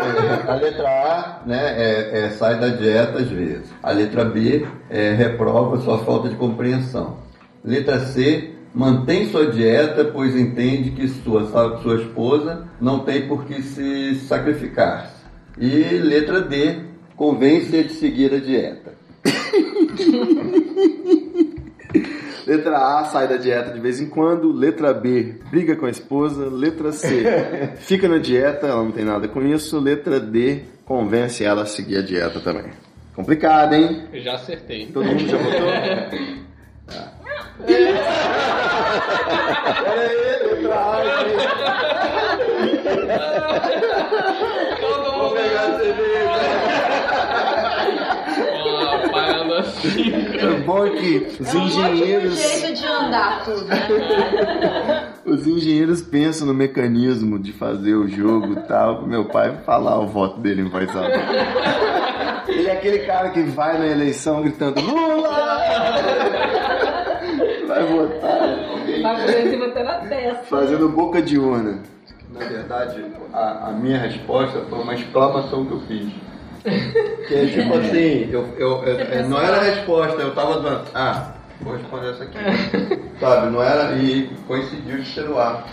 É, 0.00 0.50
a 0.50 0.54
letra 0.54 0.88
A 0.88 1.46
né, 1.46 1.74
é, 1.76 2.24
é 2.24 2.30
sai 2.30 2.58
da 2.58 2.68
dieta 2.68 3.18
às 3.18 3.28
vezes. 3.28 3.70
A 3.82 3.90
letra 3.90 4.24
B 4.24 4.66
é 4.88 5.12
reprova 5.12 5.80
sua 5.80 5.98
falta 5.98 6.28
de 6.28 6.36
compreensão. 6.36 7.18
Letra 7.64 7.98
C 8.00 8.50
mantém 8.74 9.28
sua 9.30 9.46
dieta, 9.46 10.04
pois 10.04 10.34
entende 10.36 10.90
que 10.92 11.08
sua, 11.08 11.46
sua 11.82 11.96
esposa 11.96 12.66
não 12.80 13.00
tem 13.00 13.26
por 13.26 13.44
que 13.44 13.62
se 13.62 14.14
sacrificar. 14.26 15.12
E 15.58 15.98
letra 15.98 16.40
D 16.40 16.80
convence-a 17.16 17.82
de 17.82 17.92
seguir 17.92 18.32
a 18.32 18.38
dieta. 18.38 18.94
Letra 22.50 22.98
A, 22.98 23.04
sai 23.04 23.28
da 23.28 23.36
dieta 23.36 23.70
de 23.70 23.78
vez 23.78 24.00
em 24.00 24.08
quando. 24.08 24.50
Letra 24.50 24.92
B, 24.92 25.36
briga 25.52 25.76
com 25.76 25.86
a 25.86 25.90
esposa. 25.90 26.48
Letra 26.48 26.90
C, 26.90 27.22
fica 27.78 28.08
na 28.08 28.18
dieta, 28.18 28.66
ela 28.66 28.82
não 28.82 28.90
tem 28.90 29.04
nada 29.04 29.28
com 29.28 29.40
isso. 29.40 29.78
Letra 29.78 30.18
D, 30.18 30.62
convence 30.84 31.44
ela 31.44 31.62
a 31.62 31.66
seguir 31.66 31.98
a 31.98 32.02
dieta 32.02 32.40
também. 32.40 32.72
Complicado, 33.14 33.74
hein? 33.74 34.02
Eu 34.12 34.20
já 34.20 34.34
acertei. 34.34 34.86
Todo 34.86 35.06
mundo 35.06 35.28
já 35.28 35.36
votou? 35.38 35.68
Olha 39.86 40.02
aí, 40.08 40.16
letra 40.48 40.74
A 40.74 41.02
aqui. 41.20 41.36
Todo 44.80 45.12
mundo 45.12 45.34
pegar 45.34 45.66
a 45.66 45.70
parando 46.40 48.19
assim. 49.60 50.12
É 50.12 50.60
bom 50.64 50.90
que 50.90 51.28
os 51.40 51.54
engenheiros, 51.54 52.36
jeito 52.36 52.80
de 52.80 52.86
andar 52.86 53.44
tudo, 53.44 53.64
né? 53.64 55.12
os 55.24 55.46
engenheiros 55.46 56.02
pensam 56.02 56.46
no 56.46 56.54
mecanismo 56.54 57.38
de 57.38 57.52
fazer 57.52 57.94
o 57.94 58.08
jogo 58.08 58.52
e 58.54 58.62
tal. 58.62 59.06
Meu 59.06 59.26
pai 59.26 59.58
falar 59.64 59.98
o 60.00 60.06
voto 60.06 60.40
dele 60.40 60.62
em 60.62 60.68
voz 60.68 60.88
alta. 60.94 61.20
Ele 62.48 62.68
é 62.68 62.72
aquele 62.72 62.98
cara 63.00 63.30
que 63.30 63.42
vai 63.42 63.78
na 63.78 63.86
eleição 63.86 64.42
gritando 64.42 64.80
Lula! 64.80 65.30
Vai 67.66 67.84
votar. 67.86 68.40
Testa. 70.08 70.44
Fazendo 70.44 70.88
boca 70.88 71.22
de 71.22 71.38
urna. 71.38 71.80
Na 72.32 72.40
verdade, 72.40 73.04
a, 73.32 73.68
a 73.68 73.72
minha 73.72 73.98
resposta 73.98 74.60
foi 74.68 74.78
uma 74.78 74.94
exclamação 74.94 75.64
que 75.66 75.72
eu 75.72 75.80
fiz. 75.80 76.12
Que 76.62 77.34
é 77.34 77.46
tipo 77.46 77.74
assim, 77.78 78.28
eu, 78.30 78.46
eu, 78.58 78.82
eu- 78.84 78.98
eu- 78.98 79.28
não 79.28 79.40
era 79.40 79.56
a 79.58 79.62
resposta, 79.62 80.20
eu 80.20 80.34
tava 80.34 80.60
dando. 80.60 80.82
Ah, 80.94 81.32
vou 81.60 81.74
responder 81.74 82.10
essa 82.10 82.24
aqui. 82.24 82.38
Sabe, 83.20 83.50
não 83.50 83.62
era. 83.62 83.92
E 83.96 84.28
coincidiu 84.46 84.98
de 84.98 85.06
ser 85.06 85.28
o 85.28 85.38
A. 85.38 85.64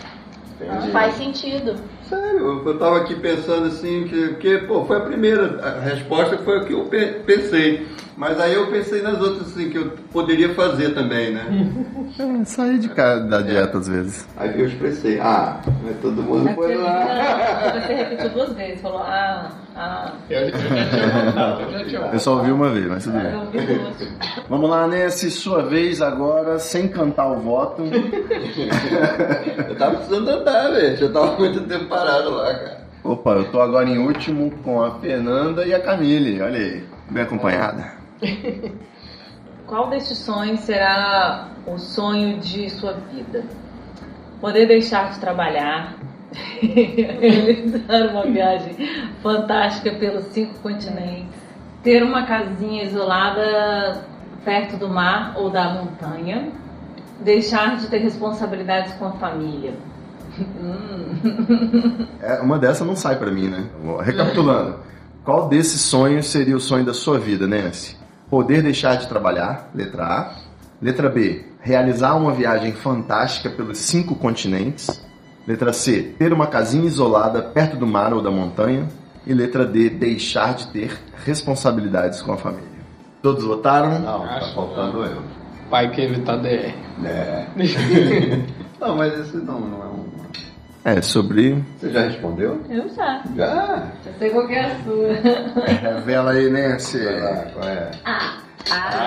Entendi. 0.59 0.91
Faz 0.91 1.13
sentido. 1.15 1.75
Sério, 2.09 2.39
eu, 2.39 2.65
eu 2.65 2.79
tava 2.79 2.97
aqui 2.97 3.15
pensando 3.15 3.67
assim, 3.67 4.05
que, 4.07 4.35
que, 4.35 4.57
pô, 4.59 4.85
foi 4.85 4.97
a 4.97 5.01
primeira 5.01 5.59
a 5.63 5.81
resposta 5.81 6.38
foi 6.39 6.59
o 6.59 6.65
que 6.65 6.73
eu 6.73 6.85
pe- 6.85 7.21
pensei. 7.25 7.85
Mas 8.15 8.39
aí 8.39 8.55
eu 8.55 8.65
pensei 8.71 9.03
nas 9.03 9.21
outras 9.21 9.49
assim, 9.49 9.69
que 9.69 9.77
eu 9.77 9.91
poderia 10.11 10.53
fazer 10.55 10.93
também, 10.95 11.33
né? 11.33 11.45
É, 12.19 12.45
sair 12.45 12.79
de 12.79 12.89
casa 12.89 13.25
da 13.25 13.41
dieta 13.41 13.77
às 13.77 13.88
vezes. 13.88 14.27
Aí 14.38 14.59
eu 14.59 14.65
expressei, 14.67 15.19
ah, 15.19 15.59
mas 15.83 15.97
todo 16.01 16.23
mundo 16.23 16.49
foi 16.55 16.73
lá. 16.75 17.73
Você 17.85 17.93
repetiu 17.93 18.29
duas 18.33 18.53
vezes, 18.53 18.81
falou 18.81 18.99
ah, 19.03 19.51
ah. 19.78 20.11
Eu, 20.30 20.39
eu 20.41 20.49
já 20.51 20.57
tinha 20.57 21.07
votado, 21.25 21.61
eu 21.61 21.71
já 21.71 21.80
tinha 21.86 21.95
Eu 21.97 22.01
votado. 22.01 22.19
só 22.19 22.34
ouvi 22.38 22.51
uma 22.51 22.69
vez, 22.69 22.88
mas 22.88 23.03
tudo 23.03 23.17
bem. 23.19 23.32
Vamos 24.49 24.69
lá, 24.69 24.88
Nancy, 24.88 25.30
sua 25.32 25.63
vez 25.63 26.01
agora, 26.01 26.57
sem 26.59 26.88
cantar 26.88 27.28
o 27.28 27.39
voto. 27.39 27.84
Eu 29.67 29.75
tava 29.78 29.95
precisando 29.97 30.30
andar, 30.30 30.71
velho. 30.71 30.97
Eu 30.99 31.13
tava 31.13 31.38
muito 31.38 31.61
tempo 31.61 31.86
parado 31.86 32.32
lá, 32.32 32.53
cara. 32.53 32.88
Opa, 33.03 33.32
eu 33.32 33.51
tô 33.51 33.61
agora 33.61 33.88
em 33.89 33.97
último 33.99 34.51
com 34.63 34.84
a 34.84 34.99
Fernanda 34.99 35.65
e 35.65 35.73
a 35.73 35.80
Camille. 35.80 36.41
Olha 36.41 36.57
aí, 36.59 36.84
bem 37.09 37.23
acompanhada. 37.23 37.93
Qual 39.65 39.89
destes 39.89 40.17
sonhos 40.17 40.61
será 40.61 41.47
o 41.65 41.78
sonho 41.78 42.38
de 42.39 42.69
sua 42.69 42.93
vida? 43.13 43.43
Poder 44.41 44.65
deixar 44.67 45.11
de 45.11 45.19
trabalhar, 45.19 45.95
realizar 46.61 48.11
uma 48.11 48.23
viagem 48.23 48.75
fantástica 49.21 49.91
pelos 49.91 50.25
cinco 50.25 50.59
continentes, 50.59 51.34
ter 51.84 52.03
uma 52.03 52.25
casinha 52.25 52.84
isolada 52.84 54.05
perto 54.43 54.78
do 54.78 54.89
mar 54.89 55.36
ou 55.38 55.49
da 55.49 55.73
montanha, 55.73 56.49
deixar 57.21 57.78
de 57.78 57.88
ter 57.88 57.99
responsabilidades 57.99 58.93
com 58.93 59.05
a 59.05 59.11
família. 59.13 59.73
Hum. 60.61 62.05
É, 62.21 62.39
uma 62.41 62.59
dessa 62.59 62.86
não 62.86 62.95
sai 62.95 63.15
pra 63.15 63.32
mim, 63.32 63.47
né? 63.47 63.65
Recapitulando. 64.03 64.75
Qual 65.23 65.49
desses 65.49 65.82
sonhos 65.82 66.28
seria 66.28 66.55
o 66.55 66.59
sonho 66.59 66.86
da 66.86 66.93
sua 66.93 67.17
vida, 67.17 67.47
Nancy? 67.47 67.97
Poder 68.30 68.61
deixar 68.61 68.97
de 68.97 69.07
trabalhar, 69.07 69.71
letra 69.73 70.03
A. 70.03 70.36
Letra 70.80 71.09
B, 71.09 71.43
realizar 71.59 72.13
uma 72.13 72.32
viagem 72.32 72.71
fantástica 72.71 73.49
pelos 73.49 73.80
cinco 73.80 74.13
continentes. 74.13 75.01
Letra 75.48 75.72
C, 75.72 76.14
ter 76.20 76.34
uma 76.34 76.48
casinha 76.48 76.86
isolada 76.86 77.41
perto 77.41 77.78
do 77.78 77.88
mar 77.88 78.14
ou 78.14 78.22
da 78.22 78.30
montanha. 78.30 78.86
E 79.26 79.34
letra 79.34 79.66
D, 79.66 79.89
deixar 79.89 80.56
de 80.56 80.68
ter 80.68 80.98
responsabilidades 81.26 82.22
com 82.22 82.32
a 82.34 82.38
família. 82.38 82.68
Todos 83.22 83.43
votaram? 83.43 84.00
Não, 84.00 84.22
tá 84.22 84.36
Acho 84.36 84.56
faltando 84.56 85.04
eu. 85.04 85.22
Pai 85.70 85.91
que 85.91 86.00
evitar 86.02 86.38
DR. 86.38 86.74
É. 87.04 87.45
não, 88.80 88.95
mas 88.95 89.20
esse 89.20 89.36
não, 89.38 89.60
não 89.60 89.84
é 89.84 89.88
um. 89.88 90.06
É, 90.86 91.02
sobre. 91.02 91.62
Você 91.78 91.91
já 91.91 92.02
respondeu? 92.04 92.62
Eu 92.70 92.88
já. 92.89 93.22
Já? 93.36 93.88
Já 94.06 94.14
sei 94.18 94.30
qual 94.30 94.48
que 94.48 94.54
é 94.54 94.66
a 94.66 94.76
sua. 94.84 95.12
Revela 95.93 96.32
aí, 96.32 96.50
Nancy. 96.50 97.04
Vai 97.04 97.20
lá, 97.20 97.36
qual 97.54 97.68
é? 97.68 97.91
Todo 98.64 98.98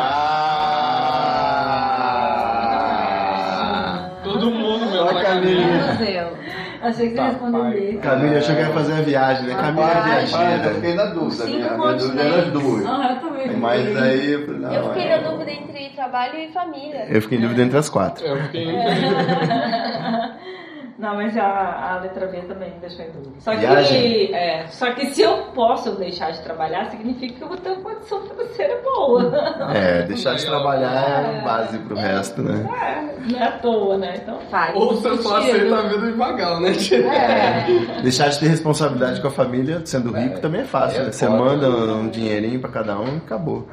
Achei 6.82 7.08
que 7.10 7.14
você 7.14 7.20
ia 7.20 7.26
responder 7.28 7.58
Papai. 7.58 7.72
dele. 7.72 7.98
Camille 7.98 8.36
achou 8.36 8.54
que 8.54 8.60
ia 8.62 8.68
fazer 8.70 8.92
uma 8.94 9.02
viagem, 9.02 9.46
né? 9.46 9.54
Camille 9.54 9.80
é 9.90 9.94
Mas 9.94 10.32
eu 10.32 10.38
viajeira. 10.38 10.74
fiquei 10.74 10.94
na 10.94 11.04
dúvida. 11.06 11.44
Minha, 11.44 11.70
minha 11.76 11.92
dúvida 11.92 12.22
era 12.22 12.36
as 12.42 12.48
duas. 12.48 12.86
Ah, 12.86 13.10
eu 13.22 13.28
também. 13.28 13.56
Mas 13.56 13.96
aí 14.02 14.30
eu 14.32 14.46
falei, 14.46 14.60
não. 14.60 14.72
Eu 14.72 14.84
fiquei 14.88 15.02
é- 15.02 15.20
na 15.20 15.28
dúvida 15.30 15.50
entre 15.50 15.88
trabalho 15.90 16.38
e 16.38 16.48
família. 16.52 17.06
Eu 17.08 17.20
fiquei 17.22 17.38
em 17.38 17.40
dúvida 17.42 17.62
entre 17.62 17.76
as 17.78 17.88
quatro. 17.90 18.24
Eu 18.26 18.36
fiquei. 18.44 18.66
Não, 21.00 21.14
mas 21.16 21.34
a, 21.36 21.94
a 21.94 22.00
letra 22.02 22.26
B 22.26 22.38
também 22.42 22.70
me 22.74 22.78
deixou 22.80 23.04
em 23.04 23.10
dúvida. 23.10 23.40
Só 23.40 23.56
que, 23.56 24.34
é, 24.34 24.66
só 24.68 24.92
que 24.92 25.06
se 25.06 25.22
eu 25.22 25.36
posso 25.54 25.92
deixar 25.92 26.30
de 26.30 26.42
trabalhar, 26.42 26.90
significa 26.90 27.34
que 27.34 27.42
eu 27.42 27.48
vou 27.48 27.56
ter 27.56 27.70
uma 27.70 27.80
condição 27.82 28.20
financeira 28.28 28.78
boa. 28.84 29.30
É, 29.74 30.02
deixar 30.02 30.34
de 30.34 30.44
trabalhar 30.44 30.90
é 30.92 31.38
a 31.38 31.42
base 31.42 31.78
pro 31.78 31.96
resto, 31.96 32.42
né? 32.42 32.68
É, 32.70 33.30
não 33.32 33.38
é 33.40 33.44
à 33.44 33.52
toa, 33.52 33.96
né? 33.96 34.14
Então 34.22 34.38
Faz. 34.50 34.74
Ou 34.76 34.94
você 34.94 35.16
só 35.22 35.40
sentido. 35.40 35.56
aceita 35.56 35.76
a 35.76 35.82
vida 35.88 36.06
devagar, 36.10 36.60
né? 36.60 36.70
É. 36.70 38.00
Deixar 38.02 38.28
de 38.28 38.40
ter 38.40 38.48
responsabilidade 38.48 39.20
com 39.20 39.28
a 39.28 39.30
família, 39.30 39.80
sendo 39.84 40.12
rico, 40.12 40.40
também 40.40 40.62
é 40.62 40.64
fácil. 40.64 41.04
né? 41.04 41.12
Você 41.12 41.28
manda 41.28 41.68
um 41.68 42.08
dinheirinho 42.08 42.60
pra 42.60 42.70
cada 42.70 42.98
um 42.98 43.14
e 43.14 43.16
acabou. 43.18 43.66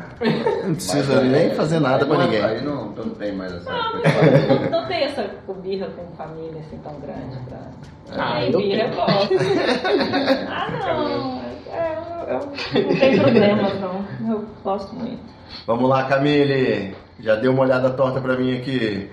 Não 0.63 0.75
precisa 0.75 1.21
nem 1.21 1.49
fazer 1.51 1.79
nada 1.79 2.05
pra 2.05 2.17
não- 2.17 2.23
ninguém. 2.25 2.43
Aí 2.43 2.61
não, 2.63 2.85
não 2.89 3.09
tem 3.09 3.31
mais 3.33 3.53
essa 3.53 3.71
Não, 3.71 3.91
coisa. 3.91 4.69
não 4.69 4.85
tem 4.87 5.03
essa 5.03 5.25
birra 5.61 5.87
com 5.95 6.15
família 6.15 6.59
assim 6.61 6.77
tão 6.83 6.93
grande. 6.99 7.16
Verdade. 7.17 7.75
Pra... 8.07 8.23
Ah, 8.23 8.33
Aí 8.35 8.51
eu 8.51 8.89
posso. 8.91 9.29
ah, 10.49 10.67
não. 10.71 11.41
É, 11.71 11.97
eu, 12.29 12.81
eu 12.81 12.87
não 12.87 12.99
tem 12.99 13.19
problema, 13.19 13.73
não. 13.75 14.05
Eu 14.29 14.45
gosto 14.63 14.95
muito. 14.95 15.21
Vamos 15.65 15.89
lá, 15.89 16.03
Camille. 16.05 16.95
Já 17.19 17.35
deu 17.35 17.51
uma 17.51 17.63
olhada 17.63 17.89
torta 17.91 18.21
pra 18.21 18.37
mim 18.37 18.55
aqui. 18.57 19.09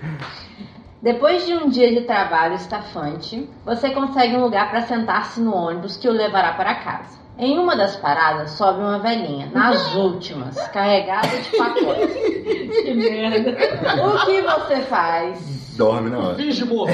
Depois 1.01 1.45
de 1.45 1.53
um 1.53 1.69
dia 1.69 1.93
de 1.93 2.01
trabalho 2.01 2.55
estafante, 2.55 3.47
você 3.63 3.91
consegue 3.91 4.35
um 4.35 4.41
lugar 4.41 4.69
para 4.69 4.81
sentar-se 4.81 5.39
no 5.39 5.55
ônibus 5.55 5.97
que 5.97 6.07
o 6.07 6.11
levará 6.11 6.53
para 6.53 6.75
casa. 6.75 7.19
Em 7.37 7.59
uma 7.59 7.75
das 7.75 7.97
paradas 7.97 8.51
sobe 8.51 8.79
uma 8.79 8.99
velhinha, 8.99 9.51
nas 9.53 9.93
últimas, 9.93 10.55
carregada 10.69 11.27
de 11.27 11.57
pacotes. 11.57 12.13
Que 12.15 12.93
merda. 12.93 13.51
O 14.03 14.25
que 14.25 14.41
você 14.41 14.77
faz? 14.83 15.64
Dorme 15.75 16.09
na 16.09 16.19
hora. 16.19 16.35
Finge 16.35 16.65
moço. 16.65 16.93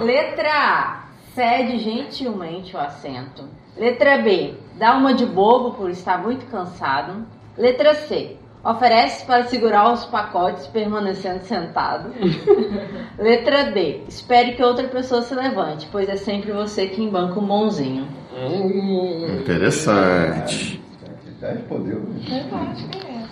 Letra 0.00 0.50
A. 0.52 1.04
Cede 1.34 1.78
gentilmente 1.78 2.76
o 2.76 2.78
assento. 2.78 3.44
Letra 3.76 4.18
B. 4.18 4.54
Dá 4.78 4.96
uma 4.96 5.14
de 5.14 5.26
bobo 5.26 5.72
por 5.72 5.90
estar 5.90 6.22
muito 6.22 6.46
cansado. 6.46 7.26
Letra 7.58 7.94
C. 7.94 8.36
Oferece 8.64 9.26
para 9.26 9.44
segurar 9.44 9.92
os 9.92 10.04
pacotes 10.06 10.66
permanecendo 10.68 11.44
sentado. 11.44 12.10
Letra 13.18 13.64
D. 13.64 14.02
Espere 14.08 14.52
que 14.52 14.62
outra 14.62 14.88
pessoa 14.88 15.22
se 15.22 15.34
levante, 15.34 15.88
pois 15.92 16.08
é 16.08 16.16
sempre 16.16 16.52
você 16.52 16.86
quem 16.86 17.10
banca 17.10 17.38
um 17.38 17.46
bonzinho. 17.46 18.08
Interessante. 19.40 20.80
Já 21.40 21.50
respondeu. 21.50 22.00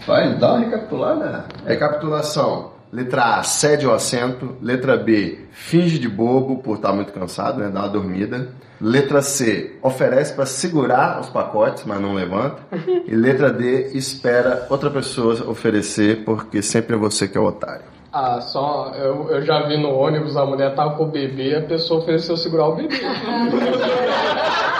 Vai, 0.07 0.35
dá 0.35 0.55
uma 0.55 0.61
recapitulada. 0.61 1.45
Recapitulação. 1.67 2.73
Letra 2.93 3.39
A, 3.39 3.43
cede 3.43 3.87
o 3.87 3.93
assento. 3.93 4.57
Letra 4.61 4.97
B, 4.97 5.47
finge 5.51 5.99
de 5.99 6.09
bobo 6.09 6.59
por 6.59 6.77
estar 6.77 6.93
muito 6.93 7.13
cansado, 7.13 7.61
né? 7.61 7.71
Dá 7.71 7.81
uma 7.81 7.89
dormida. 7.89 8.49
Letra 8.81 9.23
C, 9.23 9.79
oferece 9.81 10.35
para 10.35 10.45
segurar 10.45 11.21
os 11.21 11.29
pacotes, 11.29 11.85
mas 11.87 12.01
não 12.01 12.15
levanta. 12.15 12.57
E 13.07 13.15
letra 13.15 13.51
D, 13.51 13.91
espera 13.95 14.67
outra 14.71 14.91
pessoa 14.91 15.49
oferecer, 15.49 16.25
porque 16.25 16.63
sempre 16.63 16.95
é 16.97 16.99
você 16.99 17.29
que 17.29 17.37
é 17.37 17.41
o 17.41 17.45
otário. 17.45 17.85
Ah, 18.13 18.41
só. 18.41 18.93
Eu, 18.95 19.31
eu 19.31 19.43
já 19.43 19.67
vi 19.67 19.77
no 19.77 19.91
ônibus, 19.95 20.37
a 20.37 20.45
mulher 20.45 20.75
tava 20.75 20.97
com 20.97 21.05
o 21.05 21.09
bebê, 21.09 21.57
a 21.57 21.63
pessoa 21.63 22.01
ofereceu 22.01 22.37
segurar 22.37 22.69
o 22.69 22.77
bebê. 22.77 23.01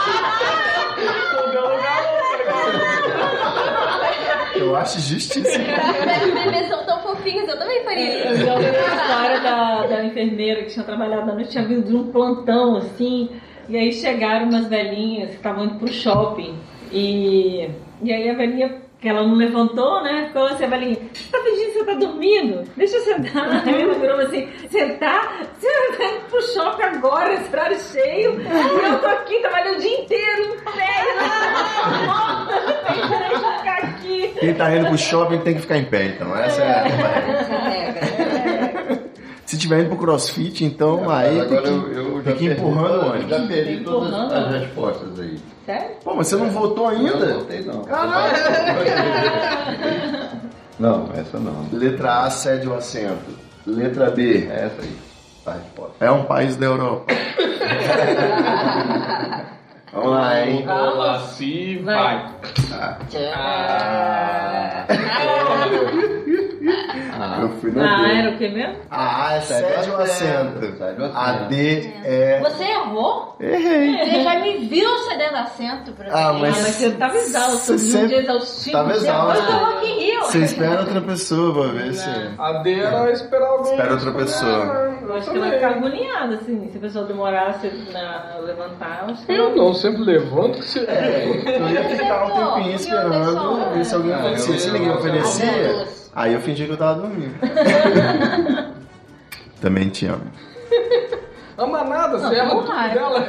Eu 4.73 4.77
acho 4.77 4.99
justíssimo. 5.01 5.45
Os 6.25 6.33
bebês 6.33 6.67
são 6.67 6.83
tão 6.83 6.99
fofinhos, 7.03 7.47
eu 7.47 7.59
também 7.59 7.83
faria 7.83 8.25
Eu 8.25 8.33
isso. 8.33 8.45
já 8.45 8.53
ouvi 8.55 8.65
a 8.65 8.95
história 8.95 9.39
da, 9.41 9.85
da 9.85 10.03
enfermeira 10.05 10.63
que 10.63 10.71
tinha 10.73 10.83
trabalhado 10.83 11.29
à 11.29 11.35
noite, 11.35 11.51
tinha 11.51 11.63
vindo 11.63 11.87
de 11.87 11.95
um 11.95 12.11
plantão 12.11 12.77
assim, 12.77 13.29
e 13.69 13.77
aí 13.77 13.93
chegaram 13.93 14.49
umas 14.49 14.67
velhinhas 14.67 15.29
que 15.29 15.35
estavam 15.35 15.65
indo 15.65 15.75
pro 15.75 15.87
shopping. 15.87 16.57
E, 16.91 17.69
e 18.01 18.11
aí 18.11 18.27
a 18.29 18.33
velhinha, 18.33 18.81
que 19.03 19.09
ela 19.09 19.21
não 19.21 19.35
levantou, 19.35 20.01
né? 20.01 20.27
Ficou 20.27 20.45
assim, 20.45 20.63
a 20.63 20.67
velhinha, 20.67 20.95
você 21.13 21.29
tá 21.29 21.37
fingindo 21.43 21.65
que 21.65 21.73
você 21.73 21.83
tá 21.83 21.93
dormindo? 21.95 22.63
Deixa 22.77 22.95
eu 22.95 23.01
sentar. 23.01 23.67
Aí 23.67 23.81
ela 23.81 23.95
virou 23.95 24.17
assim, 24.21 24.47
sentar? 24.71 25.41
Você 25.59 25.67
tá 25.97 26.05
indo 26.05 26.21
pro 26.29 26.41
shopping 26.41 26.83
agora, 26.83 27.33
esse 27.33 27.49
horário 27.51 27.77
cheio, 27.81 28.39
e 28.39 28.85
eu 28.87 28.99
tô 28.99 29.07
aqui 29.07 29.39
trabalhando 29.39 29.75
o 29.75 29.81
dia 29.81 29.99
inteiro, 29.99 30.43
em 30.43 30.57
pé, 30.57 31.03
deixa 33.27 33.45
eu 33.45 33.57
ficar 33.57 33.77
aqui. 33.79 34.33
Quem 34.39 34.53
tá 34.53 34.73
indo 34.73 34.87
pro 34.87 34.97
shopping 34.97 35.39
tem 35.39 35.55
que 35.55 35.61
ficar 35.61 35.77
em 35.77 35.85
pé, 35.85 36.05
então. 36.05 36.37
Essa 36.37 36.63
é 36.63 36.71
a 36.71 36.83
regra. 37.67 38.42
Se 39.53 39.59
tiver 39.59 39.81
indo 39.81 39.89
pro 39.89 39.97
crossfit, 39.99 40.65
então 40.65 41.07
aí 41.11 41.45
tem 41.45 41.57
eu, 41.57 41.61
que, 41.61 41.69
eu 41.69 42.15
já 42.23 42.25
tem 42.31 42.35
que 42.35 42.45
empurrando 42.47 42.85
o 42.85 42.89
todas- 43.01 43.09
ônibus. 43.11 43.29
Já 43.29 43.39
perdi 43.47 43.83
todas 43.83 44.13
as 44.31 44.51
respostas 44.51 45.19
aí. 45.19 45.39
Sério? 45.67 45.89
Pô, 46.03 46.15
mas 46.15 46.27
você 46.27 46.35
não 46.37 46.49
votou 46.49 46.91
Não 46.91 46.97
ainda? 46.97 47.33
voltei 47.35 47.61
não. 47.61 47.83
Caralho! 47.83 48.33
Não, 50.79 51.07
essa 51.15 51.37
não. 51.39 51.67
Letra 51.71 52.23
A, 52.23 52.31
cede 52.31 52.67
o 52.67 52.73
assento. 52.73 53.29
Letra 53.67 54.09
B, 54.09 54.49
É 54.51 54.65
essa 54.65 54.81
aí. 54.81 54.97
A 55.45 55.51
resposta. 55.51 56.03
é 56.03 56.09
um 56.09 56.23
país 56.23 56.55
da 56.55 56.65
Europa. 56.65 57.13
Vamos 59.93 60.11
lá, 60.13 60.43
hein? 60.47 60.65
Olá, 60.67 61.19
se 61.27 61.77
vai. 61.77 62.25
Ah. 62.73 62.97
Eu 67.41 67.49
fui 67.49 67.71
na 67.71 67.83
Ah, 67.83 68.03
D. 68.07 68.15
era 68.17 68.29
o 68.31 68.37
que 68.37 68.49
mesmo? 68.49 68.75
A 68.89 69.27
A 69.27 69.33
é 69.35 69.41
cede 69.41 69.89
o 69.89 69.95
assento. 69.97 70.59
Cede 70.77 71.01
o 71.01 71.05
assento. 71.05 71.11
A 71.17 71.31
D 71.47 71.93
é... 72.05 72.39
Você 72.41 72.63
errou? 72.63 73.35
Errei. 73.39 73.97
Você 74.05 74.21
já 74.23 74.39
me 74.39 74.57
viu 74.67 74.89
cedendo 75.09 75.35
assento 75.37 75.91
pra 75.93 76.07
Ah, 76.11 76.33
mim. 76.33 76.41
mas- 76.41 76.57
Ah, 76.57 76.61
mas 76.63 76.75
você 76.75 76.91
tava 76.91 77.17
exausto, 77.17 77.77
Você 77.77 77.97
um 77.97 78.07
dia 78.07 78.19
exaustivo. 78.21 78.77
tava 78.77 78.91
exausto. 78.93 79.39
Eu 79.41 79.45
trabalho. 79.47 79.77
aqui 79.77 79.87
em 79.87 79.99
Rio. 79.99 80.21
Você 80.23 80.37
espera 80.39 80.79
outra 80.79 81.01
pessoa 81.01 81.53
pra 81.53 81.71
ver 81.73 81.93
se... 81.93 82.09
A 82.37 82.51
D 82.63 82.79
era 82.79 83.11
esperar 83.11 83.47
alguém. 83.47 83.71
Espera 83.71 83.93
outra 83.93 84.11
pessoa. 84.11 84.93
Eu 85.03 85.15
acho 85.15 85.29
que 85.31 85.37
ela 85.37 85.47
vai 85.47 85.55
ficar 85.55 85.69
agoniada, 85.71 86.35
assim, 86.35 86.69
se 86.71 86.77
a 86.77 86.81
pessoa 86.81 87.05
demorasse 87.05 87.67
na 87.91 88.37
levantar, 88.41 89.03
eu 89.07 89.13
acho 89.13 89.25
que 89.25 89.31
Eu 89.33 89.55
não, 89.55 89.73
sempre 89.73 90.01
levanto 90.03 90.59
que 90.59 90.63
se. 90.65 90.79
Eu 90.79 91.69
ia 91.69 91.83
ficar 91.89 92.25
um 92.25 92.55
tempinho 92.55 92.75
esperando 92.75 93.73
ver 93.73 93.83
se 93.85 93.95
alguém 93.95 94.15
oferecia. 94.15 94.59
Se 94.59 94.71
ninguém 94.71 94.91
oferecia, 94.91 95.87
aí 96.15 96.33
eu 96.33 96.41
fingi 96.41 96.65
que 96.65 96.71
eu 96.71 96.77
tava 96.77 97.01
dormindo. 97.01 97.35
Também 99.61 99.89
te 99.89 100.05
amo. 100.07 100.31
Ama 101.57 101.83
nada, 101.83 102.17
você 102.17 102.35
erra 102.35 102.49
tudo 102.49 102.67
dela. 102.67 103.25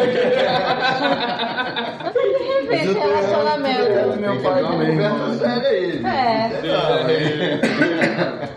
Esse 2.70 2.92
relacionamento. 2.94 4.18
Meu 4.18 4.40
pai 4.40 4.62
conversa 4.62 5.34
séria 5.38 5.68
aí. 5.68 6.02
É. 6.04 6.50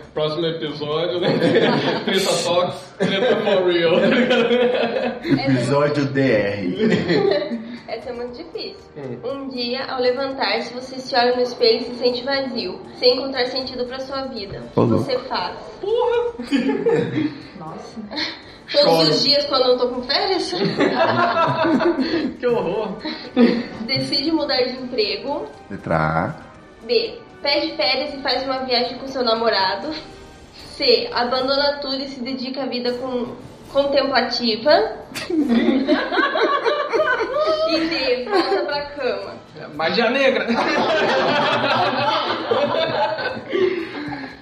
Próximo 0.14 0.46
episódio, 0.46 1.20
né? 1.20 1.28
Treta 2.04 2.32
Talks, 2.44 2.94
Treta 2.98 3.36
for 3.36 3.66
Real. 3.66 3.94
Episódio 5.22 6.06
DR. 6.06 7.57
Essa 7.88 8.10
é 8.10 8.12
muito 8.12 8.36
difícil. 8.36 8.84
Um 9.24 9.48
dia, 9.48 9.86
ao 9.86 9.98
levantar-se, 9.98 10.74
você 10.74 10.98
se 10.98 11.16
olha 11.16 11.34
no 11.34 11.40
espelho 11.40 11.80
e 11.80 11.84
se 11.84 11.94
sente 11.94 12.22
vazio, 12.22 12.78
sem 12.96 13.16
encontrar 13.16 13.46
sentido 13.46 13.86
pra 13.86 13.98
sua 14.00 14.26
vida. 14.26 14.62
O 14.76 14.84
que 14.84 14.92
você 14.92 15.18
faz? 15.20 15.56
Nossa. 17.58 18.00
Todos 18.70 18.98
Choro. 18.98 19.10
os 19.10 19.24
dias 19.24 19.46
quando 19.46 19.62
eu 19.62 19.68
não 19.68 19.78
tô 19.78 19.88
com 19.88 20.02
férias? 20.02 20.52
que 22.38 22.46
horror. 22.46 22.98
Decide 23.86 24.32
mudar 24.32 24.62
de 24.64 24.76
emprego. 24.76 25.46
Letra 25.70 25.96
A. 25.96 26.34
B. 26.84 27.18
Pede 27.40 27.74
férias 27.74 28.12
e 28.12 28.18
faz 28.18 28.44
uma 28.44 28.66
viagem 28.66 28.98
com 28.98 29.06
seu 29.06 29.24
namorado. 29.24 29.94
C. 30.76 31.08
Abandona 31.10 31.78
tudo 31.80 32.02
e 32.02 32.08
se 32.08 32.20
dedica 32.20 32.64
à 32.64 32.66
vida 32.66 32.92
com 32.98 33.34
contemplativa. 33.72 34.70
e 37.70 37.80
D. 37.88 38.24
Volta 38.30 38.62
pra 38.64 38.82
cama. 38.82 39.34
Magia 39.74 40.10
negra. 40.10 40.46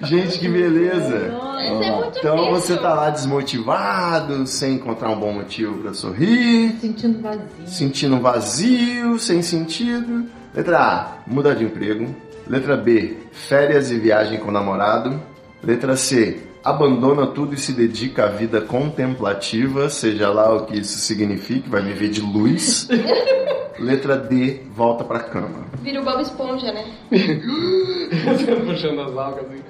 Gente, 0.03 0.39
que 0.39 0.47
beleza. 0.47 1.15
É 1.59 1.71
muito 1.71 2.19
Então 2.19 2.35
difícil. 2.35 2.53
você 2.53 2.77
tá 2.77 2.93
lá 2.93 3.09
desmotivado, 3.09 4.45
sem 4.47 4.75
encontrar 4.75 5.09
um 5.09 5.19
bom 5.19 5.33
motivo 5.33 5.81
pra 5.81 5.93
sorrir, 5.93 6.75
sentindo 6.79 7.19
vazio. 7.21 7.47
sentindo 7.65 8.19
vazio, 8.19 9.19
sem 9.19 9.41
sentido. 9.41 10.25
Letra 10.53 10.77
A, 10.79 11.07
muda 11.27 11.53
de 11.55 11.63
emprego. 11.65 12.15
Letra 12.47 12.77
B, 12.77 13.17
férias 13.31 13.91
e 13.91 13.97
viagem 13.99 14.39
com 14.39 14.47
o 14.49 14.51
namorado. 14.51 15.19
Letra 15.63 15.95
C, 15.97 16.39
abandona 16.63 17.27
tudo 17.27 17.53
e 17.53 17.57
se 17.57 17.73
dedica 17.73 18.25
à 18.25 18.27
vida 18.27 18.61
contemplativa, 18.61 19.89
seja 19.89 20.29
lá 20.29 20.53
o 20.55 20.65
que 20.65 20.77
isso 20.79 20.97
signifique, 20.99 21.69
vai 21.69 21.81
viver 21.81 22.09
de 22.09 22.21
luz. 22.21 22.87
Letra 23.79 24.17
D, 24.17 24.61
volta 24.73 25.03
pra 25.03 25.19
cama. 25.19 25.65
Vira 25.81 26.01
o 26.01 26.03
Bob 26.03 26.19
Esponja, 26.21 26.71
né? 26.71 26.85
Você 27.11 28.55
puxando 28.65 29.01
as 29.01 29.15
algas 29.17 29.45
assim. 29.45 29.63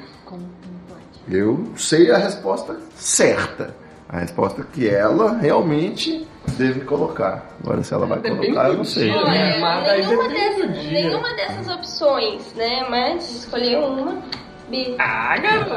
Eu 1.30 1.68
sei 1.76 2.10
a 2.12 2.18
resposta 2.18 2.78
certa. 2.96 3.76
A 4.08 4.20
resposta 4.20 4.64
que 4.64 4.88
ela 4.88 5.38
realmente 5.38 6.26
deve 6.58 6.80
colocar. 6.86 7.54
Agora, 7.62 7.84
se 7.84 7.94
ela 7.94 8.06
vai 8.06 8.20
Depende 8.20 8.48
colocar, 8.48 8.70
eu 8.70 8.78
não 8.78 8.86
sei. 8.86 9.10
dia. 9.12 9.18
Olha, 9.18 9.60
Mas 9.60 9.90
aí 9.90 10.06
nenhuma, 10.06 10.30
dessas, 10.30 10.80
dia. 10.80 10.92
nenhuma 10.92 11.34
dessas 11.36 11.68
opções, 11.68 12.54
né? 12.56 12.88
Mas 12.90 13.30
escolher 13.40 13.78
uma. 13.80 14.22
B. 14.70 14.95
Ah, 14.99 15.38
garoto. 15.38 15.74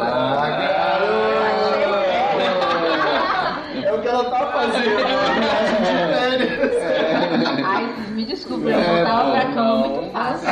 É 3.84 3.92
o 3.92 4.00
que 4.02 4.08
ela 4.08 4.24
tá 4.24 4.46
fazendo. 4.52 5.00
Ai, 7.64 7.88
me 8.12 8.24
desculpa, 8.24 8.68
eu 8.68 8.80
voltava 8.82 9.30
pra 9.30 9.44
cama 9.54 9.76
muito 9.88 10.12
fácil. 10.12 10.48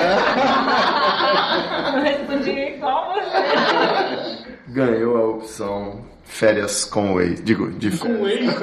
Eu 1.96 2.02
respondi 2.02 2.50
igual 2.50 3.14
você. 3.14 4.44
ganhou 4.68 5.16
a 5.16 5.26
opção 5.36 6.00
férias 6.24 6.84
com 6.84 7.14
o 7.14 7.20
ex. 7.20 7.42
Digo, 7.42 7.70
de 7.72 7.90
Com 7.98 8.06
férias. 8.24 8.54
ex 8.54 8.62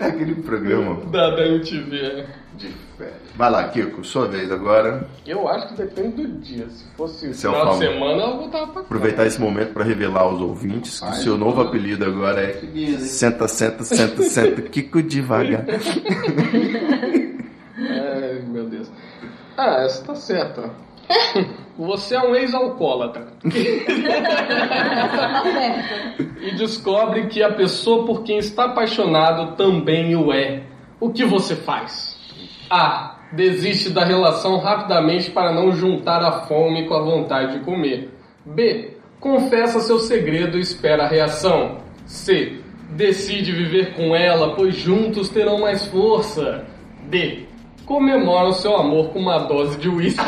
Aquele 0.00 0.34
programa 0.36 0.96
da, 1.06 1.30
da 1.30 1.46
MTV. 1.46 2.24
De 2.58 2.68
férias. 2.96 3.16
Vai 3.34 3.50
lá, 3.50 3.68
Kiko, 3.68 4.04
sua 4.04 4.26
vez 4.26 4.50
agora. 4.52 5.08
Eu 5.26 5.48
acho 5.48 5.68
que 5.68 5.74
depende 5.74 6.26
do 6.26 6.40
dia. 6.40 6.68
Se 6.68 6.84
fosse 6.96 7.30
Esse 7.30 7.46
é 7.46 7.50
final 7.50 7.72
de 7.72 7.78
semana, 7.78 8.22
eu 8.22 8.36
voltava 8.36 8.66
pra 8.66 8.74
casa. 8.74 8.86
Aproveitar 8.86 9.26
esse 9.26 9.40
momento 9.40 9.72
para 9.72 9.84
revelar 9.84 10.22
aos 10.22 10.40
ouvintes 10.40 10.98
que 11.00 11.06
o 11.06 11.08
Ai, 11.08 11.14
seu 11.16 11.38
novo 11.38 11.60
apelido 11.62 12.04
agora 12.04 12.42
é? 12.42 12.60
Senta, 12.98 13.48
senta, 13.48 13.84
senta, 13.84 14.22
senta, 14.22 14.62
Kiko 14.62 15.00
devagar. 15.02 15.64
Ai, 17.78 18.42
meu 18.46 18.64
Deus. 18.68 18.90
Ah, 19.56 19.84
essa 19.84 20.04
tá 20.04 20.14
certa. 20.14 20.70
Você 21.78 22.14
é 22.16 22.20
um 22.20 22.34
ex-alcoólatra. 22.34 23.28
e 26.40 26.54
descobre 26.56 27.28
que 27.28 27.42
a 27.42 27.52
pessoa 27.52 28.04
por 28.04 28.24
quem 28.24 28.38
está 28.38 28.64
apaixonado 28.64 29.56
também 29.56 30.14
o 30.16 30.32
é. 30.32 30.64
O 31.00 31.10
que 31.10 31.24
você 31.24 31.54
faz? 31.54 32.07
A. 32.70 33.16
Desiste 33.32 33.90
da 33.90 34.04
relação 34.04 34.58
rapidamente 34.58 35.30
para 35.30 35.52
não 35.52 35.72
juntar 35.72 36.22
a 36.22 36.46
fome 36.46 36.88
com 36.88 36.94
a 36.94 37.02
vontade 37.02 37.58
de 37.58 37.64
comer. 37.64 38.10
B. 38.44 38.96
Confessa 39.20 39.80
seu 39.80 39.98
segredo 39.98 40.56
e 40.56 40.60
espera 40.60 41.04
a 41.04 41.08
reação. 41.08 41.78
C. 42.06 42.60
Decide 42.90 43.52
viver 43.52 43.94
com 43.94 44.16
ela, 44.16 44.54
pois 44.54 44.76
juntos 44.76 45.28
terão 45.28 45.60
mais 45.60 45.86
força. 45.86 46.64
D. 47.04 47.46
Comemora 47.84 48.48
o 48.48 48.54
seu 48.54 48.76
amor 48.76 49.10
com 49.10 49.18
uma 49.18 49.38
dose 49.38 49.76
de 49.78 49.88
uísque. 49.88 50.22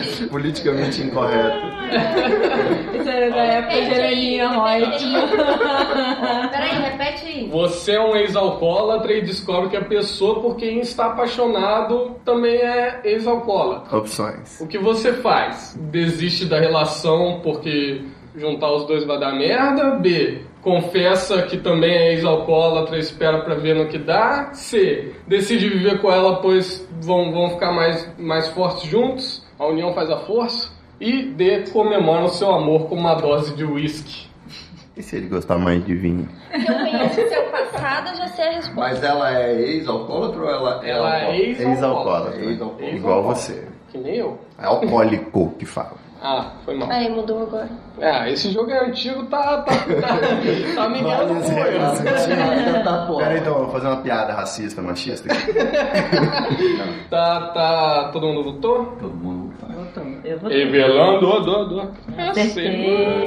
Politicamente 0.30 1.02
incorreto. 1.02 1.66
Isso 2.98 3.08
era 3.08 3.30
da 3.30 3.42
época 3.42 3.74
de 3.74 3.94
Heleninha 3.94 4.48
Reut. 4.48 5.04
Peraí, 6.50 6.82
repete 6.82 7.26
aí. 7.26 7.48
Você 7.50 7.92
é 7.92 8.00
um 8.00 8.16
ex-alcoólatra 8.16 9.12
e 9.12 9.22
descobre 9.22 9.70
que 9.70 9.76
a 9.76 9.84
pessoa 9.84 10.40
por 10.40 10.56
quem 10.56 10.80
está 10.80 11.06
apaixonado 11.06 12.16
também 12.24 12.56
é 12.56 13.00
ex-alcoólatra. 13.04 13.96
Opções. 13.96 14.60
O 14.60 14.66
que 14.66 14.78
você 14.78 15.12
faz? 15.14 15.78
Desiste 15.90 16.46
da 16.46 16.58
relação 16.58 17.40
porque 17.42 18.02
juntar 18.34 18.72
os 18.72 18.86
dois 18.86 19.04
vai 19.04 19.18
dar 19.18 19.32
merda? 19.32 19.96
B. 19.96 20.42
Confessa 20.62 21.42
que 21.42 21.56
também 21.56 21.92
é 21.92 22.12
ex-alcoólatra 22.12 22.96
e 22.96 23.00
espera 23.00 23.42
pra 23.42 23.56
ver 23.56 23.74
no 23.74 23.88
que 23.88 23.98
dá? 23.98 24.52
C. 24.54 25.12
Decide 25.26 25.68
viver 25.68 26.00
com 26.00 26.10
ela 26.10 26.36
pois 26.36 26.88
vão, 27.00 27.32
vão 27.32 27.50
ficar 27.50 27.72
mais, 27.72 28.08
mais 28.16 28.48
fortes 28.48 28.88
juntos? 28.88 29.41
A 29.62 29.66
união 29.68 29.94
faz 29.94 30.10
a 30.10 30.16
força? 30.16 30.68
E 31.00 31.22
D. 31.22 31.70
Comemora 31.70 32.24
o 32.24 32.28
seu 32.30 32.52
amor 32.52 32.88
com 32.88 32.96
uma 32.96 33.14
dose 33.14 33.54
de 33.54 33.64
uísque. 33.64 34.26
E 34.96 35.02
se 35.04 35.14
ele 35.14 35.28
gostar 35.28 35.56
mais 35.56 35.86
de 35.86 35.94
vinho? 35.94 36.28
Se 36.50 36.68
eu 36.68 36.74
conheço 36.74 37.20
o 37.20 37.28
seu 37.28 37.42
passado, 37.44 38.08
eu 38.08 38.16
já 38.16 38.26
sei 38.26 38.48
a 38.48 38.50
resposta. 38.50 38.80
Mas 38.80 39.04
ela 39.04 39.38
é 39.38 39.52
ex-alcoólatra 39.60 40.40
ou 40.42 40.50
ela 40.50 40.80
é 40.84 40.90
Ela 40.90 41.16
é 41.16 41.20
alcoólatra? 41.20 41.36
ex-alcoólatra. 41.36 41.70
Ex-alcoólatra. 41.70 42.44
Ex-alcoólatra. 42.50 42.96
Igual 42.96 43.22
você. 43.22 43.68
Que 43.92 43.98
nem 43.98 44.16
eu. 44.16 44.36
É 44.58 44.66
alcoólico 44.66 45.54
que 45.56 45.64
fala. 45.64 46.02
Ah, 46.24 46.52
foi 46.64 46.76
mal. 46.76 46.88
Aí 46.88 47.10
mudou 47.10 47.42
agora. 47.42 47.68
Ah, 48.00 48.30
esse 48.30 48.52
jogo 48.52 48.70
é 48.70 48.86
antigo, 48.86 49.26
tá. 49.26 49.62
tá, 49.62 49.74
tá, 49.74 49.74
tá 49.74 50.88
com 50.88 50.96
eu. 50.96 51.36
antigas. 51.36 51.98
Tá 52.84 53.06
fora. 53.08 53.18
Pera 53.24 53.34
aí, 53.34 53.40
então, 53.40 53.52
eu 53.54 53.64
vou 53.64 53.70
fazer 53.70 53.86
uma 53.88 53.96
piada 53.96 54.32
racista, 54.32 54.80
machista 54.80 55.32
aqui. 55.32 55.52
Tá, 57.10 57.48
tá. 57.48 58.10
Todo 58.12 58.28
mundo 58.28 58.44
votou? 58.44 58.86
Todo 59.00 59.14
mundo. 59.14 59.41
Eu 60.32 60.38
vou 60.38 60.50
Revelando, 60.50 61.26
ó, 61.28 61.42
ó, 61.42 61.82
ó. 61.82 62.30
Acertei. 62.30 63.22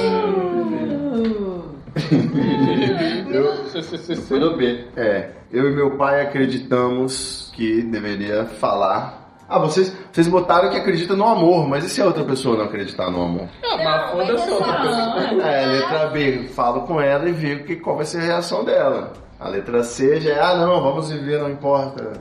Foi 4.27 4.39
no 4.39 4.55
B. 4.57 4.85
É, 4.95 5.29
eu 5.51 5.69
e 5.69 5.75
meu 5.75 5.91
pai 5.97 6.21
acreditamos 6.21 7.51
que 7.55 7.81
deveria 7.83 8.45
falar. 8.45 9.23
Ah, 9.47 9.59
vocês, 9.59 9.95
vocês 10.11 10.27
botaram 10.27 10.71
que 10.71 10.77
acredita 10.77 11.15
no 11.15 11.25
amor, 11.27 11.67
mas 11.67 11.83
e 11.85 11.89
se 11.89 12.01
a 12.01 12.05
outra 12.05 12.23
pessoa 12.23 12.57
não 12.57 12.65
acreditar 12.65 13.11
no 13.11 13.21
amor? 13.21 13.47
Ah, 13.63 13.77
mas 13.77 14.11
foda-se 14.11 14.49
outra 14.49 14.73
pessoa. 14.81 15.47
É, 15.47 15.65
letra 15.67 16.07
B, 16.07 16.47
falo 16.55 16.81
com 16.81 16.99
ela 16.99 17.29
e 17.29 17.31
vejo 17.31 17.63
que, 17.63 17.75
qual 17.75 17.95
vai 17.97 18.05
ser 18.05 18.17
a 18.19 18.21
reação 18.21 18.65
dela. 18.65 19.13
A 19.39 19.49
letra 19.49 19.83
C 19.83 20.19
já 20.21 20.31
é, 20.31 20.39
ah 20.39 20.55
não, 20.55 20.81
vamos 20.81 21.11
viver, 21.11 21.37
não 21.39 21.51
importa. 21.51 22.13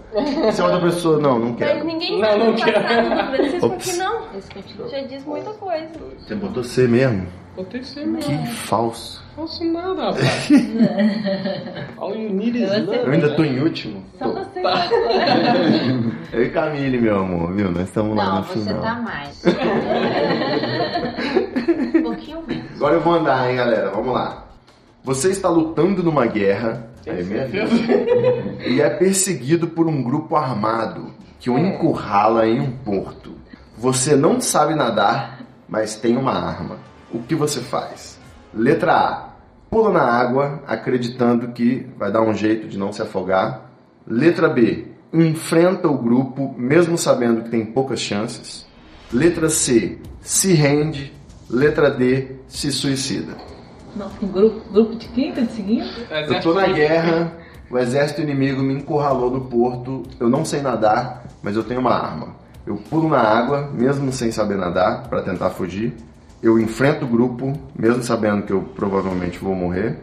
Se 0.52 0.60
a 0.60 0.64
outra 0.64 0.80
pessoa, 0.80 1.18
não, 1.18 1.38
não 1.38 1.48
Mas 1.50 1.58
quero. 1.58 1.84
ninguém 1.84 2.20
Não, 2.20 2.38
não 2.38 2.50
o 2.50 2.54
quero. 2.56 3.60
do 3.60 3.76
que 3.78 3.92
não. 3.94 4.23
Esse. 4.38 4.90
Já 4.90 5.00
diz 5.02 5.24
muita 5.24 5.52
coisa. 5.54 5.88
Você 6.18 6.34
botou 6.34 6.64
C 6.64 6.88
mesmo? 6.88 7.26
Botei 7.56 7.82
C 7.84 8.04
mesmo. 8.04 8.18
Que 8.20 8.46
falso. 8.48 9.22
Não 9.36 9.46
faço 9.46 9.64
nada, 9.64 10.10
rapaz. 10.10 10.48
All 11.98 12.14
you 12.14 12.30
need 12.32 12.58
is 12.62 12.70
Eu 12.70 13.12
ainda 13.12 13.34
tô 13.36 13.44
em 13.44 13.60
último. 13.60 14.02
Só 14.18 14.28
você. 14.32 14.60
Eu 16.32 16.42
e 16.42 16.50
Camille, 16.50 17.00
meu 17.00 17.18
amor, 17.18 17.52
viu? 17.52 17.70
Nós 17.70 17.84
estamos 17.84 18.16
lá 18.16 18.24
Não, 18.26 18.36
no 18.38 18.44
você 18.44 18.58
final. 18.60 18.82
tá 18.82 18.94
mais. 18.96 19.42
um 21.94 22.02
pouquinho 22.02 22.42
menos. 22.46 22.72
Agora 22.76 22.94
eu 22.94 23.00
vou 23.00 23.14
andar, 23.14 23.50
hein, 23.50 23.56
galera? 23.56 23.90
Vamos 23.90 24.14
lá. 24.14 24.44
Você 25.04 25.30
está 25.30 25.48
lutando 25.48 26.02
numa 26.02 26.26
guerra. 26.26 26.88
Aí, 27.06 27.22
minha 27.22 27.46
e 28.66 28.80
é 28.80 28.88
perseguido 28.88 29.68
por 29.68 29.86
um 29.86 30.02
grupo 30.02 30.36
armado 30.36 31.10
que 31.38 31.50
o 31.50 31.58
encurrala 31.58 32.48
em 32.48 32.60
um 32.60 32.70
porto. 32.70 33.34
Você 33.76 34.14
não 34.14 34.40
sabe 34.40 34.74
nadar, 34.74 35.40
mas 35.68 35.96
tem 35.96 36.16
uma 36.16 36.32
arma. 36.32 36.78
O 37.12 37.20
que 37.20 37.34
você 37.34 37.60
faz? 37.60 38.18
Letra 38.52 38.92
A. 38.92 39.28
Pula 39.68 39.90
na 39.90 40.02
água, 40.02 40.62
acreditando 40.66 41.48
que 41.48 41.86
vai 41.98 42.12
dar 42.12 42.22
um 42.22 42.32
jeito 42.32 42.68
de 42.68 42.78
não 42.78 42.92
se 42.92 43.02
afogar. 43.02 43.70
Letra 44.06 44.48
B. 44.48 44.86
Enfrenta 45.12 45.88
o 45.88 45.98
grupo, 45.98 46.54
mesmo 46.56 46.96
sabendo 46.96 47.42
que 47.42 47.50
tem 47.50 47.66
poucas 47.66 47.98
chances. 47.98 48.66
Letra 49.12 49.48
C. 49.48 49.98
Se 50.20 50.52
rende. 50.52 51.12
Letra 51.50 51.90
D. 51.90 52.36
Se 52.46 52.70
suicida. 52.70 53.34
Não, 53.96 54.10
um 54.22 54.28
grupo, 54.28 54.72
grupo 54.72 54.96
de 54.96 55.08
quem 55.08 55.32
tá 55.32 55.42
te 55.42 55.52
seguindo? 55.52 55.88
Eu 56.10 56.40
tô 56.40 56.52
na 56.54 56.66
guerra, 56.66 57.32
o 57.70 57.78
exército 57.78 58.20
inimigo 58.20 58.62
me 58.62 58.74
encurralou 58.74 59.30
no 59.30 59.42
porto, 59.42 60.02
eu 60.18 60.28
não 60.28 60.44
sei 60.44 60.60
nadar, 60.60 61.24
mas 61.42 61.56
eu 61.56 61.62
tenho 61.62 61.80
uma 61.80 61.94
arma. 61.94 62.34
Eu 62.66 62.76
pulo 62.76 63.08
na 63.08 63.18
água, 63.18 63.70
mesmo 63.72 64.10
sem 64.12 64.32
saber 64.32 64.56
nadar, 64.56 65.08
para 65.08 65.22
tentar 65.22 65.50
fugir. 65.50 65.94
Eu 66.42 66.58
enfrento 66.58 67.04
o 67.04 67.08
grupo, 67.08 67.52
mesmo 67.78 68.02
sabendo 68.02 68.42
que 68.42 68.52
eu 68.52 68.62
provavelmente 68.62 69.38
vou 69.38 69.54
morrer. 69.54 69.98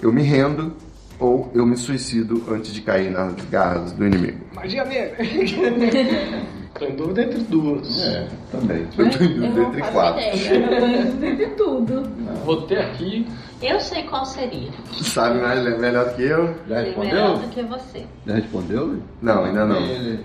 Eu 0.00 0.12
me 0.12 0.22
rendo 0.22 0.74
ou 1.18 1.50
eu 1.54 1.64
me 1.66 1.76
suicido 1.76 2.42
antes 2.48 2.72
de 2.72 2.82
cair 2.82 3.10
nas 3.10 3.34
garras 3.50 3.92
do 3.92 4.06
inimigo. 4.06 4.38
Magia 4.54 4.84
negra. 4.84 5.16
Tô 6.78 6.84
em 6.86 6.96
dúvida 6.96 7.22
entre 7.22 7.38
duas. 7.44 8.02
É, 8.02 8.26
também. 8.50 8.86
Eu 8.98 9.10
tô 9.10 9.24
em 9.24 9.28
dúvida 9.40 9.62
entre 9.62 9.82
quatro. 9.82 10.20
Eu 10.20 10.68
tô 10.80 10.86
em 10.86 11.04
dúvida 11.04 11.36
de 11.36 11.46
tudo. 11.54 12.02
Botei 12.44 12.78
aqui. 12.78 13.26
Eu 13.62 13.80
sei 13.80 14.02
qual 14.02 14.26
seria. 14.26 14.70
Sabe 15.00 15.40
mais 15.40 15.62
melhor 15.78 16.06
do 16.10 16.16
que 16.16 16.22
eu? 16.22 16.54
Já 16.68 16.82
Sei 16.82 16.96
melhor 16.96 17.36
respondeu? 17.36 17.38
do 17.38 17.48
que 17.48 17.62
você. 17.62 18.06
Já 18.26 18.34
respondeu? 18.34 18.98
Não, 19.22 19.44
ainda 19.44 19.64
não. 19.64 19.80
Respondeu. 19.80 20.18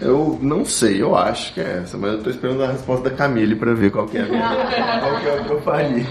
Eu 0.00 0.38
não 0.42 0.64
sei, 0.64 1.00
eu 1.02 1.16
acho 1.16 1.54
que 1.54 1.60
é 1.60 1.78
essa, 1.82 1.96
mas 1.96 2.12
eu 2.12 2.22
tô 2.22 2.30
esperando 2.30 2.62
a 2.62 2.68
resposta 2.72 3.08
da 3.08 3.16
Camille 3.16 3.56
pra 3.56 3.72
ver 3.72 3.90
qual 3.90 4.06
que 4.06 4.18
é 4.18 4.22
a 4.22 4.26
minha, 4.26 4.48
qual 5.00 5.20
que 5.20 5.28
é 5.28 5.40
o 5.40 5.44
que 5.44 5.50
eu 5.50 5.60
faria. 5.62 6.04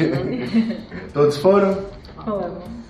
Todos 1.13 1.37
foram? 1.37 1.77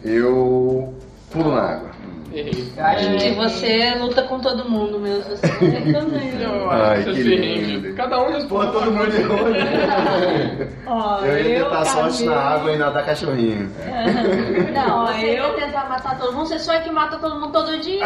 Eu 0.03 0.93
pulo 1.31 1.51
na 1.53 1.61
água. 1.61 1.89
Errei. 2.35 2.67
Eu 2.77 2.83
acho 2.85 3.09
que 3.17 3.31
você 3.31 3.95
luta 3.97 4.21
com 4.23 4.39
todo 4.39 4.69
mundo 4.69 4.99
mesmo. 4.99 5.23
Você 5.29 5.47
também. 5.47 6.41
Eu 6.41 6.69
Ai, 6.71 6.97
acho 6.97 7.03
que 7.05 7.13
que 7.13 7.23
se 7.23 7.35
rende. 7.35 7.65
lindo. 7.77 7.93
Cada 7.95 8.21
um 8.21 8.31
responde. 8.33 8.71
todo 8.73 8.91
mundo 8.91 9.15
errou. 9.15 9.39
Ó, 10.87 11.19
Eu 11.25 11.37
ia 11.49 11.63
tentar 11.63 11.85
sorte 11.85 12.25
na 12.25 12.35
água 12.37 12.71
e 12.73 12.77
nadar 12.77 13.05
cachorrinho. 13.05 13.71
Não, 14.73 15.03
Ó, 15.03 15.07
você 15.07 15.25
eu- 15.25 15.31
ia 15.31 15.65
tentar 15.65 15.87
matar 15.89 16.17
todo 16.19 16.33
mundo. 16.33 16.45
Você 16.47 16.59
só 16.59 16.73
é 16.73 16.79
que 16.81 16.91
mata 16.91 17.17
todo 17.17 17.35
mundo 17.39 17.51
todo 17.53 17.77
dia. 17.79 18.03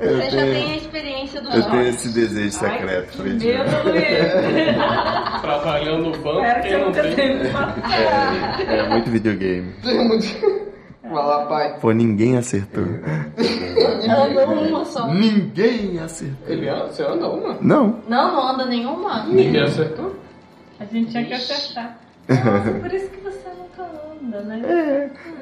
Eu 0.00 0.16
Você 0.16 0.30
já 0.30 0.42
tenho, 0.42 0.52
tem 0.54 0.72
a 0.72 0.76
experiência 0.76 1.40
do 1.40 1.48
eu 1.50 1.56
jogo. 1.62 1.70
tendo 1.70 1.82
esse 1.88 2.08
desejo 2.10 2.50
secreto, 2.52 3.16
Fred. 3.16 3.46
Meu 3.46 3.58
Luiz. 3.84 5.40
Trabalhando 5.40 6.02
no 6.10 6.18
banco, 6.18 6.42
que 6.62 6.68
quem 6.68 6.80
não 6.80 6.92
tem. 6.92 7.14
tenha 7.14 7.74
É, 8.68 8.76
é 8.78 8.88
muito 8.88 9.10
videogame. 9.10 9.72
Vai 11.02 11.12
lá, 11.12 11.46
pai. 11.46 11.78
Pô, 11.80 11.90
ninguém 11.92 12.36
acertou. 12.36 12.84
Anda 14.04 14.46
uma 14.46 14.84
só. 14.84 15.06
Ninguém 15.08 15.98
acertou. 15.98 16.48
Ele 16.48 16.68
anda? 16.68 16.86
Você 16.92 17.02
anda 17.02 17.28
uma? 17.28 17.58
Não. 17.60 18.00
Não, 18.08 18.32
não 18.32 18.48
anda 18.48 18.64
nenhuma. 18.66 19.24
Ninguém 19.24 19.62
acertou? 19.62 20.14
A 20.78 20.84
gente 20.84 21.10
tinha 21.10 21.24
que 21.24 21.34
acertar. 21.34 21.98
Nossa, 22.28 22.70
por 22.80 22.92
isso 22.92 23.10
que 23.10 23.20
você 23.20 23.41
anda, 24.24 24.40
né? 24.42 24.62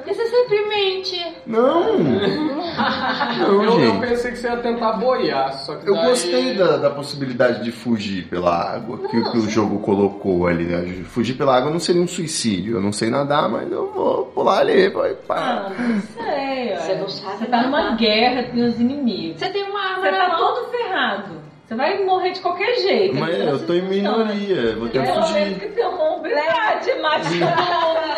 É. 0.07 0.13
Sempre 0.13 0.67
mente. 0.69 1.21
Não! 1.47 1.99
Não, 1.99 3.65
Eu, 3.65 3.81
eu 3.81 4.01
pensei 4.01 4.31
que 4.33 4.39
você 4.39 4.49
ia 4.49 4.57
tentar 4.59 4.93
boiar, 4.95 5.53
só 5.55 5.77
que 5.77 5.89
Eu 5.89 5.95
daí- 5.95 6.07
gostei 6.07 6.55
da, 6.55 6.77
da 6.77 6.91
possibilidade 6.91 7.63
de 7.65 7.73
fugir 7.73 8.27
pela 8.29 8.55
água 8.75 8.99
que, 9.09 9.23
que 9.31 9.39
o 9.39 9.49
jogo 9.49 9.81
colocou 9.81 10.47
ali, 10.47 10.65
né? 10.65 11.03
Fugir 11.05 11.35
pela 11.35 11.57
água 11.57 11.71
não 11.71 11.81
seria 11.81 12.01
um 12.03 12.09
suicídio. 12.09 12.77
Eu 12.77 12.81
não 12.81 12.93
sei 12.93 13.11
nadar, 13.11 13.49
mas 13.49 13.71
eu 13.71 13.91
vou 13.93 14.27
pular 14.27 14.61
ali. 14.61 14.89
Vai, 14.89 15.15
pá. 15.15 15.37
Ah, 15.37 15.71
não 15.79 16.01
sei. 16.01 16.77
Você 16.77 16.95
não 16.95 17.09
sabe 17.09 17.39
Você 17.39 17.47
tá 17.47 17.63
numa 17.63 17.97
guerra 17.97 18.45
com 18.45 18.65
os 18.65 18.79
inimigos. 18.81 19.39
Você 19.41 19.49
tem 19.51 19.65
uma 19.65 19.81
arma 19.81 20.01
Você 20.03 20.11
tá 20.13 20.29
mão. 20.29 20.37
todo 20.39 20.71
ferrado. 20.71 21.41
Você 21.67 21.75
vai 21.77 22.05
morrer 22.05 22.33
de 22.33 22.41
qualquer 22.41 22.75
jeito. 22.81 23.15
Mas 23.15 23.39
eu 23.39 23.65
tô 23.65 23.75
em 23.75 23.83
funciona. 23.83 24.25
minoria, 24.25 24.75
vou 24.77 24.89
ter 24.89 24.99
que 25.03 25.07
Pelo 25.07 25.21
menos 25.21 25.31
fugir. 25.31 25.59
que 25.61 25.69
tem 25.69 25.87
uma 25.87 26.11
mobilidade 26.17 26.95
mais 27.01 27.27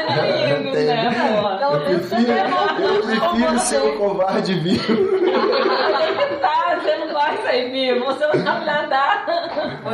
inimigos, 0.02 0.84
né, 0.84 1.10
porra? 1.32 1.58
Eu 1.62 1.80
prefiro, 1.80 2.32
eu 2.32 3.02
prefiro 3.02 3.58
ser 3.58 3.82
um 3.82 3.96
covarde 3.98 4.54
vivo. 4.54 4.92
Tá, 6.42 6.76
você 6.82 6.96
não 6.96 7.12
vai 7.12 7.36
sair 7.44 7.70
vivo, 7.70 8.04
você 8.04 8.26
não 8.26 8.32
sabe 8.44 8.64
nadar. 8.66 9.24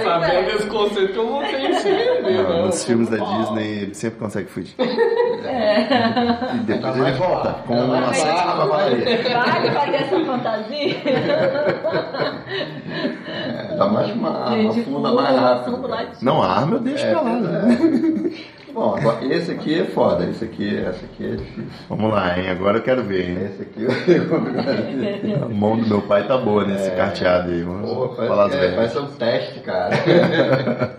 Sabendo 0.02 0.32
é. 0.32 0.42
desse 0.44 0.66
conceito, 0.66 1.14
eu 1.18 1.26
não 1.30 1.40
tenho 1.42 1.68
que 1.68 1.74
se 1.80 1.88
render, 1.90 2.42
Não, 2.42 2.48
não. 2.48 2.66
nos 2.66 2.84
filmes 2.84 3.08
da 3.10 3.16
Disney 3.18 3.82
ele 3.82 3.94
sempre 3.94 4.18
consegue 4.18 4.48
fugir. 4.48 4.74
É. 5.44 6.54
E 6.54 6.58
depois 6.60 6.96
ele 6.96 7.12
volta 7.12 7.52
com 7.66 7.74
uma 7.74 8.14
sétima 8.14 8.56
cavalaria. 8.56 9.04
Vale 9.22 9.70
fazer 9.72 9.96
essa 9.96 10.24
fantasia? 10.24 10.96
É, 13.28 13.76
dá 13.76 13.86
mais 13.86 14.10
uma 14.12 14.30
arma, 14.50 14.72
funda 14.72 15.12
mais 15.12 15.36
no 15.36 15.40
rápido. 15.42 16.06
Não, 16.22 16.42
a 16.42 16.48
arma 16.50 16.76
eu 16.76 16.80
deixo 16.80 17.04
É, 17.04 17.10
pra 17.10 17.20
lá. 17.20 17.30
né? 17.32 17.78
Bom, 18.72 18.96
agora, 18.96 19.24
esse 19.24 19.50
aqui 19.50 19.80
é 19.80 19.84
foda, 19.84 20.24
esse 20.24 20.44
aqui, 20.44 20.74
esse 20.74 21.04
aqui 21.04 21.26
é 21.26 21.36
difícil. 21.36 21.66
Vamos 21.88 22.12
lá, 22.12 22.38
hein? 22.38 22.50
Agora 22.50 22.78
eu 22.78 22.82
quero 22.82 23.02
ver, 23.02 23.30
hein? 23.30 23.38
Esse 23.46 23.62
aqui 23.62 23.82
eu 23.82 23.90
A 25.44 25.48
mão 25.48 25.76
do 25.76 25.86
meu 25.86 26.02
pai 26.02 26.26
tá 26.26 26.36
boa 26.36 26.64
nesse 26.64 26.90
carteado 26.90 27.50
aí. 27.50 27.62
Vamos 27.62 27.90
Pô, 27.90 28.08
falar 28.14 28.52
é, 28.52 28.74
parece 28.74 28.98
um 28.98 29.06
teste, 29.06 29.60
cara. 29.60 29.96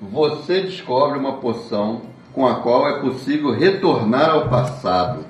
Você 0.00 0.62
descobre 0.62 1.18
uma 1.18 1.38
poção 1.38 2.02
com 2.32 2.46
a 2.46 2.56
qual 2.56 2.88
é 2.88 3.00
possível 3.00 3.50
retornar 3.50 4.30
ao 4.30 4.48
passado 4.48 5.24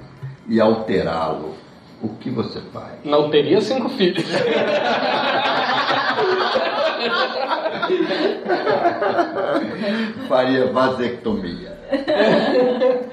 e 0.49 0.61
alterá-lo. 0.61 1.55
O 2.03 2.09
que 2.09 2.31
você 2.31 2.61
faz? 2.73 2.95
Não 3.05 3.31
teria 3.31 3.61
cinco 3.61 3.89
filhos. 3.91 4.25
Faria 10.29 10.73
vasectomia. 10.73 11.79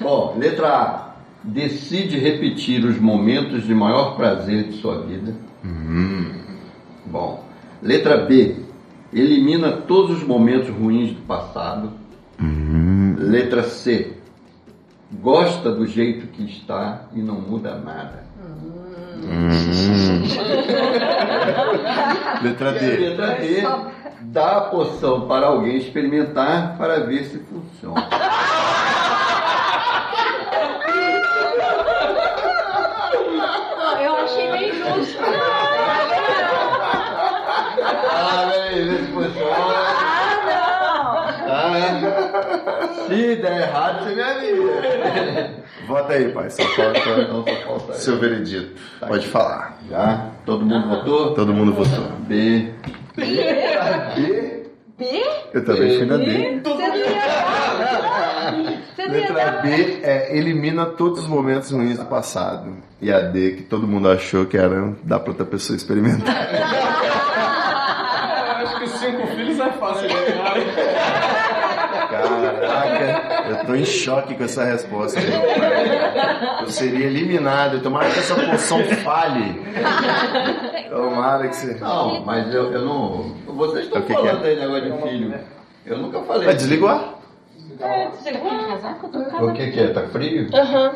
Bom, 0.00 0.36
letra 0.38 0.68
A. 0.68 1.06
Decide 1.44 2.18
repetir 2.18 2.84
os 2.84 2.98
momentos 2.98 3.64
de 3.64 3.74
maior 3.74 4.16
prazer 4.16 4.64
de 4.64 4.78
sua 4.78 5.02
vida. 5.02 5.34
Bom. 7.06 7.44
Letra 7.82 8.18
B. 8.18 8.56
Elimina 9.12 9.72
todos 9.72 10.18
os 10.18 10.24
momentos 10.24 10.70
ruins 10.70 11.12
do 11.12 11.22
passado. 11.22 11.92
Letra 13.16 13.62
C. 13.62 14.16
Gosta 15.22 15.70
do 15.70 15.86
jeito 15.86 16.26
que 16.28 16.44
está 16.44 17.08
e 17.14 17.22
não 17.22 17.40
muda 17.40 17.78
nada. 17.78 18.25
Letra 22.42 22.70
E 22.70 22.76
a 22.76 22.78
D. 22.78 22.96
letra 22.96 23.34
D. 23.34 23.62
Dá 24.22 24.56
a 24.56 24.60
poção 24.62 25.26
para 25.28 25.46
alguém 25.46 25.76
experimentar 25.76 26.76
para 26.76 27.00
ver 27.00 27.24
se 27.24 27.38
funciona. 27.38 28.08
Eu 34.02 34.16
achei 34.16 34.52
meio 34.52 34.74
justo. 34.74 35.18
Ah, 38.10 38.48
peraí, 38.50 38.84
vê 38.84 38.98
se 38.98 39.12
funciona. 39.12 39.86
Se 43.16 43.36
der 43.36 43.62
errado, 43.62 44.04
você 44.04 44.14
me 44.14 44.22
avisa. 44.22 45.50
Vota 45.88 46.12
aí, 46.12 46.28
pai. 46.32 46.50
Só 46.50 46.62
falta 46.62 47.00
só 47.00 47.44
falta 47.66 47.92
aí. 47.92 47.98
seu 47.98 48.18
veredito. 48.18 48.78
Pode 49.00 49.26
falar. 49.26 49.78
Já? 49.88 50.26
Todo 50.44 50.66
mundo 50.66 50.88
votou? 50.88 51.34
Todo 51.34 51.54
mundo 51.54 51.72
votou. 51.72 52.04
B. 52.26 52.70
B? 53.16 54.62
Eu 55.54 55.64
também 55.64 55.96
fui 55.96 56.04
na 56.06 56.16
D. 56.18 56.60
Você 56.62 56.88
não 56.88 56.96
ia 56.96 57.14
dar. 57.14 58.54
Você 58.94 59.08
não 59.08 59.14
ia 59.14 59.32
Letra. 59.32 59.62
B 59.62 60.00
é 60.02 60.36
elimina 60.36 60.84
todos 60.86 61.20
os 61.20 61.26
momentos 61.26 61.70
ruins 61.70 61.96
do 61.98 62.04
passado. 62.04 62.76
E 63.00 63.10
a 63.12 63.20
D, 63.20 63.52
que 63.52 63.62
todo 63.62 63.86
mundo 63.86 64.10
achou 64.10 64.44
que 64.46 64.56
era 64.58 64.92
dar 65.02 65.20
pra 65.20 65.30
outra 65.30 65.46
pessoa 65.46 65.76
experimentar. 65.76 66.36
Eu 68.58 68.62
acho 68.66 68.80
que 68.80 68.88
cinco 68.88 69.26
filhos 69.28 69.60
é 69.60 69.70
fácil 69.72 70.08
de 70.08 70.14
ganhar. 70.14 70.54
Caraca, 72.10 73.45
eu 73.60 73.66
tô 73.66 73.74
em 73.74 73.84
choque 73.84 74.34
com 74.34 74.44
essa 74.44 74.64
resposta. 74.64 75.18
Eu 76.60 76.70
seria 76.70 77.06
eliminado. 77.06 77.80
Tomara 77.82 78.10
que 78.10 78.18
essa 78.18 78.34
poção 78.34 78.82
falhe. 79.04 79.60
Tomara 80.88 81.48
que 81.48 81.56
você. 81.56 81.74
Não, 81.74 82.24
mas 82.24 82.52
eu, 82.54 82.72
eu 82.72 82.84
não. 82.84 83.34
Vocês 83.46 83.84
estão 83.86 84.00
O 84.00 84.04
que 84.04 84.14
que 84.14 84.20
falando 84.20 84.44
é? 84.44 84.48
aí 84.48 84.60
negócio 84.60 84.92
de 84.92 85.02
filho. 85.08 85.40
Eu 85.84 85.98
nunca 85.98 86.20
falei. 86.22 86.46
Vai 86.46 86.54
desligar? 86.54 87.14
É, 87.80 88.08
cara? 89.30 89.44
O 89.44 89.52
que, 89.52 89.70
que 89.70 89.80
é? 89.80 89.88
Tá 89.92 90.02
frio? 90.08 90.48
Aham. 90.54 90.92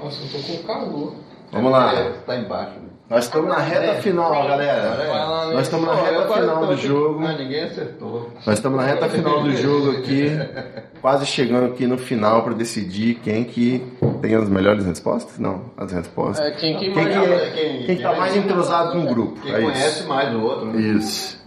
Nossa, 0.00 0.22
eu 0.22 0.30
tô 0.32 0.38
com 0.38 0.62
calor. 0.66 1.14
Vamos 1.52 1.70
lá. 1.72 1.94
É, 1.94 2.10
tá 2.26 2.36
embaixo. 2.36 2.72
Nós 3.08 3.24
estamos 3.24 3.48
na 3.48 3.58
reta 3.58 4.00
final, 4.00 4.30
galera. 4.48 5.52
Nós 5.52 5.62
estamos 5.62 5.86
na 5.86 5.94
reta 5.94 6.26
final 6.32 6.66
do 6.66 6.76
jogo. 6.76 7.20
Ninguém 7.20 7.64
acertou. 7.64 8.30
Nós 8.46 8.54
estamos 8.58 8.78
na 8.80 8.86
reta 8.86 9.08
final 9.10 9.42
do 9.42 9.54
jogo 9.54 9.90
aqui, 9.98 10.30
quase 11.02 11.26
chegando 11.26 11.66
aqui 11.66 11.86
no 11.86 11.98
final 11.98 12.42
para 12.42 12.54
decidir 12.54 13.16
quem 13.16 13.44
que 13.44 13.86
tem 14.22 14.34
as 14.34 14.48
melhores 14.48 14.86
respostas? 14.86 15.38
Não, 15.38 15.66
as 15.76 15.92
respostas. 15.92 16.46
É, 16.46 16.50
quem 16.52 16.78
que 16.78 16.90
Quem 16.92 17.04
que, 17.08 17.14
mais- 17.16 17.30
é, 17.30 17.50
quem- 17.50 17.82
quem 17.86 17.96
que 17.96 18.02
tá 18.02 18.12
mais 18.14 18.34
entrosado 18.36 18.92
com 18.92 19.04
o 19.04 19.06
grupo? 19.06 19.40
Quem 19.42 19.54
É 19.54 19.60
conhece 19.60 20.00
isso. 20.00 20.08
mais 20.08 20.34
o 20.34 20.40
outro, 20.40 20.66
né? 20.66 20.80
Isso. 20.80 21.44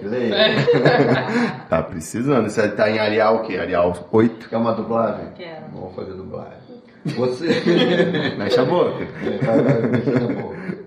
Que 0.00 0.06
leia? 0.06 0.34
Tá 1.68 1.82
precisando. 1.82 2.48
Você 2.48 2.66
tá 2.68 2.88
em 2.88 2.98
Arial 2.98 3.36
o 3.36 3.42
quê? 3.42 3.58
Arial 3.58 3.92
8? 4.10 4.48
Quer 4.48 4.56
uma 4.56 4.72
dublagem? 4.72 5.26
Quero. 5.36 5.64
Vamos 5.74 5.94
fazer 5.94 6.12
dublagem. 6.12 6.63
Você. 7.04 7.62
Mexe 8.38 8.58
a 8.58 8.64
boca. 8.64 9.06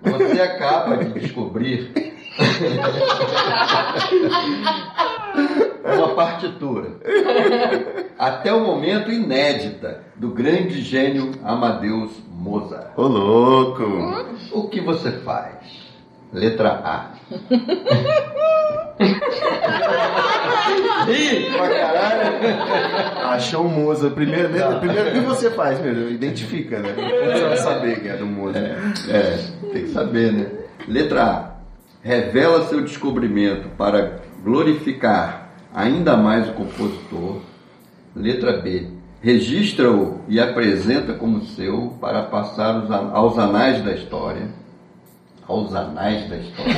Você 0.03 0.41
acaba 0.41 0.97
de 0.97 1.19
descobrir 1.19 1.91
uma 5.85 6.09
partitura. 6.15 6.89
Até 8.17 8.51
o 8.51 8.61
momento 8.61 9.11
inédita 9.11 10.03
do 10.15 10.29
grande 10.29 10.81
gênio 10.81 11.33
Amadeus 11.43 12.13
Mozart. 12.29 12.97
Ô 12.97 13.03
louco! 13.03 13.83
O 14.51 14.67
que 14.69 14.81
você 14.81 15.11
faz? 15.19 15.86
Letra 16.33 16.69
A. 16.83 17.11
Ih, 21.07 21.51
pra 21.55 21.69
caralho. 21.69 23.29
Achou 23.29 23.65
o 23.65 23.69
Moza. 23.69 24.09
Primeiro, 24.09 24.49
né? 24.49 24.79
primeiro 24.79 25.09
o 25.09 25.13
que 25.13 25.19
você 25.19 25.51
faz, 25.51 25.79
meu? 25.79 26.11
Identifica, 26.11 26.79
né? 26.79 26.93
Você 26.93 27.43
vai 27.43 27.57
saber 27.57 28.01
que 28.01 28.09
é 28.09 28.17
do 28.17 28.25
Moza. 28.25 28.59
É, 28.59 29.39
tem 29.71 29.83
que 29.83 29.89
saber, 29.89 30.33
né? 30.33 30.47
Letra 30.87 31.23
A. 31.23 31.57
Revela 32.01 32.67
seu 32.67 32.81
descobrimento 32.81 33.69
para 33.77 34.19
glorificar 34.43 35.49
ainda 35.73 36.17
mais 36.17 36.49
o 36.49 36.53
compositor. 36.53 37.41
Letra 38.15 38.57
B. 38.57 38.87
Registra-o 39.21 40.21
e 40.27 40.39
apresenta 40.39 41.13
como 41.13 41.41
seu 41.41 41.97
para 41.99 42.23
passar 42.23 42.85
aos 43.13 43.37
anais 43.37 43.83
da 43.83 43.93
história. 43.93 44.47
Aos 45.47 45.73
anais 45.73 46.29
da 46.29 46.37
história. 46.37 46.73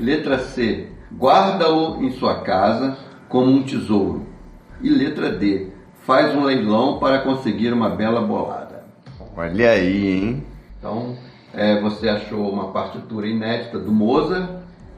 Letra 0.00 0.38
C. 0.38 0.88
Guarda-o 1.16 2.02
em 2.02 2.10
sua 2.12 2.40
casa 2.40 2.98
como 3.28 3.50
um 3.50 3.62
tesouro. 3.62 4.26
E 4.82 4.90
letra 4.90 5.30
D. 5.30 5.68
Faz 6.02 6.34
um 6.34 6.44
leilão 6.44 6.98
para 6.98 7.20
conseguir 7.20 7.72
uma 7.72 7.90
bela 7.90 8.20
bolada. 8.20 8.84
Olha 9.36 9.70
aí, 9.70 10.18
hein? 10.18 10.46
Então, 10.78 11.16
é, 11.54 11.80
você 11.80 12.08
achou 12.08 12.50
uma 12.50 12.72
partitura 12.72 13.26
inédita 13.26 13.78
do 13.78 13.92
Mozart 13.92 14.48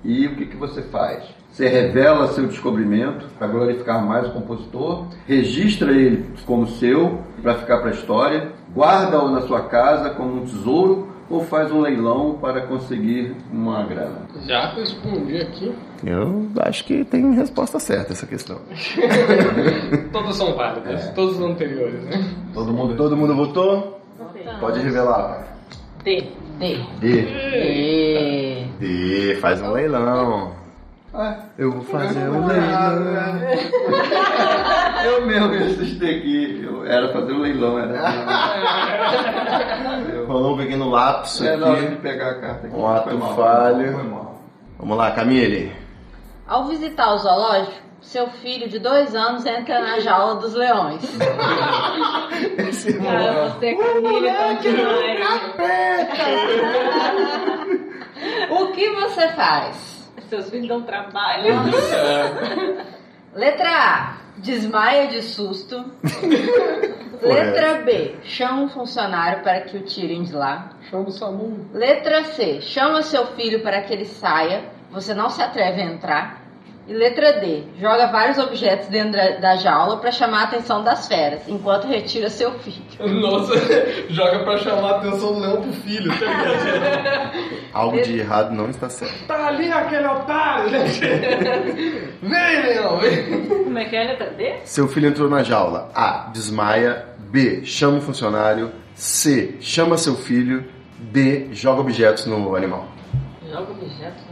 e 0.05 0.27
o 0.27 0.37
que, 0.37 0.47
que 0.47 0.57
você 0.57 0.83
faz? 0.83 1.25
Você 1.51 1.69
revela 1.69 2.29
seu 2.29 2.47
descobrimento 2.47 3.27
para 3.39 3.47
glorificar 3.47 4.05
mais 4.05 4.29
o 4.29 4.33
compositor, 4.33 5.07
registra 5.27 5.91
ele 5.91 6.25
como 6.47 6.67
seu 6.67 7.21
para 7.43 7.55
ficar 7.57 7.79
para 7.79 7.89
a 7.89 7.95
história, 7.95 8.53
guarda-o 8.75 9.31
na 9.31 9.41
sua 9.43 9.63
casa 9.63 10.11
como 10.11 10.43
um 10.43 10.45
tesouro 10.45 11.08
ou 11.31 11.45
faz 11.45 11.71
um 11.71 11.81
leilão 11.81 12.39
para 12.41 12.67
conseguir 12.67 13.35
uma 13.53 13.85
grana? 13.85 14.23
Já 14.47 14.73
respondi 14.73 15.37
aqui. 15.39 15.75
Eu 16.05 16.49
acho 16.61 16.85
que 16.85 17.05
tem 17.05 17.35
resposta 17.35 17.79
certa 17.79 18.13
essa 18.13 18.27
questão. 18.27 18.59
Todas 20.13 20.37
são 20.37 20.55
válidas, 20.55 21.11
todas 21.11 21.37
as 21.37 21.43
anteriores, 21.43 22.03
né? 22.05 22.35
Todo 22.55 22.73
mundo. 22.73 22.97
Todo 22.97 23.17
mundo 23.17 23.35
votou? 23.35 24.01
Pode 24.61 24.81
revelar. 24.81 25.47
D. 26.03 26.25
D. 26.59 26.79
D. 27.01 27.23
D. 27.23 28.65
D, 28.81 29.35
faz 29.37 29.61
um 29.61 29.73
leilão. 29.73 30.58
Eu 31.57 31.73
vou 31.73 31.83
fazer 31.85 32.29
um 32.29 32.47
leilão. 32.47 33.03
Eu 35.05 35.27
mesmo 35.27 35.49
me 35.49 35.57
assustei 35.59 36.19
aqui. 36.19 36.63
Eu 36.65 36.85
era 36.87 37.13
fazer 37.13 37.33
um 37.33 37.39
leilão, 37.39 37.79
era. 37.79 37.99
Rolou 40.27 40.55
um 40.55 40.59
pequeno 40.59 40.91
lapso 40.91 41.47
É 41.47 41.57
na 41.57 41.67
hora 41.69 41.81
de 41.81 41.87
aqui. 41.87 41.97
pegar 41.97 42.31
a 42.31 42.41
carta 42.41 42.67
aqui. 42.67 42.77
Um 42.77 42.87
ato 42.87 43.09
Foi 43.09 43.19
mal, 43.19 43.35
falho. 43.37 43.93
Foi 43.95 44.03
mal. 44.05 44.41
Vamos 44.79 44.97
lá, 44.99 45.11
Camille. 45.13 45.73
Ao 46.47 46.65
visitar 46.67 47.13
o 47.15 47.19
zoológico, 47.19 47.73
seu 48.01 48.29
filho 48.29 48.69
de 48.69 48.79
dois 48.79 49.15
anos 49.15 49.45
entra 49.47 49.81
na 49.81 49.99
jaula 50.01 50.37
dos 50.37 50.55
leões. 50.55 51.03
Cara, 53.03 53.49
você, 53.51 53.75
Camila, 53.75 54.31
tá 54.33 54.53
demais. 54.55 55.41
O 58.51 58.67
que 58.73 58.89
você 58.91 59.29
faz? 59.29 59.98
Seus 60.29 60.51
filhos 60.51 60.69
dão 60.69 60.83
trabalho. 60.83 61.55
Letra 63.35 63.71
A. 63.71 64.17
Desmaia 64.37 65.09
de 65.09 65.23
susto. 65.23 65.85
Letra 67.21 67.83
B. 67.83 68.17
Chama 68.23 68.63
um 68.63 68.69
funcionário 68.69 69.43
para 69.43 69.63
que 69.63 69.77
o 69.77 69.83
tirem 69.83 70.23
de 70.23 70.33
lá. 70.33 70.71
Chama 70.89 71.09
o 71.09 71.11
Samu. 71.11 71.67
Letra 71.73 72.25
C. 72.25 72.61
Chama 72.61 73.03
seu 73.03 73.27
filho 73.29 73.63
para 73.63 73.83
que 73.83 73.93
ele 73.93 74.05
saia. 74.05 74.65
Você 74.91 75.15
não 75.15 75.29
se 75.29 75.43
atreve 75.43 75.81
a 75.81 75.85
entrar. 75.85 76.38
E 76.89 76.95
letra 76.95 77.35
D. 77.35 77.65
Joga 77.79 78.07
vários 78.07 78.39
objetos 78.39 78.89
dentro 78.89 79.13
da, 79.13 79.57
jaula 79.57 79.99
para 79.99 80.11
chamar 80.11 80.41
a 80.41 80.45
atenção 80.45 80.83
das 80.83 81.07
feras, 81.07 81.47
enquanto 81.47 81.87
retira 81.87 82.31
seu 82.31 82.51
filho. 82.61 82.83
Nossa, 83.21 83.53
joga 84.09 84.39
pra 84.39 84.57
chamar 84.57 84.93
a 84.93 84.97
atenção 84.97 85.35
do 85.35 85.41
leão 85.41 85.61
pro 85.61 85.73
filho, 85.73 86.11
tá 86.19 86.25
ligado? 86.25 87.59
Algo 87.75 88.01
de 88.01 88.19
errado 88.19 88.55
não 88.55 88.71
está 88.71 88.89
certo. 88.89 89.27
Tá 89.27 89.49
ali 89.49 89.71
aquele 89.71 90.07
otário! 90.07 90.71
Vem, 92.23 92.63
leão, 92.63 92.99
vem! 92.99 93.47
Como 93.49 93.79
é 93.79 93.85
que 93.85 93.95
é 93.95 94.05
a 94.05 94.07
letra 94.07 94.31
D? 94.31 94.55
Seu 94.65 94.89
filho 94.89 95.09
entrou 95.09 95.29
na 95.29 95.43
jaula. 95.43 95.91
A. 95.95 96.31
Desmaia. 96.33 97.05
B. 97.19 97.67
Chama 97.67 97.99
um 97.99 98.01
funcionário. 98.01 98.73
C. 98.95 99.57
Chama 99.61 99.99
seu 99.99 100.17
filho. 100.17 100.65
D. 100.99 101.49
Joga 101.53 101.83
objetos 101.83 102.25
no 102.25 102.57
animal. 102.57 102.89
Joga 103.47 103.73
objetos 103.73 104.28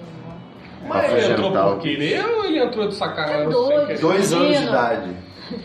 Mas 0.89 1.13
ele 1.13 1.33
entrou 1.33 1.51
por 1.53 1.79
querer 1.79 2.25
ou 2.25 2.45
ele 2.45 2.59
entrou 2.59 2.89
de 2.89 2.95
sacanagem? 2.95 3.43
É 3.43 3.49
doido. 3.49 4.01
Dois 4.01 4.33
anos 4.33 4.59
de 4.59 4.65
idade. 4.65 5.11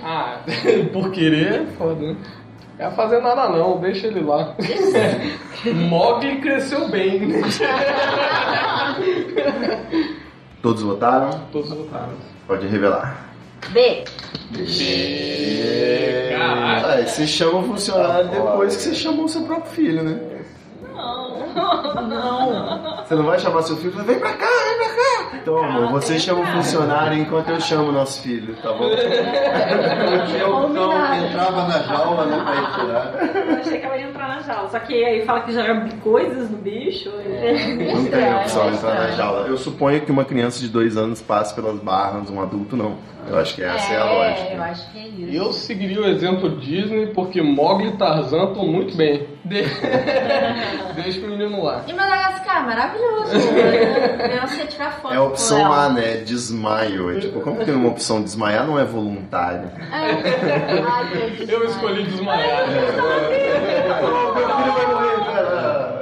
Ah, 0.03 0.39
por 0.93 1.11
querer, 1.11 1.65
foda. 1.77 2.01
né? 2.01 2.15
É 2.77 2.89
fazer 2.91 3.21
nada 3.21 3.47
não, 3.49 3.79
deixa 3.79 4.07
ele 4.07 4.21
lá. 4.21 4.55
Mogli 5.87 6.39
cresceu 6.41 6.87
bem. 6.89 7.29
Todos 10.61 10.81
votaram? 10.81 11.29
Todos 11.51 11.69
votaram. 11.69 12.13
Pode 12.47 12.67
revelar. 12.67 13.27
B. 13.69 14.03
Caraca. 16.31 16.93
Ah, 16.93 17.05
você 17.05 17.27
chama 17.27 17.59
o 17.59 17.63
funcionário 17.63 18.29
depois 18.29 18.75
que 18.75 18.81
você 18.83 18.95
chamou 18.95 19.25
o 19.25 19.29
seu 19.29 19.43
próprio 19.43 19.71
filho, 19.71 20.03
né? 20.03 20.19
Não. 22.09 23.03
Você 23.05 23.15
não 23.15 23.23
vai 23.23 23.37
chamar 23.39 23.61
seu 23.63 23.75
filho 23.77 23.93
e 23.99 24.03
vem 24.03 24.19
pra 24.19 24.33
cá, 24.33 24.47
Então, 25.33 25.57
amor, 25.63 25.91
você 25.91 26.19
chama 26.19 26.41
o 26.41 26.45
funcionário 26.45 27.17
enquanto 27.17 27.49
eu 27.49 27.59
chamo 27.61 27.89
o 27.89 27.91
nosso 27.91 28.21
filho, 28.21 28.55
tá 28.61 28.71
bom? 28.73 28.85
Eu 28.85 30.25
tinha 30.27 30.47
opção, 30.47 31.15
entrava 31.25 31.67
na 31.67 31.79
jaula, 31.83 32.25
né, 32.25 32.43
pra 32.43 32.55
ir 32.55 32.85
tirar. 32.85 33.45
Eu 33.51 33.57
achei 33.57 33.79
que 33.79 33.85
ela 33.85 33.97
ia 33.97 34.07
entrar 34.07 34.27
na 34.27 34.41
jaula. 34.41 34.69
Só 34.69 34.79
que 34.79 34.93
aí 35.03 35.25
fala 35.25 35.41
que 35.41 35.51
joga 35.53 35.89
coisas 36.03 36.49
no 36.49 36.57
bicho. 36.57 37.09
e- 37.25 37.93
Não 37.93 38.05
tem 38.05 38.35
opção 38.35 38.69
de 38.71 38.77
entrar 38.77 38.93
na 38.95 39.11
jaula. 39.11 39.47
Eu 39.47 39.57
suponho 39.57 40.01
que 40.01 40.11
uma 40.11 40.25
criança 40.25 40.59
de 40.59 40.67
dois 40.69 40.97
anos 40.97 41.21
passe 41.21 41.53
pelas 41.55 41.79
barras, 41.79 42.29
um 42.29 42.41
adulto 42.41 42.75
não. 42.75 42.95
Eu 43.27 43.37
acho 43.37 43.53
que 43.55 43.63
essa 43.63 43.93
é, 43.93 43.97
a 43.97 44.05
eu 44.05 44.13
lógica. 44.17 44.63
acho 44.63 44.91
que 44.91 44.97
é 44.99 45.07
isso. 45.07 45.31
Eu 45.37 45.53
seguiria 45.53 46.01
o 46.01 46.05
exemplo 46.07 46.49
Disney 46.57 47.07
porque 47.07 47.41
Mogli 47.41 47.89
e 47.89 47.91
Tarzan 47.97 48.45
estão 48.45 48.65
muito 48.67 48.95
bem. 48.97 49.27
De... 49.43 49.63
Deixa 50.95 51.19
o 51.19 51.29
menino 51.29 51.63
lá. 51.63 51.83
E 51.87 51.93
Madagascar, 51.93 52.65
maravilhoso. 52.65 53.31
Criança 54.17 54.55
ia 54.55 54.67
tirar 54.67 54.91
foto 54.93 55.13
É 55.13 55.17
a 55.17 55.23
opção. 55.23 55.73
A, 55.73 55.89
né? 55.89 56.17
Desmaio. 56.17 57.17
É 57.17 57.19
tipo, 57.19 57.41
como 57.41 57.57
que 57.57 57.65
tem 57.65 57.73
uma 57.73 57.89
opção 57.89 58.21
desmaiar 58.21 58.65
não 58.67 58.79
é 58.79 58.83
voluntário? 58.83 59.71
É. 59.91 60.81
Ai, 60.87 61.09
eu 61.39 61.59
Eu 61.59 61.65
escolhi 61.65 62.03
desmaiar. 62.03 62.67
Meu 62.67 62.87
filho 64.35 64.73
vai 64.73 64.85
morrer, 64.87 65.25
cara. 65.25 65.99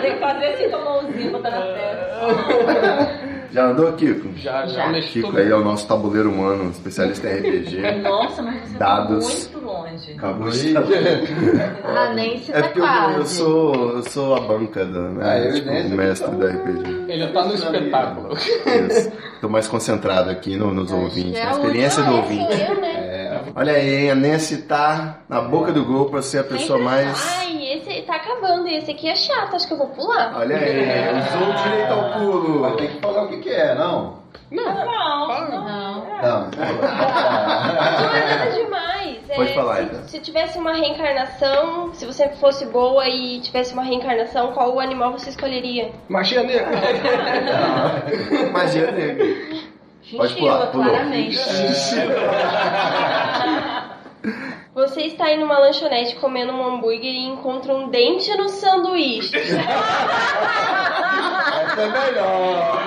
Tem 0.00 0.14
que 0.14 0.20
fazer 0.20 0.46
assim 0.46 0.70
com 0.70 0.76
a 0.76 0.84
mãozinha, 0.84 1.30
botar 1.30 1.50
na 1.50 1.60
testa. 1.60 3.18
Já 3.50 3.64
andou, 3.66 3.92
Kiko? 3.94 4.28
Já, 4.36 4.66
já, 4.66 4.84
Já. 4.84 4.88
mexi 4.88 5.08
Kiko 5.22 5.36
aí 5.36 5.50
é 5.50 5.54
o 5.54 5.64
nosso 5.64 5.86
tabuleiro 5.88 6.30
humano, 6.30 6.70
especialista 6.70 7.28
em 7.28 7.38
RPG. 7.38 8.00
Nossa, 8.02 8.42
mas 8.42 8.60
você 8.68 8.76
Dados. 8.78 9.44
tá 9.46 9.50
muito 9.58 9.66
longe. 9.66 10.12
Acabou 10.18 10.50
de 10.50 10.76
A 10.76 10.80
Nancy 12.14 12.52
É 12.52 12.60
tá 12.62 12.68
porque 12.68 12.80
eu, 12.80 13.10
eu 13.18 13.26
sou, 13.26 13.74
eu 13.96 14.02
sou 14.02 14.34
a 14.36 14.40
banca 14.40 14.84
da, 14.84 15.00
né? 15.00 15.24
Ah, 15.26 15.38
eu 15.38 15.54
tipo, 15.54 15.70
nem 15.70 15.86
o 15.86 15.90
mestre 15.90 16.30
que 16.30 16.36
da 16.36 16.46
tá 16.46 16.52
RPG. 16.52 17.04
Ele 17.08 17.26
tá 17.28 17.44
no 17.46 17.54
espetáculo. 17.54 18.34
Isso. 18.36 19.12
Tô 19.40 19.48
mais 19.48 19.66
concentrado 19.66 20.28
aqui 20.30 20.56
no- 20.56 20.74
nos 20.74 20.92
ouvintes, 20.92 21.38
É 21.38 21.44
na 21.44 21.48
a 21.48 21.52
experiência 21.52 22.02
do 22.02 22.10
é, 22.10 22.14
ouvinte. 22.16 22.60
eu, 22.68 22.80
né? 22.80 23.40
Olha 23.54 23.72
aí, 23.72 23.94
hein, 24.04 24.10
a 24.10 24.14
Nancy 24.14 24.58
tá 24.58 25.18
na 25.28 25.40
boca 25.40 25.72
do 25.72 25.84
gol 25.84 26.06
pra 26.10 26.20
ser 26.22 26.38
a 26.38 26.44
pessoa 26.44 26.78
mais. 26.78 27.18
Esse 27.88 28.02
tá 28.02 28.16
acabando. 28.16 28.68
Esse 28.68 28.90
aqui 28.90 29.08
é 29.08 29.16
chato, 29.16 29.56
acho 29.56 29.66
que 29.66 29.72
eu 29.72 29.78
vou 29.78 29.88
pular. 29.88 30.34
Olha 30.36 30.56
aí, 30.56 31.18
usou 31.18 31.48
o 31.48 31.54
direito 31.54 31.92
ao 31.92 32.02
Mas 32.02 32.12
pulo. 32.18 32.76
tem 32.76 32.88
que 32.88 33.00
falar 33.00 33.22
o 33.24 33.28
que, 33.28 33.38
que 33.38 33.50
é, 33.50 33.74
não? 33.74 34.18
Não, 34.50 34.64
não. 34.64 35.28
Não. 35.28 35.50
Não. 35.50 36.08
Não 36.22 36.48
é 38.14 38.36
nada 38.36 38.50
demais. 38.52 39.18
É, 39.28 39.34
Pode 39.34 39.54
falar, 39.54 39.76
se, 39.76 39.82
então. 39.82 40.02
se 40.08 40.18
tivesse 40.20 40.58
uma 40.58 40.72
reencarnação, 40.72 41.92
se 41.94 42.04
você 42.06 42.28
fosse 42.30 42.64
boa 42.66 43.06
e 43.08 43.40
tivesse 43.40 43.72
uma 43.74 43.82
reencarnação, 43.82 44.52
qual 44.52 44.78
animal 44.80 45.12
você 45.12 45.30
escolheria? 45.30 45.90
Magia 46.08 46.42
negra. 46.42 46.68
Magia 48.52 48.90
negra. 48.90 49.26
Pode 50.16 50.34
pular, 50.36 50.66
pulou. 50.68 50.86
claramente. 50.86 51.38
Você 54.78 55.06
está 55.06 55.24
aí 55.24 55.36
numa 55.36 55.58
lanchonete 55.58 56.14
comendo 56.14 56.52
um 56.52 56.64
hambúrguer 56.64 57.12
e 57.12 57.26
encontra 57.26 57.74
um 57.74 57.88
dente 57.88 58.32
no 58.36 58.48
sanduíche. 58.48 59.34
Essa 59.36 59.58
é 61.80 61.88
melhor. 61.88 62.78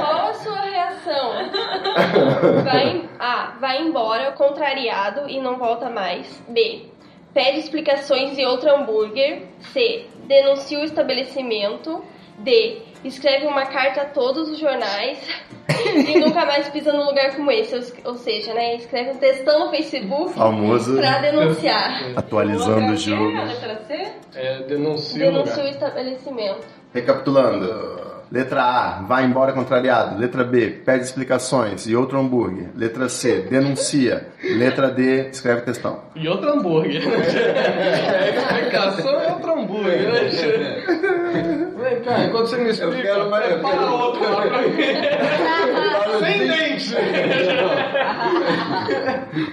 Qual 0.00 0.26
a 0.26 0.34
sua 0.34 0.60
reação? 0.60 1.34
Vai, 2.64 3.08
A. 3.20 3.52
Vai 3.60 3.80
embora, 3.80 4.32
contrariado 4.32 5.30
e 5.30 5.40
não 5.40 5.56
volta 5.56 5.88
mais. 5.88 6.42
B. 6.48 6.86
Pede 7.32 7.60
explicações 7.60 8.36
e 8.36 8.44
outro 8.44 8.74
hambúrguer. 8.74 9.44
C. 9.72 10.08
Denuncia 10.24 10.80
o 10.80 10.84
estabelecimento. 10.84 12.04
D. 12.38 12.82
Escreve 13.04 13.46
uma 13.46 13.66
carta 13.66 14.02
a 14.02 14.04
todos 14.04 14.48
os 14.48 14.58
jornais 14.58 15.18
e 16.08 16.18
nunca 16.20 16.44
mais 16.46 16.68
pisa 16.68 16.92
num 16.92 17.04
lugar 17.04 17.34
como 17.34 17.50
esse. 17.50 17.74
Ou- 17.74 18.12
Ou 18.12 18.16
seja, 18.18 18.54
né? 18.54 18.76
Escreve 18.76 19.10
um 19.10 19.16
textão 19.16 19.64
no 19.66 19.70
Facebook 19.70 20.32
Famoso 20.34 20.96
pra 20.96 21.18
denunciar. 21.18 22.02
atualizando 22.16 22.92
o 22.92 22.96
jogo. 22.96 23.32
É, 24.34 24.58
denuncia 24.68 25.28
o 25.28 25.32
Denuncia 25.32 25.64
o 25.64 25.68
estabelecimento. 25.68 26.60
Recapitulando. 26.94 28.12
Letra 28.30 28.62
A, 28.62 29.02
vai 29.02 29.24
embora 29.24 29.52
contrariado. 29.52 30.18
Letra 30.18 30.42
B, 30.42 30.68
pede 30.86 31.04
explicações 31.04 31.86
e 31.86 31.94
outro 31.94 32.18
hambúrguer. 32.18 32.68
Letra 32.74 33.06
C, 33.10 33.40
denuncia. 33.42 34.26
Letra 34.42 34.90
D, 34.90 35.28
escreve 35.28 35.60
textão. 35.62 36.00
E 36.16 36.26
outro 36.26 36.50
hambúrguer. 36.50 37.02
A 37.06 37.18
explicação 38.56 39.20
é 39.20 39.32
outro 39.32 39.52
hambúrguer. 39.52 40.08
cá, 42.02 42.24
enquanto 42.24 42.46
você 42.48 42.56
me 42.58 42.70
explica, 42.70 43.02
quero 43.02 43.30
mais- 43.30 43.50
eu 43.50 43.60
quero- 43.60 43.92
outro 43.94 44.22
lá 44.30 44.42
pra 44.42 44.62
mim. 44.62 44.72
Sem 46.20 46.38
dente. 46.48 46.94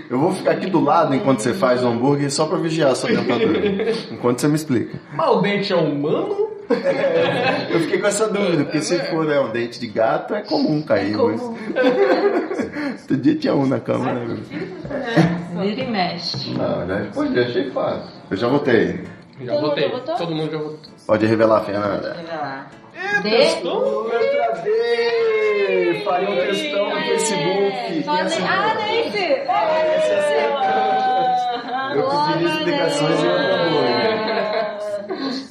Eu 0.09 0.19
vou 0.19 0.31
ficar 0.33 0.51
aqui 0.51 0.67
do 0.67 0.79
lado 0.83 1.13
enquanto 1.15 1.39
você 1.39 1.53
faz 1.53 1.83
o 1.83 1.87
hambúrguer 1.87 2.31
só 2.31 2.45
pra 2.45 2.57
vigiar 2.57 2.91
a 2.91 2.95
sua 2.95 3.09
dentadura. 3.09 3.91
Enquanto 4.11 4.39
você 4.39 4.47
me 4.47 4.55
explica. 4.55 4.99
Mas 5.13 5.29
o 5.29 5.41
dente 5.41 5.71
é 5.73 5.75
humano? 5.75 6.49
Eu 7.71 7.79
fiquei 7.79 7.99
com 7.99 8.07
essa 8.07 8.27
dúvida, 8.27 8.63
porque 8.63 8.81
se 8.81 8.99
for 9.05 9.25
né, 9.25 9.39
um 9.39 9.49
dente 9.51 9.79
de 9.79 9.87
gato 9.87 10.35
é 10.35 10.41
comum 10.43 10.81
cair. 10.83 11.15
Mas... 11.17 11.41
Outro 11.41 13.17
dia 13.17 13.35
tinha 13.35 13.55
um 13.55 13.65
na 13.65 13.79
cama, 13.79 14.13
né? 14.13 14.25
meu? 14.25 14.37
Vira 15.63 15.81
e 15.81 15.87
mexe. 15.89 16.51
Não, 16.53 16.87
já 16.87 16.95
respondi, 16.97 17.39
achei 17.39 17.71
fácil. 17.71 18.09
Eu 18.29 18.37
já 18.37 18.47
votei. 18.47 18.99
Já 19.41 19.53
Todo 19.53 19.61
votei. 19.69 19.89
Todo 20.17 20.35
mundo 20.35 20.51
já 20.51 20.57
votou. 20.59 20.88
Pode 21.09 21.25
revelar, 21.25 21.61
Fernanda. 21.61 22.15
D. 23.23 23.29
Letra 23.29 24.61
D! 24.63 26.03
Faria 26.05 26.29
um 26.29 26.35
textão 26.35 26.87
no 26.87 26.95
Facebook. 27.01 28.05
Ne- 28.05 28.21
acertou? 28.21 28.47
Ah, 28.47 28.75
Nancy! 28.75 29.25
Esse 29.97 30.13
acertou. 30.13 30.69
Eu 31.95 32.05
pedi 32.31 32.45
explicações 32.45 33.19
em 33.23 33.27
outro 33.27 33.53
hambúrguer. 33.55 34.19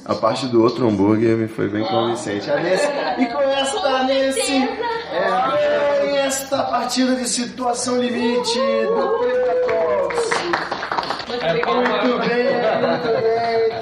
A 0.05 0.15
parte 0.15 0.45
do 0.47 0.63
outro 0.63 0.87
hambúrguer 0.87 1.35
me 1.35 1.49
foi 1.49 1.67
bem 1.67 1.83
convincente. 1.83 2.49
A 2.49 2.55
Nancy, 2.55 2.87
e 3.17 3.25
com 3.25 3.41
esta, 3.41 4.03
Nancy, 4.03 4.69
é, 5.11 6.15
esta 6.25 6.63
partida 6.63 7.15
de 7.17 7.27
situação 7.27 7.97
limite 8.01 8.57
do 8.57 9.19
Preta 9.19 9.55
Talks. 9.67 10.29
É 11.41 11.53
Muito 11.53 11.67
muito 11.75 12.19
bem, 12.19 12.28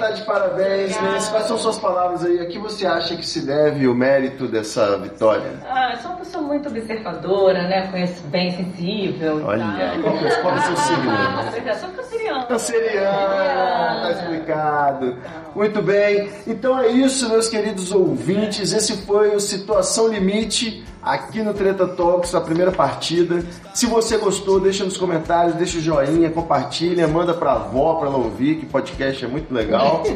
tá 0.08 0.14
de 0.14 0.22
parabéns. 0.22 0.96
Quais 1.28 1.46
são 1.46 1.58
suas 1.58 1.78
palavras 1.78 2.24
aí? 2.24 2.40
A 2.40 2.46
que 2.46 2.58
você 2.58 2.86
acha 2.86 3.16
que 3.16 3.24
se 3.26 3.40
deve 3.44 3.86
o 3.86 3.94
mérito 3.94 4.46
dessa 4.46 4.96
vitória? 4.98 5.52
Ah, 5.68 5.92
eu 5.92 5.98
sou 5.98 6.10
uma 6.12 6.18
pessoa 6.20 6.42
muito 6.42 6.68
observadora, 6.68 7.62
né? 7.68 7.86
Conheço 7.90 8.22
bem 8.24 8.50
sensível. 8.56 9.42
Olha, 9.44 9.64
qual 10.02 10.16
é- 10.16 10.40
qual 10.42 10.54
é 10.54 10.58
o 10.58 10.62
seu 10.62 10.76
signo? 10.76 11.10
Ah, 11.10 11.52
eu 11.66 11.74
sou 11.74 11.88
canceriana. 11.90 12.46
Canceriana, 12.46 14.00
tá 14.02 14.10
explicado. 14.12 15.16
Muito 15.54 15.82
bem, 15.82 16.30
então 16.46 16.78
é 16.78 16.88
isso, 16.88 17.28
meus 17.28 17.48
queridos 17.48 17.90
ouvintes. 17.92 18.72
Esse 18.72 18.96
foi 18.98 19.34
o 19.34 19.40
Situação 19.40 20.08
Limite 20.08 20.84
aqui 21.08 21.42
no 21.42 21.54
Treta 21.54 21.88
Talks, 21.88 22.34
a 22.34 22.40
primeira 22.40 22.70
partida. 22.70 23.42
Se 23.72 23.86
você 23.86 24.18
gostou, 24.18 24.60
deixa 24.60 24.84
nos 24.84 24.98
comentários, 24.98 25.54
deixa 25.54 25.78
o 25.78 25.80
joinha, 25.80 26.30
compartilha, 26.30 27.08
manda 27.08 27.32
pra 27.32 27.52
avó 27.52 27.94
pra 27.94 28.08
ela 28.08 28.18
ouvir, 28.18 28.56
que 28.56 28.66
podcast 28.66 29.24
é 29.24 29.28
muito 29.28 29.52
legal. 29.52 30.02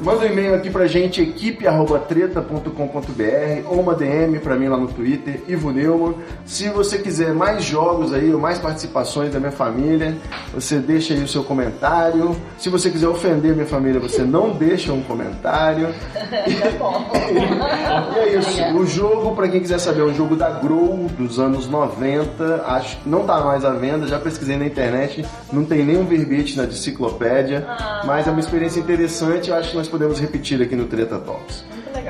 Manda 0.00 0.26
um 0.26 0.28
e-mail 0.28 0.56
aqui 0.56 0.70
pra 0.70 0.88
gente, 0.88 1.22
equipe.treta.com.br 1.22 3.66
ou 3.66 3.80
uma 3.80 3.94
DM 3.94 4.40
pra 4.40 4.56
mim 4.56 4.66
lá 4.66 4.76
no 4.76 4.88
Twitter, 4.88 5.40
Ivo 5.46 5.70
Neumann. 5.70 6.16
Se 6.44 6.68
você 6.68 6.98
quiser 6.98 7.32
mais 7.32 7.62
jogos 7.62 8.12
aí, 8.12 8.34
ou 8.34 8.40
mais 8.40 8.58
participações 8.58 9.32
da 9.32 9.38
minha 9.38 9.52
família, 9.52 10.16
você 10.52 10.78
deixa 10.78 11.14
aí 11.14 11.22
o 11.22 11.28
seu 11.28 11.44
comentário. 11.44 12.36
Se 12.58 12.68
você 12.68 12.90
quiser 12.90 13.06
ofender 13.06 13.54
minha 13.54 13.66
família, 13.66 14.00
você 14.00 14.22
não 14.22 14.50
deixa 14.50 14.92
um 14.92 15.02
comentário. 15.02 15.94
e 18.12 18.18
é 18.18 18.36
isso. 18.36 18.64
O 18.76 18.84
jogo, 18.84 19.36
pra 19.36 19.48
quem 19.48 19.60
quiser 19.60 19.78
saber, 19.78 20.00
é 20.00 20.04
um 20.04 20.14
jogo 20.14 20.23
da 20.34 20.48
Grow 20.50 21.06
dos 21.18 21.38
anos 21.38 21.68
90. 21.68 22.64
Acho 22.66 22.96
que 22.98 23.08
não 23.08 23.24
tá 23.26 23.40
mais 23.44 23.64
à 23.64 23.70
venda, 23.70 24.06
já 24.06 24.18
pesquisei 24.18 24.56
na 24.56 24.66
internet, 24.66 25.24
não 25.52 25.64
tem 25.64 25.84
nenhum 25.84 26.04
verbete 26.04 26.56
na 26.56 26.64
enciclopédia, 26.64 27.66
mas 28.04 28.26
é 28.26 28.30
uma 28.30 28.40
experiência 28.40 28.80
interessante, 28.80 29.50
eu 29.50 29.56
acho 29.56 29.70
que 29.70 29.76
nós 29.76 29.88
podemos 29.88 30.18
repetir 30.18 30.60
aqui 30.62 30.74
no 30.74 30.86
Treta 30.86 31.18
Talks. 31.18 31.64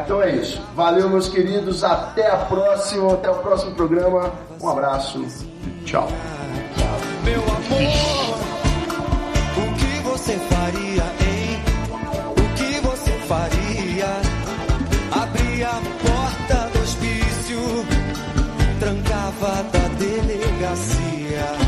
Então 0.04 0.22
é 0.22 0.36
isso. 0.36 0.60
Valeu, 0.74 1.08
meus 1.08 1.28
queridos. 1.28 1.82
Até 1.82 2.30
a 2.30 2.36
próxima, 2.36 3.14
até 3.14 3.30
o 3.30 3.36
próximo 3.36 3.74
programa. 3.74 4.32
Um 4.60 4.68
abraço 4.68 5.24
e 5.24 5.84
tchau. 5.84 6.08
Meu 7.24 7.40
amor, 7.40 8.34
o 9.56 9.74
que 9.76 9.98
você 10.02 10.32
faria, 10.32 11.02
hein? 11.20 11.62
O 12.30 12.54
que 12.54 12.80
você 12.80 13.10
faria? 13.26 14.06
Abria 15.10 16.03
da 19.44 19.88
delegacia, 19.98 21.63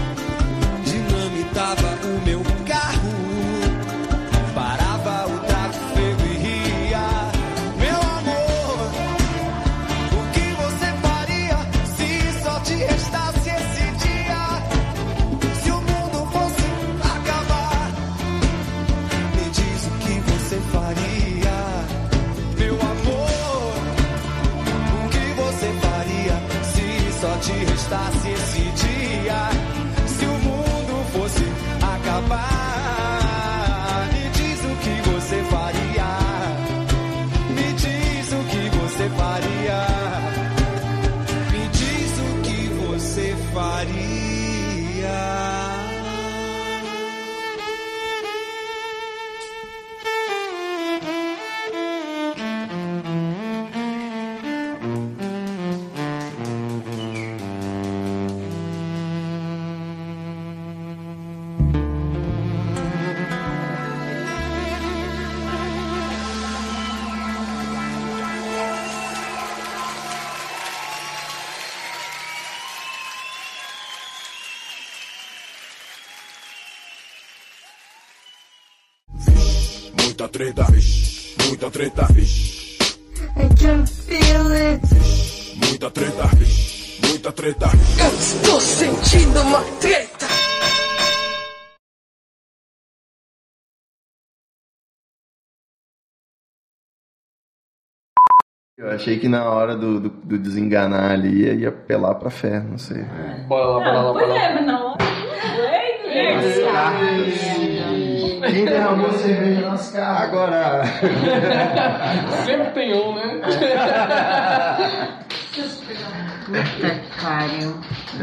treta, 80.36 80.64
vixe, 80.64 81.34
muita 81.48 81.70
treta, 81.70 82.06
vixe, 82.12 82.76
I 83.36 83.48
can 83.58 83.86
feel 83.86 84.52
it. 84.52 84.82
muita 85.56 85.90
treta, 85.90 86.26
vixe, 86.36 87.00
muita 87.08 87.32
treta. 87.32 87.66
Eu 87.98 88.18
estou 88.18 88.60
sentindo 88.60 89.40
uma 89.40 89.62
treta. 89.80 90.26
Eu 98.76 98.90
achei 98.90 99.18
que 99.18 99.26
na 99.26 99.50
hora 99.50 99.74
do, 99.74 99.98
do, 99.98 100.10
do 100.10 100.38
desenganar 100.38 101.12
ali 101.12 101.44
ia, 101.44 101.54
ia 101.54 101.68
apelar 101.70 102.14
pra 102.16 102.28
fé, 102.28 102.60
não 102.60 102.76
sei. 102.76 103.02
Bora 103.48 103.64
lá, 103.64 103.78
bora 103.78 104.02
lá, 104.02 104.12
bora 104.12 104.26
lá. 104.26 104.75
Derramou 108.66 109.12
cerveja 109.12 109.68
nas 109.68 109.90
cartas? 109.90 110.22
Agora! 110.28 110.82
Sempre 112.44 112.70
tem 112.72 112.94
um, 112.94 113.14
né? 113.14 113.40
Puta 116.46 116.90
que 116.90 117.22
pariu. 117.22 117.74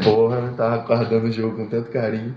Porra, 0.03 0.37
eu 0.37 0.53
tava 0.53 0.77
guardando 0.77 1.25
o 1.25 1.31
jogo 1.31 1.57
com 1.57 1.67
tanto 1.67 1.91
carinho. 1.91 2.33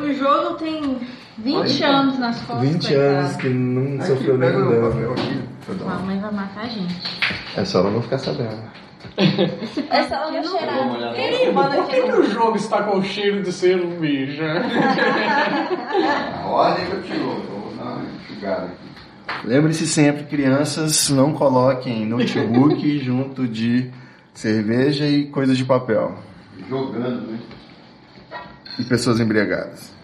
O 0.00 0.12
jogo 0.12 0.54
tem 0.54 1.00
20 1.38 1.82
anos 1.82 2.18
nas 2.18 2.40
costas. 2.42 2.68
20 2.68 2.86
coitado. 2.86 3.04
anos 3.04 3.36
que 3.36 3.48
não 3.48 4.06
sofreu 4.06 4.38
nenhum 4.38 4.68
dano. 4.70 5.14
Sua 5.66 5.98
mãe 5.98 6.20
vai 6.20 6.32
matar 6.32 6.64
a 6.64 6.68
gente. 6.68 7.20
É 7.56 7.64
só 7.64 7.80
ela 7.80 7.90
não 7.90 8.02
ficar 8.02 8.18
sabendo. 8.18 8.85
É 9.16 10.02
só 10.04 10.14
ela 10.14 10.30
não 10.30 10.42
cheirar. 10.42 10.88
Por 11.54 11.86
que, 11.86 12.02
que 12.02 12.12
o 12.12 12.30
jogo 12.30 12.56
está 12.56 12.82
com 12.82 13.02
cheiro 13.02 13.42
de 13.42 13.52
cerveja? 13.52 14.44
A 16.42 16.46
ordem 16.46 16.86
que 17.00 17.12
eu 17.12 17.20
vou 17.20 17.74
dar 17.76 17.84
uma 17.84 18.04
enxugada 18.04 18.66
aqui. 18.66 18.86
Lembre-se 19.44 19.86
sempre, 19.86 20.24
crianças, 20.24 21.08
não 21.10 21.32
coloquem 21.32 22.06
notebook 22.06 22.98
junto 23.00 23.48
de 23.48 23.90
cerveja 24.34 25.06
e 25.06 25.26
coisas 25.26 25.56
de 25.56 25.64
papel. 25.64 26.18
Jogando, 26.68 27.32
né? 27.32 27.38
E 28.78 28.84
pessoas 28.84 29.18
embriagadas. 29.18 29.94